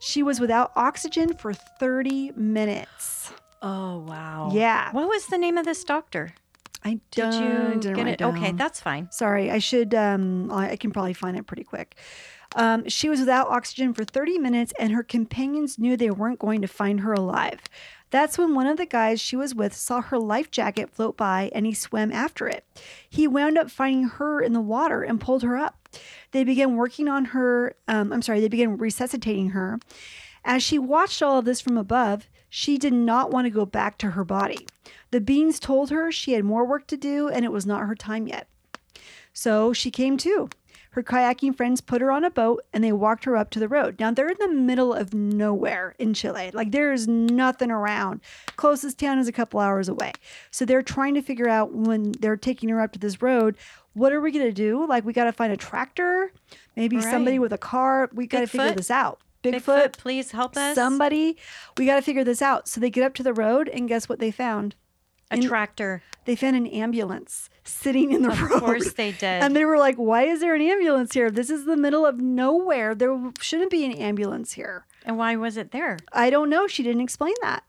She 0.00 0.24
was 0.24 0.40
without 0.40 0.72
oxygen 0.74 1.34
for 1.34 1.52
30 1.52 2.32
minutes. 2.32 3.32
oh 3.62 3.98
wow. 4.00 4.50
Yeah. 4.52 4.90
What 4.90 5.06
was 5.08 5.26
the 5.26 5.38
name 5.38 5.56
of 5.56 5.66
this 5.66 5.84
doctor? 5.84 6.34
I 6.84 7.00
Did 7.10 7.30
don't, 7.30 7.42
you 7.42 7.80
didn't 7.80 7.96
get 7.96 8.06
it? 8.08 8.22
Okay, 8.22 8.52
that's 8.52 8.80
fine. 8.80 9.08
Sorry, 9.10 9.50
I 9.50 9.58
should. 9.58 9.94
Um, 9.94 10.50
I 10.50 10.72
I 10.72 10.76
can 10.76 10.90
probably 10.90 11.14
find 11.14 11.36
it 11.36 11.46
pretty 11.46 11.64
quick. 11.64 11.96
Um, 12.56 12.88
she 12.88 13.08
was 13.08 13.20
without 13.20 13.48
oxygen 13.48 13.94
for 13.94 14.04
30 14.04 14.38
minutes, 14.38 14.72
and 14.78 14.92
her 14.92 15.02
companions 15.02 15.78
knew 15.78 15.96
they 15.96 16.10
weren't 16.10 16.38
going 16.38 16.62
to 16.62 16.68
find 16.68 17.00
her 17.00 17.12
alive. 17.12 17.60
That's 18.10 18.38
when 18.38 18.54
one 18.54 18.68
of 18.68 18.76
the 18.76 18.86
guys 18.86 19.20
she 19.20 19.34
was 19.34 19.56
with 19.56 19.74
saw 19.74 20.00
her 20.00 20.18
life 20.20 20.48
jacket 20.52 20.88
float 20.88 21.16
by 21.16 21.50
and 21.52 21.66
he 21.66 21.74
swam 21.74 22.12
after 22.12 22.46
it. 22.46 22.64
He 23.10 23.26
wound 23.26 23.58
up 23.58 23.72
finding 23.72 24.04
her 24.04 24.40
in 24.40 24.52
the 24.52 24.60
water 24.60 25.02
and 25.02 25.20
pulled 25.20 25.42
her 25.42 25.56
up. 25.56 25.88
They 26.30 26.44
began 26.44 26.76
working 26.76 27.08
on 27.08 27.24
her. 27.26 27.74
Um, 27.88 28.12
I'm 28.12 28.22
sorry, 28.22 28.38
they 28.38 28.46
began 28.46 28.78
resuscitating 28.78 29.50
her. 29.50 29.80
As 30.44 30.62
she 30.62 30.78
watched 30.78 31.22
all 31.22 31.40
of 31.40 31.44
this 31.44 31.60
from 31.60 31.76
above, 31.76 32.28
she 32.56 32.78
did 32.78 32.92
not 32.92 33.32
want 33.32 33.46
to 33.46 33.50
go 33.50 33.66
back 33.66 33.98
to 33.98 34.12
her 34.12 34.22
body. 34.22 34.64
The 35.10 35.20
beans 35.20 35.58
told 35.58 35.90
her 35.90 36.12
she 36.12 36.34
had 36.34 36.44
more 36.44 36.64
work 36.64 36.86
to 36.86 36.96
do 36.96 37.26
and 37.26 37.44
it 37.44 37.50
was 37.50 37.66
not 37.66 37.84
her 37.84 37.96
time 37.96 38.28
yet. 38.28 38.46
So 39.32 39.72
she 39.72 39.90
came 39.90 40.16
too. 40.16 40.48
Her 40.90 41.02
kayaking 41.02 41.56
friends 41.56 41.80
put 41.80 42.00
her 42.00 42.12
on 42.12 42.22
a 42.22 42.30
boat 42.30 42.62
and 42.72 42.84
they 42.84 42.92
walked 42.92 43.24
her 43.24 43.36
up 43.36 43.50
to 43.50 43.58
the 43.58 43.66
road. 43.66 43.98
Now 43.98 44.12
they're 44.12 44.28
in 44.28 44.38
the 44.38 44.46
middle 44.46 44.94
of 44.94 45.12
nowhere 45.12 45.96
in 45.98 46.14
Chile. 46.14 46.52
Like 46.54 46.70
there's 46.70 47.08
nothing 47.08 47.72
around. 47.72 48.20
Closest 48.54 49.00
town 49.00 49.18
is 49.18 49.26
a 49.26 49.32
couple 49.32 49.58
hours 49.58 49.88
away. 49.88 50.12
So 50.52 50.64
they're 50.64 50.80
trying 50.80 51.14
to 51.14 51.22
figure 51.22 51.48
out 51.48 51.74
when 51.74 52.12
they're 52.20 52.36
taking 52.36 52.68
her 52.68 52.80
up 52.80 52.92
to 52.92 53.00
this 53.00 53.20
road, 53.20 53.56
what 53.94 54.12
are 54.12 54.20
we 54.20 54.30
going 54.30 54.46
to 54.46 54.52
do? 54.52 54.86
Like 54.86 55.04
we 55.04 55.12
got 55.12 55.24
to 55.24 55.32
find 55.32 55.52
a 55.52 55.56
tractor, 55.56 56.30
maybe 56.76 57.00
somebody 57.00 57.40
with 57.40 57.52
a 57.52 57.58
car. 57.58 58.10
We 58.12 58.28
got 58.28 58.42
to 58.42 58.46
figure 58.46 58.70
this 58.76 58.92
out. 58.92 59.18
Bigfoot, 59.52 59.92
please 59.98 60.30
help 60.32 60.56
us. 60.56 60.74
Somebody, 60.74 61.36
we 61.78 61.86
got 61.86 61.96
to 61.96 62.02
figure 62.02 62.24
this 62.24 62.40
out. 62.42 62.68
So 62.68 62.80
they 62.80 62.90
get 62.90 63.04
up 63.04 63.14
to 63.14 63.22
the 63.22 63.32
road 63.34 63.68
and 63.68 63.88
guess 63.88 64.08
what 64.08 64.18
they 64.18 64.30
found? 64.30 64.74
a 65.30 65.38
tractor. 65.40 66.00
They 66.26 66.36
found 66.36 66.54
an 66.54 66.66
ambulance 66.66 67.48
sitting 67.64 68.12
in 68.12 68.22
the 68.22 68.30
Of 68.30 68.40
road. 68.42 68.60
course 68.60 68.92
they 68.92 69.10
did. 69.10 69.24
And 69.42 69.56
they 69.56 69.64
were 69.64 69.78
like, 69.78 69.96
why 69.96 70.24
is 70.24 70.40
there 70.40 70.54
an 70.54 70.60
ambulance 70.62 71.12
here? 71.12 71.28
This 71.30 71.50
is 71.50 71.64
the 71.64 71.76
middle 71.76 72.06
of 72.06 72.20
nowhere. 72.20 72.94
There 72.94 73.32
shouldn't 73.40 73.70
be 73.70 73.84
an 73.84 73.92
ambulance 73.92 74.52
here. 74.52 74.86
and 75.04 75.18
why 75.18 75.34
was 75.34 75.56
it 75.56 75.72
there? 75.72 75.98
I 76.12 76.30
don't 76.30 76.48
know. 76.50 76.68
She 76.68 76.82
didn't 76.84 77.00
explain 77.00 77.34
that. 77.42 77.64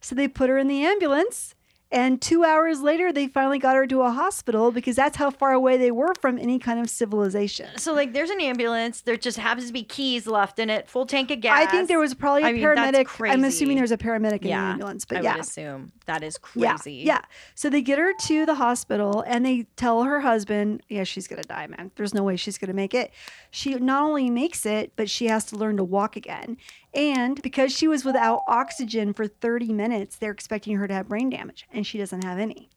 So 0.00 0.14
they 0.14 0.28
put 0.28 0.48
her 0.48 0.56
in 0.56 0.66
the 0.68 0.82
ambulance. 0.82 1.54
And 1.92 2.22
two 2.22 2.44
hours 2.44 2.82
later, 2.82 3.12
they 3.12 3.26
finally 3.26 3.58
got 3.58 3.74
her 3.74 3.86
to 3.88 4.02
a 4.02 4.10
hospital 4.10 4.70
because 4.70 4.94
that's 4.94 5.16
how 5.16 5.30
far 5.30 5.52
away 5.52 5.76
they 5.76 5.90
were 5.90 6.14
from 6.20 6.38
any 6.38 6.60
kind 6.60 6.78
of 6.78 6.88
civilization. 6.88 7.68
So 7.78 7.92
like, 7.94 8.12
there's 8.12 8.30
an 8.30 8.40
ambulance. 8.40 9.00
There 9.00 9.16
just 9.16 9.38
happens 9.38 9.66
to 9.66 9.72
be 9.72 9.82
keys 9.82 10.26
left 10.28 10.60
in 10.60 10.70
it, 10.70 10.88
full 10.88 11.04
tank 11.04 11.32
of 11.32 11.40
gas. 11.40 11.58
I 11.58 11.70
think 11.70 11.88
there 11.88 11.98
was 11.98 12.14
probably 12.14 12.44
a 12.44 12.46
I 12.46 12.52
mean, 12.52 12.62
paramedic. 12.62 13.30
I'm 13.30 13.42
assuming 13.42 13.76
there's 13.76 13.90
a 13.90 13.98
paramedic 13.98 14.42
in 14.42 14.48
yeah, 14.48 14.60
the 14.60 14.72
ambulance, 14.72 15.04
but 15.04 15.18
I 15.18 15.20
yeah. 15.22 15.32
would 15.32 15.40
assume 15.40 15.90
that 16.06 16.22
is 16.22 16.38
crazy. 16.38 16.62
Yeah, 16.62 16.76
crazy. 16.76 16.92
Yeah. 17.06 17.20
So 17.56 17.68
they 17.68 17.82
get 17.82 17.98
her 17.98 18.12
to 18.12 18.46
the 18.46 18.54
hospital 18.54 19.24
and 19.26 19.44
they 19.44 19.66
tell 19.74 20.04
her 20.04 20.20
husband, 20.20 20.82
yeah, 20.88 21.02
she's 21.04 21.26
going 21.26 21.42
to 21.42 21.48
die, 21.48 21.66
man. 21.66 21.90
There's 21.96 22.14
no 22.14 22.22
way 22.22 22.36
she's 22.36 22.56
going 22.56 22.68
to 22.68 22.74
make 22.74 22.94
it. 22.94 23.10
She 23.50 23.74
not 23.74 24.04
only 24.04 24.30
makes 24.30 24.64
it, 24.64 24.92
but 24.94 25.10
she 25.10 25.26
has 25.26 25.44
to 25.46 25.56
learn 25.56 25.76
to 25.78 25.84
walk 25.84 26.14
again. 26.14 26.56
And 26.92 27.40
because 27.42 27.72
she 27.72 27.86
was 27.86 28.04
without 28.04 28.42
oxygen 28.48 29.12
for 29.12 29.26
30 29.26 29.72
minutes, 29.72 30.16
they're 30.16 30.32
expecting 30.32 30.76
her 30.76 30.88
to 30.88 30.94
have 30.94 31.08
brain 31.08 31.30
damage 31.30 31.66
and 31.72 31.86
she 31.86 31.98
doesn't 31.98 32.24
have 32.24 32.38
any. 32.38 32.68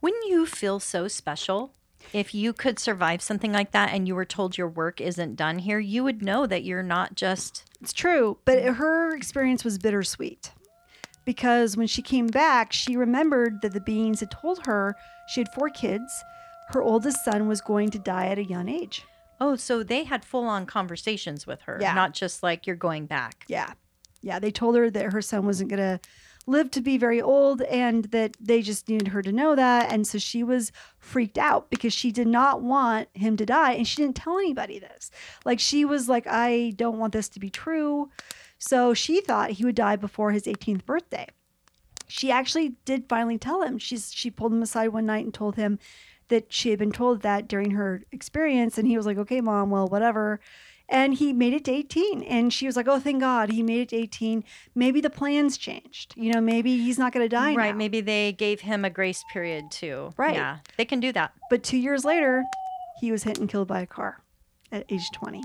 Wouldn't 0.00 0.28
you 0.28 0.46
feel 0.46 0.78
so 0.78 1.08
special 1.08 1.72
if 2.12 2.34
you 2.34 2.52
could 2.52 2.78
survive 2.78 3.20
something 3.20 3.52
like 3.52 3.72
that 3.72 3.92
and 3.92 4.06
you 4.06 4.14
were 4.14 4.24
told 4.24 4.56
your 4.56 4.68
work 4.68 5.00
isn't 5.00 5.36
done 5.36 5.58
here? 5.58 5.80
You 5.80 6.04
would 6.04 6.22
know 6.22 6.46
that 6.46 6.64
you're 6.64 6.82
not 6.82 7.16
just. 7.16 7.64
It's 7.80 7.92
true, 7.92 8.38
but 8.44 8.62
her 8.62 9.14
experience 9.14 9.64
was 9.64 9.78
bittersweet 9.78 10.52
because 11.26 11.76
when 11.76 11.88
she 11.88 12.00
came 12.00 12.28
back, 12.28 12.72
she 12.72 12.96
remembered 12.96 13.60
that 13.60 13.72
the 13.72 13.80
beings 13.80 14.20
had 14.20 14.30
told 14.30 14.64
her 14.64 14.96
she 15.28 15.40
had 15.40 15.52
four 15.52 15.68
kids. 15.68 16.24
Her 16.68 16.82
oldest 16.82 17.24
son 17.24 17.48
was 17.48 17.60
going 17.60 17.90
to 17.90 17.98
die 17.98 18.28
at 18.28 18.38
a 18.38 18.44
young 18.44 18.68
age. 18.68 19.04
Oh, 19.40 19.56
so 19.56 19.82
they 19.82 20.04
had 20.04 20.24
full 20.24 20.46
on 20.46 20.66
conversations 20.66 21.46
with 21.46 21.62
her, 21.62 21.78
Yeah. 21.80 21.94
not 21.94 22.14
just 22.14 22.42
like 22.42 22.66
you're 22.66 22.76
going 22.76 23.06
back. 23.06 23.44
Yeah. 23.48 23.72
Yeah. 24.22 24.38
They 24.38 24.50
told 24.50 24.76
her 24.76 24.90
that 24.90 25.12
her 25.12 25.22
son 25.22 25.46
wasn't 25.46 25.70
going 25.70 25.80
to 25.80 26.00
live 26.48 26.70
to 26.70 26.80
be 26.80 26.96
very 26.96 27.20
old 27.20 27.60
and 27.62 28.04
that 28.06 28.36
they 28.40 28.62
just 28.62 28.88
needed 28.88 29.08
her 29.08 29.20
to 29.20 29.32
know 29.32 29.56
that. 29.56 29.92
And 29.92 30.06
so 30.06 30.16
she 30.18 30.44
was 30.44 30.70
freaked 30.98 31.38
out 31.38 31.70
because 31.70 31.92
she 31.92 32.12
did 32.12 32.28
not 32.28 32.62
want 32.62 33.08
him 33.14 33.36
to 33.36 33.44
die. 33.44 33.72
And 33.72 33.86
she 33.86 33.96
didn't 33.96 34.16
tell 34.16 34.38
anybody 34.38 34.78
this. 34.78 35.10
Like 35.44 35.58
she 35.60 35.84
was 35.84 36.08
like, 36.08 36.26
I 36.28 36.72
don't 36.76 36.98
want 36.98 37.12
this 37.12 37.28
to 37.30 37.40
be 37.40 37.50
true. 37.50 38.10
So 38.58 38.94
she 38.94 39.20
thought 39.20 39.50
he 39.50 39.64
would 39.64 39.74
die 39.74 39.96
before 39.96 40.30
his 40.30 40.44
18th 40.44 40.84
birthday. 40.86 41.26
She 42.08 42.30
actually 42.30 42.76
did 42.84 43.08
finally 43.08 43.36
tell 43.38 43.62
him. 43.62 43.78
She's 43.78 44.12
she 44.14 44.30
pulled 44.30 44.52
him 44.52 44.62
aside 44.62 44.88
one 44.88 45.06
night 45.06 45.24
and 45.24 45.34
told 45.34 45.56
him 45.56 45.80
that 46.28 46.52
she 46.52 46.70
had 46.70 46.78
been 46.78 46.92
told 46.92 47.22
that 47.22 47.48
during 47.48 47.72
her 47.72 48.02
experience. 48.12 48.78
And 48.78 48.86
he 48.86 48.96
was 48.96 49.06
like, 49.06 49.18
okay, 49.18 49.40
mom, 49.40 49.70
well, 49.70 49.86
whatever. 49.86 50.40
And 50.88 51.14
he 51.14 51.32
made 51.32 51.52
it 51.52 51.64
to 51.64 51.72
18. 51.72 52.22
And 52.22 52.52
she 52.52 52.66
was 52.66 52.76
like, 52.76 52.86
oh, 52.86 53.00
thank 53.00 53.20
God 53.20 53.50
he 53.50 53.62
made 53.62 53.80
it 53.80 53.88
to 53.90 53.96
18. 53.96 54.44
Maybe 54.74 55.00
the 55.00 55.10
plans 55.10 55.56
changed. 55.56 56.14
You 56.16 56.32
know, 56.32 56.40
maybe 56.40 56.78
he's 56.78 56.98
not 56.98 57.12
going 57.12 57.24
to 57.24 57.28
die. 57.28 57.54
right. 57.54 57.72
now. 57.72 57.76
Maybe 57.76 58.00
they 58.00 58.32
gave 58.32 58.60
him 58.60 58.84
a 58.84 58.90
grace 58.90 59.24
period 59.32 59.70
too. 59.70 60.12
Right. 60.16 60.36
Yeah. 60.36 60.58
They 60.76 60.84
can 60.84 61.00
do 61.00 61.12
that. 61.12 61.32
But 61.50 61.64
two 61.64 61.76
years 61.76 62.04
later, 62.04 62.44
he 63.00 63.10
was 63.10 63.24
hit 63.24 63.38
and 63.38 63.48
killed 63.48 63.68
by 63.68 63.80
a 63.80 63.86
car 63.86 64.22
at 64.70 64.84
age 64.90 65.10
20. 65.12 65.42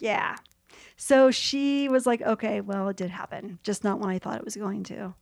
Yeah. 0.00 0.36
So 0.96 1.30
she 1.30 1.88
was 1.88 2.06
like, 2.06 2.22
okay, 2.22 2.60
well, 2.60 2.88
it 2.88 2.96
did 2.96 3.10
happen, 3.10 3.58
just 3.62 3.82
not 3.82 3.98
when 3.98 4.10
I 4.10 4.18
thought 4.18 4.38
it 4.38 4.44
was 4.44 4.56
going 4.56 4.84
to. 4.84 5.14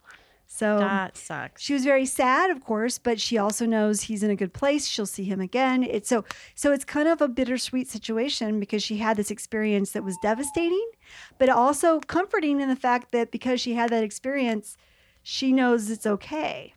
So 0.54 0.78
That 0.80 1.16
sucks. 1.16 1.62
she 1.62 1.72
was 1.72 1.82
very 1.82 2.04
sad, 2.04 2.50
of 2.50 2.62
course, 2.62 2.98
but 2.98 3.18
she 3.18 3.38
also 3.38 3.64
knows 3.64 4.02
he's 4.02 4.22
in 4.22 4.30
a 4.30 4.36
good 4.36 4.52
place. 4.52 4.86
She'll 4.86 5.06
see 5.06 5.24
him 5.24 5.40
again. 5.40 5.82
It's 5.82 6.10
so 6.10 6.26
so 6.54 6.72
it's 6.72 6.84
kind 6.84 7.08
of 7.08 7.22
a 7.22 7.26
bittersweet 7.26 7.88
situation 7.88 8.60
because 8.60 8.82
she 8.82 8.98
had 8.98 9.16
this 9.16 9.30
experience 9.30 9.92
that 9.92 10.04
was 10.04 10.18
devastating, 10.22 10.86
but 11.38 11.48
also 11.48 12.00
comforting 12.00 12.60
in 12.60 12.68
the 12.68 12.76
fact 12.76 13.12
that 13.12 13.30
because 13.30 13.62
she 13.62 13.72
had 13.72 13.88
that 13.90 14.04
experience, 14.04 14.76
she 15.22 15.52
knows 15.52 15.90
it's 15.90 16.06
okay. 16.06 16.74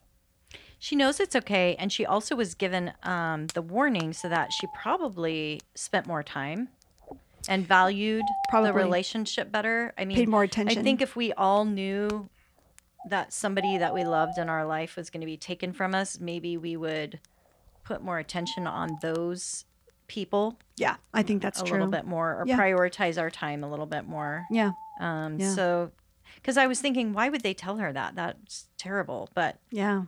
She 0.80 0.96
knows 0.96 1.20
it's 1.20 1.36
okay, 1.36 1.76
and 1.78 1.92
she 1.92 2.06
also 2.06 2.34
was 2.34 2.56
given 2.56 2.94
um, 3.04 3.48
the 3.48 3.62
warning 3.62 4.14
so 4.14 4.30
that 4.30 4.54
she 4.54 4.68
probably 4.74 5.60
spent 5.74 6.08
more 6.08 6.24
time 6.24 6.70
and 7.50 7.68
valued 7.68 8.24
Probably. 8.50 8.70
the 8.70 8.74
relationship 8.74 9.52
better. 9.52 9.94
I 9.98 10.06
mean, 10.06 10.16
Paid 10.16 10.30
more 10.30 10.44
attention. 10.44 10.80
I 10.80 10.82
think 10.82 11.02
if 11.02 11.18
we 11.18 11.34
all 11.34 11.66
knew 11.66 12.30
that 13.10 13.34
somebody 13.34 13.78
that 13.78 13.94
we 13.94 14.04
loved 14.04 14.38
in 14.38 14.50
our 14.50 14.66
life 14.66 14.96
was 14.96 15.10
going 15.10 15.22
to 15.22 15.28
be 15.28 15.38
taken 15.38 15.74
from 15.74 15.94
us, 15.96 16.20
maybe 16.20 16.58
we 16.58 16.76
would 16.78 17.20
put 17.84 18.02
more 18.02 18.18
attention 18.20 18.66
on 18.68 18.98
those 19.02 19.66
people 20.08 20.58
Yeah, 20.78 20.96
I 21.14 21.24
think 21.24 21.42
that's 21.42 21.62
a 21.62 21.64
true. 21.64 21.74
little 21.78 21.92
bit 21.92 22.06
more, 22.06 22.32
or 22.42 22.44
Yeah. 22.46 22.58
prioritize 22.60 23.20
our 23.20 23.30
time 23.32 23.64
a 23.64 23.70
little 23.70 23.86
bit 23.88 24.08
more. 24.08 24.46
Yeah. 24.52 24.72
Um, 25.00 25.40
Yeah. 25.40 25.54
So, 25.54 25.92
because 26.36 26.58
I 26.58 26.68
was 26.68 26.80
thinking, 26.80 27.14
why 27.14 27.30
would 27.30 27.42
they 27.42 27.54
tell 27.56 27.78
her 27.78 27.92
that? 27.94 28.16
That's 28.16 28.68
terrible. 28.78 29.30
But 29.34 29.58
Yeah. 29.72 30.04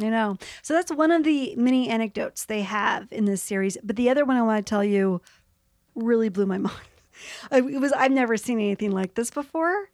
I 0.00 0.08
know. 0.08 0.36
So 0.62 0.74
that's 0.74 0.90
one 0.92 1.10
of 1.10 1.22
the 1.24 1.54
many 1.56 1.88
anecdotes 1.88 2.44
they 2.44 2.62
have 2.62 3.08
in 3.12 3.24
this 3.24 3.42
series. 3.42 3.76
But 3.84 3.96
the 3.96 4.08
other 4.10 4.24
one 4.24 4.36
I 4.36 4.42
want 4.42 4.64
to 4.64 4.68
tell 4.68 4.84
you 4.84 5.20
really 5.94 6.28
blew 6.28 6.46
my 6.46 6.58
mind. 6.68 6.76
I- 7.50 7.58
It 7.58 7.80
was 7.80 7.92
I've 7.92 8.10
never 8.12 8.36
seen 8.36 8.58
anything 8.58 8.90
like 8.92 9.14
this 9.14 9.30
before. 9.30 9.90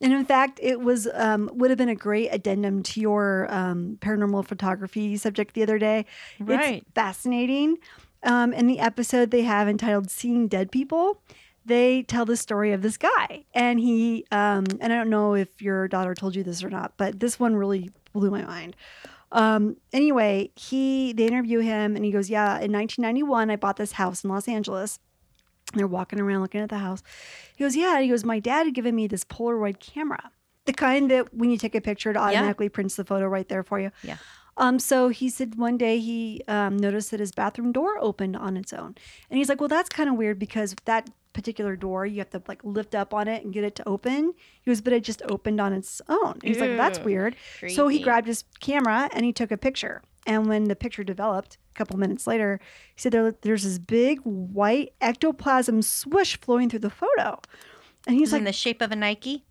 And 0.00 0.12
in 0.12 0.24
fact, 0.24 0.58
it 0.62 0.80
was 0.80 1.08
um, 1.14 1.50
would 1.52 1.70
have 1.70 1.78
been 1.78 1.88
a 1.88 1.94
great 1.94 2.28
addendum 2.30 2.82
to 2.84 3.00
your 3.00 3.46
um, 3.52 3.98
paranormal 4.00 4.46
photography 4.46 5.16
subject 5.16 5.54
the 5.54 5.62
other 5.62 5.78
day. 5.78 6.06
Right. 6.40 6.82
It's 6.82 6.86
fascinating. 6.94 7.78
Um, 8.24 8.52
in 8.52 8.66
the 8.66 8.78
episode 8.78 9.30
they 9.30 9.42
have 9.42 9.68
entitled 9.68 10.10
"Seeing 10.10 10.48
Dead 10.48 10.70
People," 10.70 11.20
they 11.64 12.02
tell 12.02 12.24
the 12.24 12.36
story 12.36 12.72
of 12.72 12.82
this 12.82 12.96
guy, 12.96 13.44
and 13.54 13.78
he 13.78 14.24
um, 14.30 14.64
and 14.80 14.92
I 14.92 14.96
don't 14.96 15.10
know 15.10 15.34
if 15.34 15.60
your 15.60 15.88
daughter 15.88 16.14
told 16.14 16.34
you 16.34 16.42
this 16.42 16.62
or 16.62 16.70
not, 16.70 16.94
but 16.96 17.20
this 17.20 17.38
one 17.38 17.56
really 17.56 17.90
blew 18.12 18.30
my 18.30 18.42
mind. 18.42 18.76
Um, 19.32 19.76
anyway, 19.92 20.50
he 20.56 21.12
they 21.12 21.26
interview 21.26 21.60
him, 21.60 21.96
and 21.96 22.04
he 22.04 22.10
goes, 22.10 22.30
"Yeah, 22.30 22.58
in 22.60 22.72
1991, 22.72 23.50
I 23.50 23.56
bought 23.56 23.76
this 23.76 23.92
house 23.92 24.24
in 24.24 24.30
Los 24.30 24.48
Angeles." 24.48 24.98
And 25.72 25.80
they're 25.80 25.86
walking 25.86 26.20
around 26.20 26.42
looking 26.42 26.60
at 26.60 26.68
the 26.68 26.78
house. 26.78 27.02
He 27.56 27.64
goes, 27.64 27.74
Yeah. 27.76 28.00
He 28.00 28.08
goes, 28.08 28.24
My 28.24 28.38
dad 28.38 28.66
had 28.66 28.74
given 28.74 28.94
me 28.94 29.06
this 29.06 29.24
Polaroid 29.24 29.80
camera, 29.80 30.30
the 30.66 30.72
kind 30.72 31.10
that 31.10 31.32
when 31.34 31.50
you 31.50 31.56
take 31.56 31.74
a 31.74 31.80
picture, 31.80 32.10
it 32.10 32.16
automatically 32.16 32.68
prints 32.68 32.96
the 32.96 33.04
photo 33.04 33.26
right 33.26 33.48
there 33.48 33.62
for 33.62 33.80
you. 33.80 33.90
Yeah. 34.02 34.16
Um, 34.58 34.78
so 34.78 35.08
he 35.08 35.30
said 35.30 35.54
one 35.54 35.78
day 35.78 35.98
he 35.98 36.42
um, 36.46 36.76
noticed 36.76 37.10
that 37.10 37.20
his 37.20 37.32
bathroom 37.32 37.72
door 37.72 37.98
opened 38.00 38.36
on 38.36 38.58
its 38.58 38.72
own. 38.74 38.94
And 39.30 39.38
he's 39.38 39.48
like, 39.48 39.60
Well, 39.60 39.68
that's 39.68 39.88
kind 39.88 40.10
of 40.10 40.16
weird 40.16 40.38
because 40.38 40.74
that 40.84 41.08
particular 41.32 41.74
door, 41.76 42.04
you 42.04 42.18
have 42.18 42.28
to 42.30 42.42
like 42.46 42.62
lift 42.62 42.94
up 42.94 43.14
on 43.14 43.26
it 43.28 43.42
and 43.42 43.54
get 43.54 43.64
it 43.64 43.74
to 43.76 43.88
open. 43.88 44.34
He 44.60 44.70
goes, 44.70 44.82
But 44.82 44.92
it 44.92 45.04
just 45.04 45.22
opened 45.30 45.58
on 45.60 45.72
its 45.72 46.02
own. 46.08 46.38
He's 46.44 46.58
like, 46.60 46.76
That's 46.76 46.98
weird. 47.06 47.34
So 47.70 47.88
he 47.88 47.98
grabbed 48.04 48.26
his 48.26 48.44
camera 48.60 49.08
and 49.14 49.24
he 49.24 49.32
took 49.32 49.50
a 49.50 49.56
picture. 49.56 50.02
And 50.26 50.48
when 50.48 50.64
the 50.64 50.76
picture 50.76 51.02
developed 51.04 51.58
a 51.74 51.78
couple 51.78 51.98
minutes 51.98 52.26
later, 52.26 52.60
he 52.94 53.00
said 53.00 53.12
there, 53.12 53.34
there's 53.42 53.64
this 53.64 53.78
big 53.78 54.20
white 54.20 54.92
ectoplasm 55.00 55.82
swoosh 55.82 56.36
flowing 56.36 56.68
through 56.70 56.78
the 56.80 56.90
photo. 56.90 57.40
And 58.06 58.16
he's 58.16 58.28
It's 58.28 58.32
in 58.34 58.44
like, 58.44 58.50
the 58.50 58.52
shape 58.52 58.80
of 58.82 58.92
a 58.92 58.96
Nike. 58.96 59.44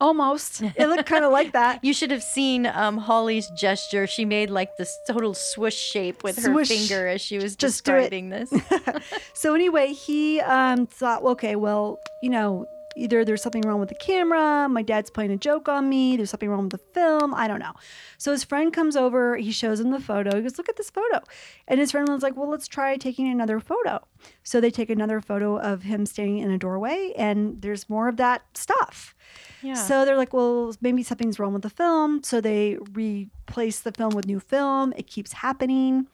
almost. 0.00 0.62
It 0.62 0.86
looked 0.88 1.06
kind 1.06 1.24
of 1.24 1.30
like 1.32 1.52
that. 1.60 1.84
You 1.84 1.92
should 1.92 2.10
have 2.10 2.22
seen 2.22 2.66
um, 2.66 2.98
Holly's 2.98 3.48
gesture. 3.56 4.06
She 4.06 4.24
made 4.24 4.50
like 4.50 4.76
this 4.78 4.92
total 5.06 5.34
swoosh 5.34 5.74
shape 5.76 6.24
with 6.24 6.38
her 6.42 6.64
finger 6.64 7.06
as 7.06 7.20
she 7.20 7.36
was 7.36 7.54
Just 7.56 7.84
describing 7.84 8.30
this. 8.30 8.52
So 9.34 9.54
anyway, 9.54 9.92
he 9.92 10.40
um, 10.40 10.86
thought, 10.86 11.22
okay, 11.22 11.56
well, 11.56 11.98
you 12.22 12.30
know, 12.30 12.66
either 12.96 13.24
there's 13.24 13.42
something 13.42 13.62
wrong 13.62 13.80
with 13.80 13.88
the 13.88 13.94
camera, 13.94 14.68
my 14.68 14.82
dad's 14.82 15.10
playing 15.10 15.30
a 15.30 15.36
joke 15.36 15.68
on 15.68 15.88
me, 15.88 16.16
there's 16.16 16.30
something 16.30 16.48
wrong 16.48 16.62
with 16.62 16.72
the 16.72 16.92
film, 16.92 17.34
I 17.34 17.48
don't 17.48 17.60
know. 17.60 17.72
So 18.18 18.32
his 18.32 18.44
friend 18.44 18.72
comes 18.72 18.96
over, 18.96 19.36
he 19.36 19.52
shows 19.52 19.80
him 19.80 19.90
the 19.90 20.00
photo, 20.00 20.36
he 20.36 20.42
goes, 20.42 20.58
look 20.58 20.68
at 20.68 20.76
this 20.76 20.90
photo. 20.90 21.20
And 21.68 21.80
his 21.80 21.92
friend 21.92 22.08
was 22.08 22.22
like, 22.22 22.36
well, 22.36 22.48
let's 22.48 22.68
try 22.68 22.96
taking 22.96 23.28
another 23.28 23.60
photo. 23.60 24.00
So 24.42 24.60
they 24.60 24.70
take 24.70 24.90
another 24.90 25.20
photo 25.20 25.58
of 25.58 25.82
him 25.82 26.06
standing 26.06 26.38
in 26.38 26.50
a 26.50 26.58
doorway, 26.58 27.12
and 27.16 27.62
there's 27.62 27.88
more 27.88 28.08
of 28.08 28.16
that 28.16 28.42
stuff. 28.54 29.14
Yeah. 29.62 29.74
So 29.74 30.04
they're 30.04 30.16
like, 30.16 30.32
well, 30.32 30.74
maybe 30.80 31.02
something's 31.02 31.38
wrong 31.38 31.52
with 31.52 31.62
the 31.62 31.70
film. 31.70 32.22
So 32.22 32.40
they 32.40 32.76
replace 32.92 33.80
the 33.80 33.92
film 33.92 34.14
with 34.14 34.26
new 34.26 34.40
film. 34.40 34.92
It 34.96 35.06
keeps 35.06 35.32
happening. 35.34 36.06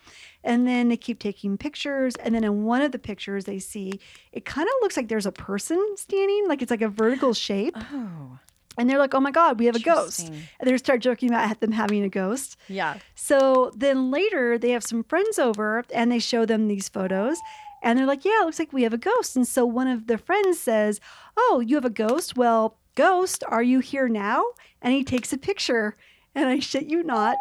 And 0.43 0.67
then 0.67 0.89
they 0.89 0.97
keep 0.97 1.19
taking 1.19 1.57
pictures. 1.59 2.15
And 2.17 2.35
then 2.35 2.45
in 2.45 2.65
one 2.65 2.83
of 2.83 2.93
the 2.93 2.99
pictures 2.99 3.45
they 3.45 3.59
see, 3.59 4.01
it 4.33 4.45
kind 4.45 4.67
of 4.69 4.75
looks 4.83 4.97
like 4.97 5.09
there's 5.09 5.27
a 5.27 5.33
person 5.33 5.81
standing, 5.97 6.47
like 6.49 6.63
it's 6.63 6.71
like 6.71 6.83
a 6.83 6.89
vertical 6.89 7.35
shape. 7.35 7.75
oh, 7.93 8.39
And 8.79 8.89
they're 8.91 8.99
like, 8.99 9.15
oh 9.15 9.21
my 9.21 9.31
God, 9.31 9.59
we 9.59 9.67
have 9.67 9.77
a 9.77 9.81
ghost. 9.81 10.29
And 10.29 10.69
they 10.71 10.77
start 10.79 11.01
joking 11.01 11.31
about 11.31 11.61
them 11.61 11.73
having 11.73 12.03
a 12.03 12.09
ghost. 12.09 12.57
yeah. 12.69 12.99
So 13.15 13.73
then 13.77 14.11
later 14.11 14.59
they 14.59 14.71
have 14.71 14.85
some 14.85 15.03
friends 15.05 15.39
over 15.39 15.85
and 15.93 16.11
they 16.13 16.19
show 16.21 16.47
them 16.47 16.69
these 16.69 16.89
photos 16.89 17.39
and 17.83 17.99
they're 17.99 18.07
like, 18.07 18.25
yeah, 18.25 18.43
it 18.43 18.45
looks 18.45 18.59
like 18.59 18.73
we 18.73 18.83
have 18.85 18.95
a 18.95 18.99
ghost. 18.99 19.37
And 19.37 19.47
so 19.47 19.65
one 19.67 19.87
of 19.89 20.07
the 20.07 20.19
friends 20.19 20.59
says, 20.61 21.01
oh, 21.37 21.63
you 21.65 21.77
have 21.77 21.85
a 21.85 21.91
ghost? 21.91 22.37
Well, 22.37 22.77
ghost, 22.97 23.45
are 23.47 23.63
you 23.63 23.79
here 23.79 24.09
now? 24.09 24.45
And 24.83 24.93
he 24.93 25.05
takes 25.05 25.33
a 25.33 25.39
picture 25.39 25.97
and 26.35 26.49
I 26.49 26.59
shit 26.59 26.87
you 26.87 27.03
not, 27.03 27.37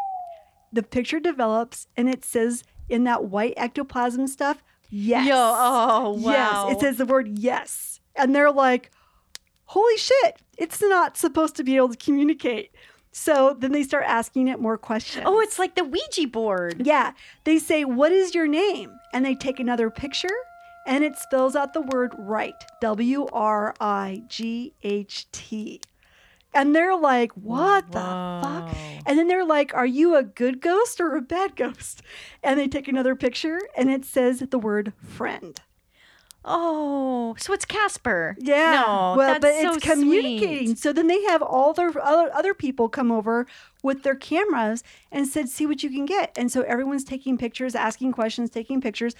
the 0.72 0.84
picture 0.84 1.20
develops 1.20 1.88
and 1.98 2.08
it 2.08 2.24
says 2.24 2.64
in 2.88 3.04
that 3.06 3.26
white 3.26 3.56
ectoplasm 3.58 4.28
stuff, 4.28 4.62
yes. 4.90 5.28
Yo, 5.28 5.36
oh, 5.36 6.12
wow. 6.20 6.68
Yes, 6.68 6.76
it 6.76 6.80
says 6.82 6.98
the 6.98 7.06
word 7.06 7.28
yes. 7.28 8.00
And 8.16 8.36
they're 8.36 8.52
like, 8.52 8.92
holy 9.66 9.98
shit, 9.98 10.42
it's 10.58 10.82
not 10.82 11.18
supposed 11.18 11.56
to 11.56 11.64
be 11.64 11.76
able 11.76 11.90
to 11.90 11.98
communicate. 11.98 12.72
So 13.12 13.56
then 13.58 13.72
they 13.72 13.84
start 13.84 14.04
asking 14.08 14.50
it 14.50 14.60
more 14.60 14.78
questions. 14.78 15.24
Oh, 15.26 15.40
it's 15.40 15.58
like 15.58 15.76
the 15.76 15.86
Ouija 15.86 16.28
board. 16.28 16.86
Yeah. 16.86 17.14
They 17.46 17.60
say, 17.60 17.86
What 17.86 18.12
is 18.12 18.36
your 18.36 18.46
name? 18.46 18.92
And 19.14 19.24
they 19.24 19.36
take 19.36 19.58
another 19.58 19.90
picture 19.90 20.36
and 20.86 21.04
it 21.04 21.18
spells 21.18 21.56
out 21.56 21.74
the 21.74 21.82
word 21.82 22.14
right 22.18 22.56
W 22.82 23.28
R 23.34 23.74
I 23.80 24.24
G 24.28 24.74
H 24.84 25.30
T. 25.32 25.82
And 26.54 26.74
they're 26.74 26.96
like, 26.96 27.32
What 27.34 27.92
the 27.92 28.00
fuck? 28.00 28.76
And 29.06 29.20
then 29.20 29.28
they're 29.28 29.46
like, 29.46 29.74
Are 29.74 29.86
you 29.86 30.16
a 30.16 30.24
good 30.24 30.62
ghost 30.62 31.02
or 31.02 31.16
a 31.16 31.22
bad 31.22 31.56
ghost? 31.56 32.02
And 32.42 32.60
they 32.60 32.68
take 32.68 32.88
another 32.88 33.16
picture 33.16 33.60
and 33.76 33.90
it 33.90 34.06
says 34.06 34.40
the 34.40 34.60
word 34.60 34.94
friend. 35.04 35.60
Oh, 36.48 37.36
so 37.40 37.54
it's 37.54 37.66
Casper. 37.66 38.38
Yeah. 38.40 38.84
No, 38.86 39.16
well, 39.18 39.40
but 39.40 39.56
so 39.62 39.74
it's 39.74 39.84
communicating. 39.84 40.68
sweet. 40.68 40.78
So 40.78 40.94
then 40.94 41.08
they 41.08 41.24
have 41.24 41.42
all 41.42 41.74
their 41.74 41.92
other, 42.00 42.32
other 42.34 42.54
people 42.54 42.88
come 42.88 43.12
over 43.12 43.48
with 43.82 44.04
their 44.04 44.14
cameras 44.14 44.84
and 45.12 45.28
said, 45.28 45.50
see 45.50 45.66
what 45.66 45.82
you 45.82 45.90
can 45.90 46.06
get. 46.06 46.38
And 46.38 46.52
so 46.52 46.62
everyone's 46.62 47.04
taking 47.04 47.40
pictures, 47.40 47.74
asking 47.74 48.12
questions, 48.12 48.52
taking 48.52 48.80
pictures. 48.80 49.16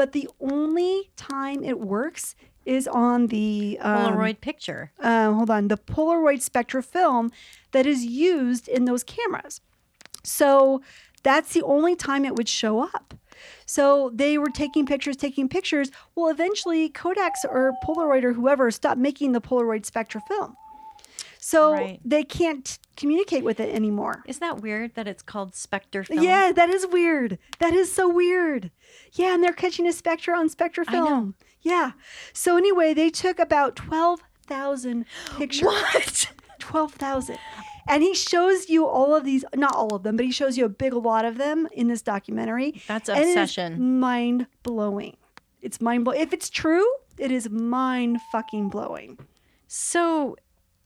But 0.00 0.12
the 0.12 0.30
only 0.40 1.10
time 1.16 1.62
it 1.62 1.78
works 1.78 2.34
is 2.64 2.88
on 2.88 3.26
the 3.26 3.76
um, 3.82 4.14
Polaroid 4.14 4.40
picture. 4.40 4.92
uh, 4.98 5.30
hold 5.30 5.50
on, 5.50 5.68
the 5.68 5.76
Polaroid 5.76 6.40
Spectra 6.40 6.82
film 6.82 7.30
that 7.72 7.84
is 7.84 8.06
used 8.06 8.66
in 8.66 8.86
those 8.86 9.04
cameras. 9.04 9.60
So 10.24 10.80
that's 11.22 11.52
the 11.52 11.62
only 11.64 11.96
time 11.96 12.24
it 12.24 12.34
would 12.34 12.48
show 12.48 12.82
up. 12.82 13.12
So 13.66 14.10
they 14.14 14.38
were 14.38 14.48
taking 14.48 14.86
pictures, 14.86 15.18
taking 15.18 15.50
pictures. 15.50 15.90
Well, 16.14 16.30
eventually 16.30 16.88
Kodak's 16.88 17.44
or 17.44 17.74
Polaroid 17.84 18.24
or 18.24 18.32
whoever 18.32 18.70
stopped 18.70 18.98
making 18.98 19.32
the 19.32 19.42
Polaroid 19.42 19.84
Spectra 19.84 20.22
film. 20.22 20.56
So 21.42 21.72
Right. 21.72 22.00
they 22.04 22.22
can't 22.22 22.78
communicate 22.96 23.42
with 23.44 23.60
it 23.60 23.74
anymore. 23.74 24.22
Isn't 24.26 24.40
that 24.40 24.60
weird 24.60 24.94
that 24.94 25.08
it's 25.08 25.22
called 25.22 25.54
Spectre 25.54 26.04
film? 26.04 26.22
Yeah, 26.22 26.52
that 26.52 26.68
is 26.68 26.86
weird. 26.86 27.38
That 27.60 27.72
is 27.72 27.90
so 27.90 28.08
weird. 28.08 28.70
Yeah, 29.14 29.34
and 29.34 29.42
they're 29.42 29.52
catching 29.54 29.86
a 29.86 29.92
spectre 29.92 30.34
on 30.34 30.48
know. 30.48 30.84
film. 30.90 31.34
Yeah. 31.62 31.92
So 32.34 32.56
anyway, 32.58 32.92
they 32.94 33.08
took 33.10 33.38
about 33.38 33.74
12,000 33.76 35.04
pictures. 35.38 35.66
What? 35.66 36.30
12,000. 36.58 37.38
And 37.88 38.02
he 38.02 38.14
shows 38.14 38.68
you 38.68 38.86
all 38.86 39.14
of 39.14 39.24
these, 39.24 39.44
not 39.54 39.74
all 39.74 39.94
of 39.96 40.02
them, 40.02 40.16
but 40.16 40.26
he 40.26 40.30
shows 40.32 40.58
you 40.58 40.64
a 40.66 40.68
big 40.68 40.92
lot 40.92 41.24
of 41.24 41.38
them 41.38 41.66
in 41.72 41.88
this 41.88 42.02
documentary. 42.02 42.82
That's 42.86 43.08
And 43.08 43.18
it 43.18 43.22
is 43.22 43.30
obsession. 43.36 43.98
mind 43.98 44.46
blowing. 44.62 45.16
It's 45.62 45.80
mind 45.80 46.04
blowing. 46.04 46.20
If 46.20 46.32
it's 46.32 46.50
true, 46.50 46.86
it 47.18 47.32
is 47.32 47.48
mind 47.50 48.20
fucking 48.30 48.68
blowing. 48.68 49.18
So 49.66 50.36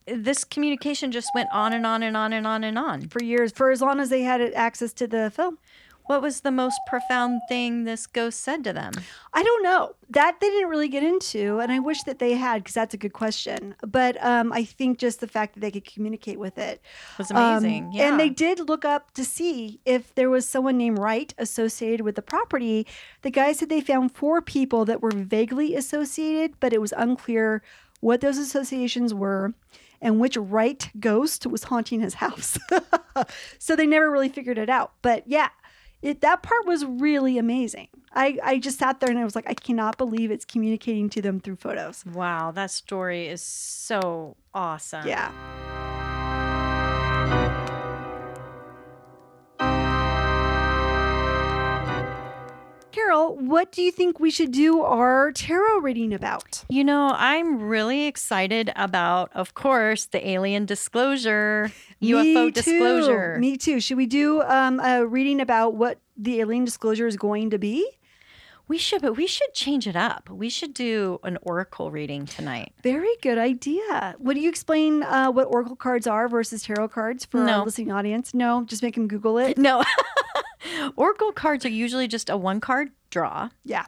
this 0.06 0.44
communication 0.44 1.12
just 1.12 1.30
went 1.34 1.48
on 1.52 1.72
and 1.72 1.86
on 1.86 2.02
and 2.02 2.16
on 2.16 2.32
and 2.32 2.46
on 2.46 2.64
and 2.64 2.78
on. 2.78 3.08
For 3.08 3.22
years, 3.22 3.52
for 3.52 3.70
as 3.70 3.80
long 3.80 4.00
as 4.00 4.10
they 4.10 4.22
had 4.22 4.40
access 4.54 4.92
to 4.94 5.06
the 5.06 5.30
film. 5.30 5.58
What 6.06 6.20
was 6.20 6.42
the 6.42 6.50
most 6.50 6.78
profound 6.86 7.40
thing 7.48 7.84
this 7.84 8.06
ghost 8.06 8.40
said 8.42 8.62
to 8.64 8.74
them? 8.74 8.92
I 9.32 9.42
don't 9.42 9.62
know. 9.62 9.94
That 10.10 10.38
they 10.38 10.50
didn't 10.50 10.68
really 10.68 10.88
get 10.88 11.02
into, 11.02 11.60
and 11.60 11.72
I 11.72 11.78
wish 11.78 12.02
that 12.02 12.18
they 12.18 12.34
had 12.34 12.62
because 12.62 12.74
that's 12.74 12.92
a 12.92 12.98
good 12.98 13.14
question. 13.14 13.74
But 13.80 14.22
um, 14.22 14.52
I 14.52 14.64
think 14.64 14.98
just 14.98 15.20
the 15.20 15.26
fact 15.26 15.54
that 15.54 15.60
they 15.60 15.70
could 15.70 15.86
communicate 15.86 16.38
with 16.38 16.58
it 16.58 16.82
was 17.16 17.30
Um, 17.30 17.38
amazing. 17.38 17.92
yeah. 17.94 18.08
And 18.10 18.20
they 18.20 18.28
did 18.28 18.68
look 18.68 18.84
up 18.84 19.14
to 19.14 19.24
see 19.24 19.80
if 19.86 20.14
there 20.14 20.28
was 20.28 20.46
someone 20.46 20.76
named 20.76 20.98
Wright 20.98 21.32
associated 21.38 22.02
with 22.02 22.16
the 22.16 22.22
property. 22.22 22.86
The 23.22 23.30
guy 23.30 23.52
said 23.52 23.70
they 23.70 23.80
found 23.80 24.14
four 24.14 24.42
people 24.42 24.84
that 24.84 25.00
were 25.00 25.10
vaguely 25.10 25.74
associated, 25.74 26.60
but 26.60 26.74
it 26.74 26.82
was 26.82 26.92
unclear 26.98 27.62
what 28.00 28.20
those 28.20 28.36
associations 28.36 29.14
were 29.14 29.54
and 30.00 30.20
which 30.20 30.36
right 30.36 30.90
ghost 30.98 31.46
was 31.46 31.64
haunting 31.64 32.00
his 32.00 32.14
house. 32.14 32.58
so 33.58 33.76
they 33.76 33.86
never 33.86 34.10
really 34.10 34.28
figured 34.28 34.58
it 34.58 34.68
out. 34.68 34.92
But 35.02 35.24
yeah, 35.26 35.48
it, 36.02 36.20
that 36.20 36.42
part 36.42 36.66
was 36.66 36.84
really 36.84 37.38
amazing. 37.38 37.88
I, 38.12 38.38
I 38.42 38.58
just 38.58 38.78
sat 38.78 39.00
there 39.00 39.10
and 39.10 39.18
I 39.18 39.24
was 39.24 39.34
like, 39.34 39.48
I 39.48 39.54
cannot 39.54 39.96
believe 39.98 40.30
it's 40.30 40.44
communicating 40.44 41.08
to 41.10 41.22
them 41.22 41.40
through 41.40 41.56
photos. 41.56 42.04
Wow, 42.06 42.52
that 42.52 42.70
story 42.70 43.26
is 43.26 43.42
so 43.42 44.36
awesome. 44.52 45.08
Yeah. 45.08 45.32
Carol, 52.94 53.34
what 53.36 53.72
do 53.72 53.82
you 53.82 53.90
think 53.90 54.20
we 54.20 54.30
should 54.30 54.52
do 54.52 54.80
our 54.82 55.32
tarot 55.32 55.78
reading 55.78 56.14
about? 56.14 56.64
You 56.68 56.84
know, 56.84 57.12
I'm 57.16 57.60
really 57.60 58.06
excited 58.06 58.72
about, 58.76 59.32
of 59.34 59.54
course, 59.54 60.06
the 60.06 60.24
alien 60.28 60.64
disclosure, 60.64 61.72
UFO 62.00 62.44
Me 62.46 62.50
disclosure. 62.52 63.34
Too. 63.34 63.40
Me 63.40 63.56
too. 63.56 63.80
Should 63.80 63.96
we 63.96 64.06
do 64.06 64.42
um, 64.42 64.78
a 64.78 65.04
reading 65.04 65.40
about 65.40 65.74
what 65.74 65.98
the 66.16 66.38
alien 66.38 66.64
disclosure 66.64 67.08
is 67.08 67.16
going 67.16 67.50
to 67.50 67.58
be? 67.58 67.84
We 68.68 68.78
should, 68.78 69.02
but 69.02 69.14
we 69.16 69.26
should 69.26 69.52
change 69.54 69.88
it 69.88 69.96
up. 69.96 70.30
We 70.30 70.48
should 70.48 70.72
do 70.72 71.18
an 71.24 71.36
oracle 71.42 71.90
reading 71.90 72.26
tonight. 72.26 72.74
Very 72.84 73.14
good 73.22 73.38
idea. 73.38 74.14
Would 74.20 74.38
you 74.38 74.48
explain 74.48 75.02
uh, 75.02 75.32
what 75.32 75.48
oracle 75.52 75.74
cards 75.74 76.06
are 76.06 76.28
versus 76.28 76.62
tarot 76.62 76.88
cards 76.88 77.24
for 77.24 77.44
No. 77.44 77.58
our 77.58 77.64
listening 77.64 77.90
audience? 77.90 78.32
No, 78.32 78.62
just 78.64 78.84
make 78.84 78.94
them 78.94 79.08
Google 79.08 79.36
it. 79.38 79.58
No. 79.58 79.82
oracle 80.96 81.32
cards 81.32 81.64
are 81.64 81.70
usually 81.70 82.08
just 82.08 82.28
a 82.30 82.36
one 82.36 82.60
card 82.60 82.90
draw, 83.10 83.50
Yeah. 83.64 83.86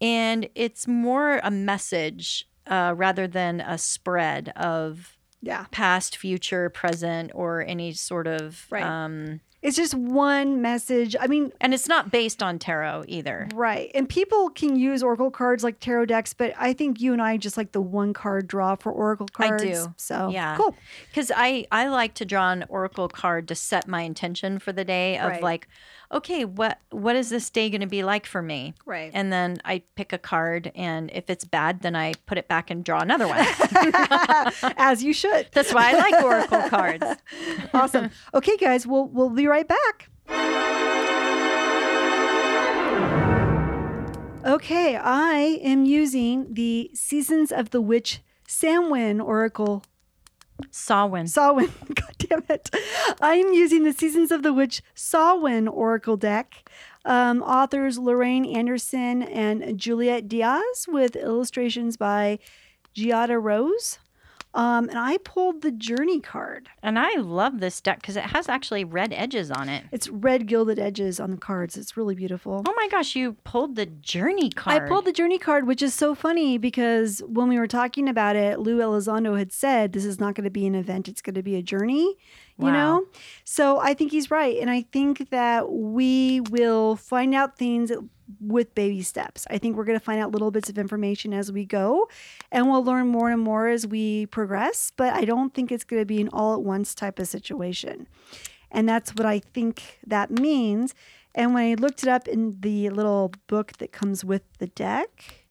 and 0.00 0.48
it's 0.54 0.86
more 0.86 1.40
a 1.42 1.50
message 1.50 2.48
uh, 2.66 2.94
rather 2.96 3.26
than 3.28 3.60
a 3.60 3.78
spread 3.78 4.48
of 4.56 5.16
Yeah. 5.40 5.66
past, 5.70 6.16
future, 6.16 6.68
present, 6.70 7.30
or 7.34 7.62
any 7.62 7.92
sort 7.92 8.26
of. 8.26 8.66
Right. 8.70 8.82
Um, 8.82 9.40
It's 9.62 9.76
just 9.76 9.94
one 9.94 10.60
message. 10.62 11.16
I 11.18 11.26
mean, 11.26 11.50
and 11.60 11.74
it's 11.74 11.88
not 11.88 12.12
based 12.12 12.40
on 12.42 12.58
tarot 12.58 13.04
either. 13.08 13.48
Right. 13.54 13.90
And 13.94 14.08
people 14.08 14.50
can 14.50 14.76
use 14.76 15.02
oracle 15.02 15.30
cards 15.30 15.64
like 15.64 15.80
tarot 15.80 16.06
decks, 16.06 16.34
but 16.34 16.52
I 16.58 16.72
think 16.72 17.00
you 17.00 17.12
and 17.12 17.20
I 17.22 17.36
just 17.36 17.56
like 17.56 17.72
the 17.72 17.80
one 17.80 18.12
card 18.12 18.46
draw 18.46 18.76
for 18.76 18.92
oracle 18.92 19.26
cards. 19.32 19.62
I 19.62 19.66
do. 19.66 19.94
So, 19.96 20.28
Yeah. 20.28 20.56
cool. 20.56 20.76
Because 21.08 21.32
I, 21.34 21.66
I 21.72 21.88
like 21.88 22.14
to 22.14 22.24
draw 22.24 22.52
an 22.52 22.64
oracle 22.68 23.08
card 23.08 23.48
to 23.48 23.54
set 23.56 23.88
my 23.88 24.02
intention 24.02 24.58
for 24.60 24.72
the 24.72 24.84
day 24.84 25.18
of 25.18 25.30
Right. 25.32 25.42
like, 25.42 25.68
okay, 26.12 26.44
what 26.44 26.78
what 26.90 27.16
is 27.16 27.30
this 27.30 27.50
day 27.50 27.70
going 27.70 27.80
to 27.80 27.86
be 27.86 28.02
like 28.02 28.26
for 28.26 28.42
me? 28.42 28.74
Right. 28.84 29.10
And 29.14 29.32
then 29.32 29.58
I 29.64 29.82
pick 29.94 30.12
a 30.12 30.18
card, 30.18 30.72
and 30.74 31.10
if 31.12 31.30
it's 31.30 31.44
bad, 31.44 31.82
then 31.82 31.96
I 31.96 32.14
put 32.26 32.38
it 32.38 32.48
back 32.48 32.70
and 32.70 32.84
draw 32.84 33.00
another 33.00 33.26
one. 33.28 33.38
As 34.76 35.02
you 35.02 35.12
should. 35.12 35.48
That's 35.52 35.72
why 35.72 35.90
I 35.90 35.98
like 35.98 36.22
oracle 36.22 36.62
cards. 36.68 37.04
awesome. 37.74 38.10
Okay, 38.34 38.56
guys, 38.56 38.86
we'll 38.86 39.06
we'll 39.08 39.30
be 39.30 39.46
right 39.46 39.66
back. 39.68 40.10
Okay, 44.44 44.96
I 44.96 45.58
am 45.62 45.84
using 45.84 46.54
the 46.54 46.90
Seasons 46.94 47.50
of 47.50 47.70
the 47.70 47.80
Witch 47.80 48.20
Samhain 48.46 49.20
Oracle 49.20 49.82
Sawin. 50.70 51.26
Samhain. 51.26 51.72
God 51.94 52.14
damn 52.18 52.42
it. 52.48 52.70
I'm 53.20 53.52
using 53.52 53.84
the 53.84 53.92
Seasons 53.92 54.30
of 54.30 54.42
the 54.42 54.52
Witch 54.52 54.82
Samhain 54.94 55.68
Oracle 55.68 56.16
deck. 56.16 56.68
Um, 57.04 57.42
authors 57.42 57.98
Lorraine 57.98 58.44
Anderson 58.44 59.22
and 59.22 59.78
Juliet 59.78 60.28
Diaz 60.28 60.86
with 60.88 61.14
illustrations 61.14 61.96
by 61.96 62.38
Giada 62.96 63.40
Rose. 63.40 63.98
Um, 64.56 64.88
and 64.88 64.98
I 64.98 65.18
pulled 65.18 65.60
the 65.60 65.70
Journey 65.70 66.18
card. 66.20 66.70
And 66.82 66.98
I 66.98 67.16
love 67.16 67.60
this 67.60 67.80
deck 67.80 68.00
because 68.00 68.16
it 68.16 68.24
has 68.24 68.48
actually 68.48 68.84
red 68.84 69.12
edges 69.12 69.50
on 69.50 69.68
it. 69.68 69.84
It's 69.92 70.08
red 70.08 70.46
gilded 70.46 70.78
edges 70.78 71.20
on 71.20 71.30
the 71.30 71.36
cards. 71.36 71.76
It's 71.76 71.96
really 71.96 72.14
beautiful. 72.14 72.62
Oh 72.66 72.72
my 72.74 72.88
gosh, 72.88 73.14
you 73.14 73.34
pulled 73.44 73.76
the 73.76 73.84
journey 73.86 74.48
card. 74.50 74.82
I 74.82 74.88
pulled 74.88 75.04
the 75.04 75.12
journey 75.12 75.38
card, 75.38 75.66
which 75.66 75.82
is 75.82 75.92
so 75.94 76.14
funny 76.14 76.56
because 76.56 77.20
when 77.26 77.48
we 77.48 77.58
were 77.58 77.66
talking 77.66 78.08
about 78.08 78.34
it, 78.34 78.58
Lou 78.58 78.78
Elizondo 78.78 79.36
had 79.38 79.52
said 79.52 79.92
this 79.92 80.06
is 80.06 80.18
not 80.18 80.34
going 80.34 80.44
to 80.44 80.50
be 80.50 80.66
an 80.66 80.74
event; 80.74 81.06
it's 81.06 81.20
going 81.20 81.34
to 81.34 81.42
be 81.42 81.56
a 81.56 81.62
journey. 81.62 82.16
You 82.58 82.68
Wow. 82.68 82.72
know, 82.72 83.04
so 83.44 83.78
I 83.78 83.92
think 83.92 84.12
he's 84.12 84.30
right, 84.30 84.56
and 84.58 84.70
I 84.70 84.80
think 84.90 85.28
that 85.28 85.70
we 85.70 86.40
will 86.40 86.96
find 86.96 87.34
out 87.34 87.58
things 87.58 87.92
with 88.40 88.74
baby 88.74 89.02
steps. 89.02 89.46
I 89.50 89.58
think 89.58 89.76
we're 89.76 89.84
going 89.84 89.98
to 89.98 90.04
find 90.04 90.20
out 90.20 90.32
little 90.32 90.50
bits 90.50 90.68
of 90.68 90.78
information 90.78 91.32
as 91.32 91.52
we 91.52 91.64
go, 91.64 92.08
and 92.50 92.68
we'll 92.68 92.84
learn 92.84 93.08
more 93.08 93.30
and 93.30 93.40
more 93.40 93.68
as 93.68 93.86
we 93.86 94.26
progress. 94.26 94.92
But 94.96 95.14
I 95.14 95.24
don't 95.24 95.54
think 95.54 95.70
it's 95.70 95.84
going 95.84 96.02
to 96.02 96.06
be 96.06 96.20
an 96.20 96.28
all 96.32 96.54
at 96.54 96.62
once 96.62 96.94
type 96.94 97.18
of 97.18 97.28
situation, 97.28 98.08
and 98.70 98.88
that's 98.88 99.14
what 99.14 99.26
I 99.26 99.38
think 99.38 99.98
that 100.06 100.30
means. 100.30 100.94
And 101.34 101.52
when 101.54 101.64
I 101.70 101.74
looked 101.74 102.02
it 102.02 102.08
up 102.08 102.26
in 102.26 102.60
the 102.60 102.88
little 102.90 103.32
book 103.46 103.72
that 103.78 103.92
comes 103.92 104.24
with 104.24 104.42
the 104.58 104.66
deck, 104.68 105.44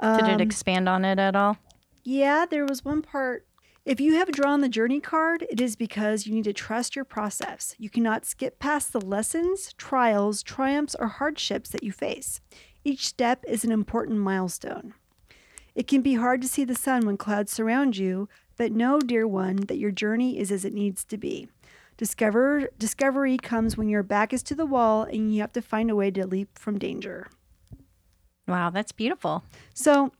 Did 0.00 0.26
it 0.26 0.34
um, 0.34 0.40
expand 0.40 0.88
on 0.88 1.04
it 1.04 1.18
at 1.18 1.36
all? 1.36 1.58
yeah, 2.04 2.46
there 2.50 2.64
was 2.66 2.84
one 2.84 3.02
part. 3.02 3.46
If 3.84 4.00
you 4.00 4.14
have 4.14 4.30
drawn 4.30 4.60
the 4.60 4.68
journey 4.68 5.00
card, 5.00 5.44
it 5.50 5.60
is 5.60 5.74
because 5.74 6.24
you 6.24 6.34
need 6.34 6.44
to 6.44 6.52
trust 6.52 6.94
your 6.94 7.04
process. 7.04 7.74
You 7.78 7.90
cannot 7.90 8.24
skip 8.24 8.60
past 8.60 8.92
the 8.92 9.00
lessons, 9.00 9.72
trials, 9.76 10.44
triumphs, 10.44 10.94
or 10.94 11.08
hardships 11.08 11.70
that 11.70 11.82
you 11.82 11.90
face. 11.90 12.40
Each 12.84 13.08
step 13.08 13.44
is 13.48 13.64
an 13.64 13.72
important 13.72 14.20
milestone. 14.20 14.94
It 15.74 15.88
can 15.88 16.00
be 16.00 16.14
hard 16.14 16.42
to 16.42 16.48
see 16.48 16.64
the 16.64 16.76
sun 16.76 17.06
when 17.06 17.16
clouds 17.16 17.50
surround 17.50 17.96
you, 17.96 18.28
but 18.56 18.70
know, 18.70 19.00
dear 19.00 19.26
one, 19.26 19.56
that 19.56 19.78
your 19.78 19.90
journey 19.90 20.38
is 20.38 20.52
as 20.52 20.64
it 20.64 20.74
needs 20.74 21.04
to 21.06 21.18
be. 21.18 21.48
Discover, 21.96 22.68
discovery 22.78 23.36
comes 23.36 23.76
when 23.76 23.88
your 23.88 24.04
back 24.04 24.32
is 24.32 24.44
to 24.44 24.54
the 24.54 24.66
wall 24.66 25.02
and 25.02 25.34
you 25.34 25.40
have 25.40 25.52
to 25.54 25.62
find 25.62 25.90
a 25.90 25.96
way 25.96 26.12
to 26.12 26.24
leap 26.24 26.56
from 26.56 26.78
danger. 26.78 27.26
Wow, 28.46 28.70
that's 28.70 28.92
beautiful. 28.92 29.42
So 29.74 30.12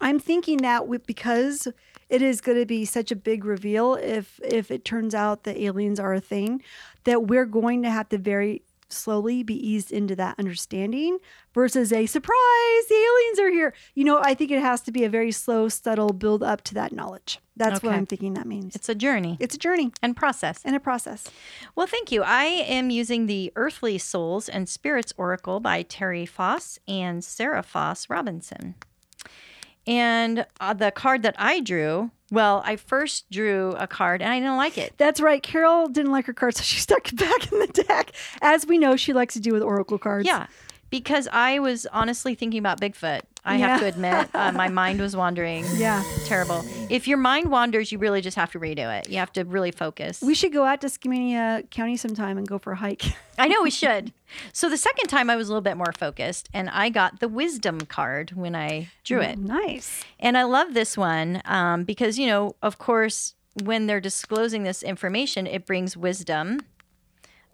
I'm 0.00 0.18
thinking 0.18 0.58
that 0.58 0.86
because 1.06 1.68
it 2.08 2.22
is 2.22 2.40
going 2.40 2.58
to 2.58 2.66
be 2.66 2.84
such 2.84 3.10
a 3.10 3.16
big 3.16 3.44
reveal 3.44 3.94
if 3.94 4.40
if 4.44 4.70
it 4.70 4.84
turns 4.84 5.14
out 5.14 5.44
the 5.44 5.64
aliens 5.64 5.98
are 6.00 6.14
a 6.14 6.20
thing, 6.20 6.62
that 7.04 7.26
we're 7.26 7.46
going 7.46 7.82
to 7.82 7.90
have 7.90 8.08
to 8.10 8.18
very 8.18 8.62
slowly 8.88 9.42
be 9.42 9.54
eased 9.54 9.90
into 9.90 10.14
that 10.14 10.38
understanding 10.38 11.18
versus 11.52 11.92
a 11.92 12.06
surprise 12.06 12.86
the 12.88 12.94
aliens 12.94 13.38
are 13.40 13.50
here. 13.50 13.74
You 13.94 14.04
know 14.04 14.20
i 14.22 14.34
think 14.34 14.50
it 14.50 14.60
has 14.60 14.80
to 14.82 14.92
be 14.92 15.04
a 15.04 15.08
very 15.08 15.32
slow 15.32 15.68
subtle 15.68 16.12
build 16.12 16.42
up 16.42 16.62
to 16.64 16.74
that 16.74 16.92
knowledge. 16.92 17.40
That's 17.56 17.82
what 17.82 17.94
i'm 17.94 18.06
thinking 18.06 18.34
that 18.34 18.46
means. 18.46 18.74
It's 18.76 18.88
a 18.88 18.94
journey. 18.94 19.36
It's 19.40 19.54
a 19.54 19.58
journey. 19.58 19.92
And 20.02 20.16
process. 20.16 20.60
and 20.64 20.76
a 20.76 20.80
process. 20.80 21.28
Well, 21.74 21.86
thank 21.86 22.12
you. 22.12 22.22
I 22.22 22.44
am 22.44 22.90
using 22.90 23.26
the 23.26 23.52
Earthly 23.56 23.98
Souls 23.98 24.48
and 24.48 24.68
Spirits 24.68 25.12
Oracle 25.16 25.60
by 25.60 25.82
Terri 25.82 26.28
Foss 26.28 26.78
and 26.86 27.24
Sarah 27.24 27.62
Foss 27.62 28.10
Robinson. 28.10 28.74
And 29.86 30.46
uh, 30.60 30.72
the 30.72 30.90
card 30.90 31.22
that 31.22 31.34
I 31.38 31.60
drew, 31.60 32.10
well, 32.30 32.62
I 32.64 32.76
first 32.76 33.30
drew 33.30 33.72
a 33.78 33.86
card 33.86 34.22
and 34.22 34.32
I 34.32 34.38
didn't 34.40 34.56
like 34.56 34.78
it. 34.78 34.94
that's 34.96 35.20
right. 35.20 35.42
Carol 35.42 35.88
didn't 35.88 36.10
like 36.12 36.26
her 36.26 36.32
card 36.32 36.56
so 36.56 36.62
she 36.62 36.80
stuck 36.80 37.12
it 37.12 37.16
back 37.16 37.52
in 37.52 37.58
the 37.58 37.66
deck. 37.66 38.12
As 38.40 38.66
we 38.66 38.78
know 38.78 38.96
she 38.96 39.12
likes 39.12 39.34
to 39.34 39.40
do 39.40 39.52
with 39.52 39.62
oracle 39.62 39.98
cards. 39.98 40.26
Yeah, 40.26 40.46
because 40.94 41.26
I 41.32 41.58
was 41.58 41.86
honestly 41.86 42.36
thinking 42.36 42.60
about 42.60 42.80
Bigfoot. 42.80 43.22
I 43.44 43.56
have 43.56 43.80
to 43.80 43.86
admit, 43.86 44.28
uh, 44.32 44.52
my 44.52 44.68
mind 44.82 45.00
was 45.00 45.16
wandering. 45.16 45.64
yeah 45.74 46.04
Terrible. 46.24 46.64
If 46.88 47.08
your 47.08 47.18
mind 47.18 47.50
wanders, 47.50 47.90
you 47.90 47.98
really 47.98 48.20
just 48.20 48.36
have 48.36 48.52
to 48.52 48.60
redo 48.60 48.96
it. 48.96 49.10
You 49.10 49.18
have 49.18 49.32
to 49.32 49.42
really 49.42 49.72
focus. 49.72 50.22
we 50.22 50.34
should 50.34 50.52
go 50.52 50.64
out 50.64 50.80
to 50.82 50.86
skamania 50.86 51.68
county 51.70 51.96
sometime 51.96 52.38
and 52.38 52.46
go 52.46 52.58
for 52.58 52.74
a 52.74 52.76
hike 52.76 53.02
I 53.38 53.48
know 53.48 53.60
we 53.60 53.72
should. 53.72 54.12
So 54.52 54.70
the 54.70 54.76
second 54.76 55.08
time 55.08 55.28
I 55.30 55.34
was 55.34 55.48
a 55.48 55.50
little 55.50 55.62
bit 55.62 55.76
more 55.76 55.92
focused 55.98 56.48
and 56.54 56.70
I 56.70 56.90
got 56.90 57.18
the 57.18 57.26
wisdom 57.26 57.80
card 57.80 58.30
when 58.36 58.54
I 58.54 58.88
drew 59.02 59.20
it. 59.20 59.36
nice 59.36 60.04
And 60.20 60.38
I 60.38 60.44
love 60.44 60.74
this 60.74 60.96
one 60.96 61.42
um, 61.44 61.82
because, 61.82 62.20
you 62.20 62.28
know, 62.28 62.54
of 62.62 62.78
course, 62.78 63.34
when 63.64 63.88
they're 63.88 64.00
disclosing 64.00 64.62
this 64.62 64.80
information, 64.84 65.48
it 65.48 65.66
brings 65.66 65.96
wisdom. 65.96 66.60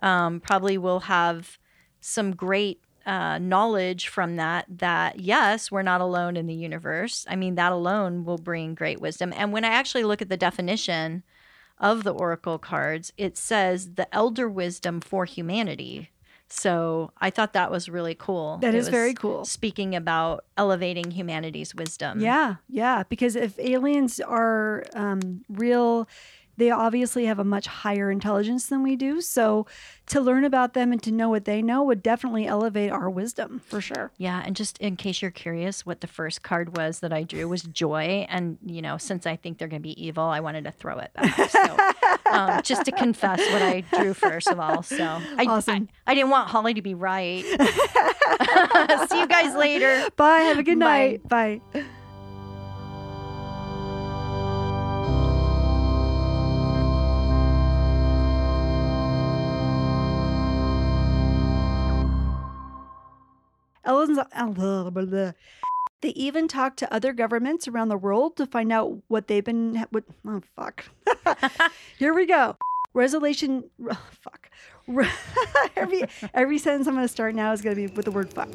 Um, 0.02 0.40
probably 0.40 0.76
will 0.76 1.00
have 1.00 1.58
some 2.02 2.34
great 2.34 2.82
uh, 3.10 3.38
knowledge 3.38 4.06
from 4.06 4.36
that. 4.36 4.66
That 4.68 5.18
yes, 5.18 5.70
we're 5.70 5.82
not 5.82 6.00
alone 6.00 6.36
in 6.36 6.46
the 6.46 6.54
universe. 6.54 7.26
I 7.28 7.34
mean, 7.34 7.56
that 7.56 7.72
alone 7.72 8.24
will 8.24 8.38
bring 8.38 8.76
great 8.76 9.00
wisdom. 9.00 9.32
And 9.36 9.52
when 9.52 9.64
I 9.64 9.68
actually 9.68 10.04
look 10.04 10.22
at 10.22 10.28
the 10.28 10.36
definition 10.36 11.24
of 11.76 12.04
the 12.04 12.14
oracle 12.14 12.58
cards, 12.58 13.12
it 13.16 13.36
says 13.36 13.94
the 13.94 14.12
elder 14.14 14.48
wisdom 14.48 15.00
for 15.00 15.24
humanity. 15.24 16.10
So 16.46 17.12
I 17.20 17.30
thought 17.30 17.52
that 17.52 17.70
was 17.70 17.88
really 17.88 18.14
cool. 18.14 18.58
That 18.58 18.74
It 18.74 18.78
is 18.78 18.88
very 18.88 19.14
cool. 19.14 19.44
Speaking 19.44 19.96
about 19.96 20.44
elevating 20.56 21.10
humanity's 21.10 21.74
wisdom. 21.74 22.20
Yeah, 22.20 22.56
yeah. 22.68 23.02
Because 23.08 23.34
if 23.34 23.58
aliens 23.58 24.20
are 24.20 24.84
um, 24.94 25.44
real, 25.48 26.08
they 26.60 26.70
obviously 26.70 27.24
have 27.24 27.38
a 27.38 27.44
much 27.44 27.66
higher 27.66 28.10
intelligence 28.10 28.66
than 28.66 28.82
we 28.82 28.94
do. 28.94 29.20
So 29.20 29.66
to 30.06 30.20
learn 30.20 30.44
about 30.44 30.74
them 30.74 30.92
and 30.92 31.02
to 31.02 31.10
know 31.10 31.28
what 31.28 31.44
they 31.44 31.62
know 31.62 31.82
would 31.84 32.02
definitely 32.02 32.46
elevate 32.46 32.90
our 32.90 33.08
wisdom 33.08 33.60
for 33.66 33.80
sure. 33.80 34.10
Yeah, 34.18 34.42
and 34.44 34.54
just 34.54 34.78
in 34.78 34.96
case 34.96 35.22
you're 35.22 35.30
curious, 35.30 35.86
what 35.86 36.00
the 36.00 36.06
first 36.06 36.42
card 36.42 36.76
was 36.76 37.00
that 37.00 37.12
I 37.12 37.22
drew 37.22 37.48
was 37.48 37.62
joy, 37.62 38.26
and 38.28 38.58
you 38.64 38.82
know, 38.82 38.98
since 38.98 39.26
I 39.26 39.36
think 39.36 39.58
they're 39.58 39.68
going 39.68 39.82
to 39.82 39.88
be 39.88 40.00
evil, 40.02 40.24
I 40.24 40.40
wanted 40.40 40.64
to 40.64 40.70
throw 40.72 40.98
it 40.98 41.12
back. 41.14 41.50
So, 41.50 41.76
um, 42.30 42.60
just 42.62 42.84
to 42.84 42.92
confess 42.92 43.38
what 43.52 43.62
I 43.62 43.80
drew 43.92 44.14
first 44.14 44.48
of 44.48 44.60
all. 44.60 44.82
So, 44.82 45.04
I, 45.04 45.46
Awesome. 45.48 45.88
I, 46.06 46.12
I 46.12 46.14
didn't 46.14 46.30
want 46.30 46.48
Holly 46.48 46.74
to 46.74 46.82
be 46.82 46.94
right. 46.94 47.42
See 49.10 49.18
you 49.18 49.26
guys 49.26 49.54
later. 49.54 50.08
Bye. 50.16 50.40
Have 50.40 50.58
a 50.58 50.62
good 50.62 50.78
Bye. 50.78 51.18
night. 51.28 51.28
Bye. 51.74 51.82
Ellen's, 64.00 64.18
blah, 64.54 64.90
blah, 64.90 65.04
blah. 65.04 65.32
They 66.02 66.10
even 66.10 66.48
talked 66.48 66.78
to 66.78 66.92
other 66.92 67.12
governments 67.12 67.68
around 67.68 67.88
the 67.88 67.96
world 67.96 68.36
to 68.36 68.46
find 68.46 68.72
out 68.72 69.02
what 69.08 69.28
they've 69.28 69.44
been. 69.44 69.84
What? 69.90 70.04
Oh 70.26 70.40
fuck! 70.56 70.86
Here 71.98 72.14
we 72.14 72.24
go. 72.24 72.56
Resolution. 72.94 73.64
oh, 73.88 74.02
fuck. 74.22 74.50
Every 75.76 76.02
every 76.34 76.58
sentence 76.58 76.88
I'm 76.88 76.94
going 76.94 77.04
to 77.04 77.12
start 77.12 77.34
now 77.34 77.52
is 77.52 77.62
going 77.62 77.76
to 77.76 77.86
be 77.86 77.94
with 77.94 78.06
the 78.06 78.10
word 78.10 78.32
fuck. 78.32 78.48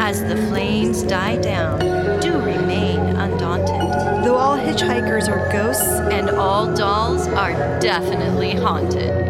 As 0.00 0.22
the 0.24 0.36
flames 0.48 1.02
die 1.02 1.36
down, 1.36 1.78
do 2.20 2.38
remain 2.38 3.00
undaunted, 3.00 4.24
Though 4.24 4.36
all 4.36 4.56
hitchhikers 4.56 5.28
are 5.28 5.52
ghosts, 5.52 5.82
and 6.10 6.30
all 6.30 6.74
dolls 6.74 7.28
are 7.28 7.52
definitely 7.80 8.54
haunted. 8.54 9.29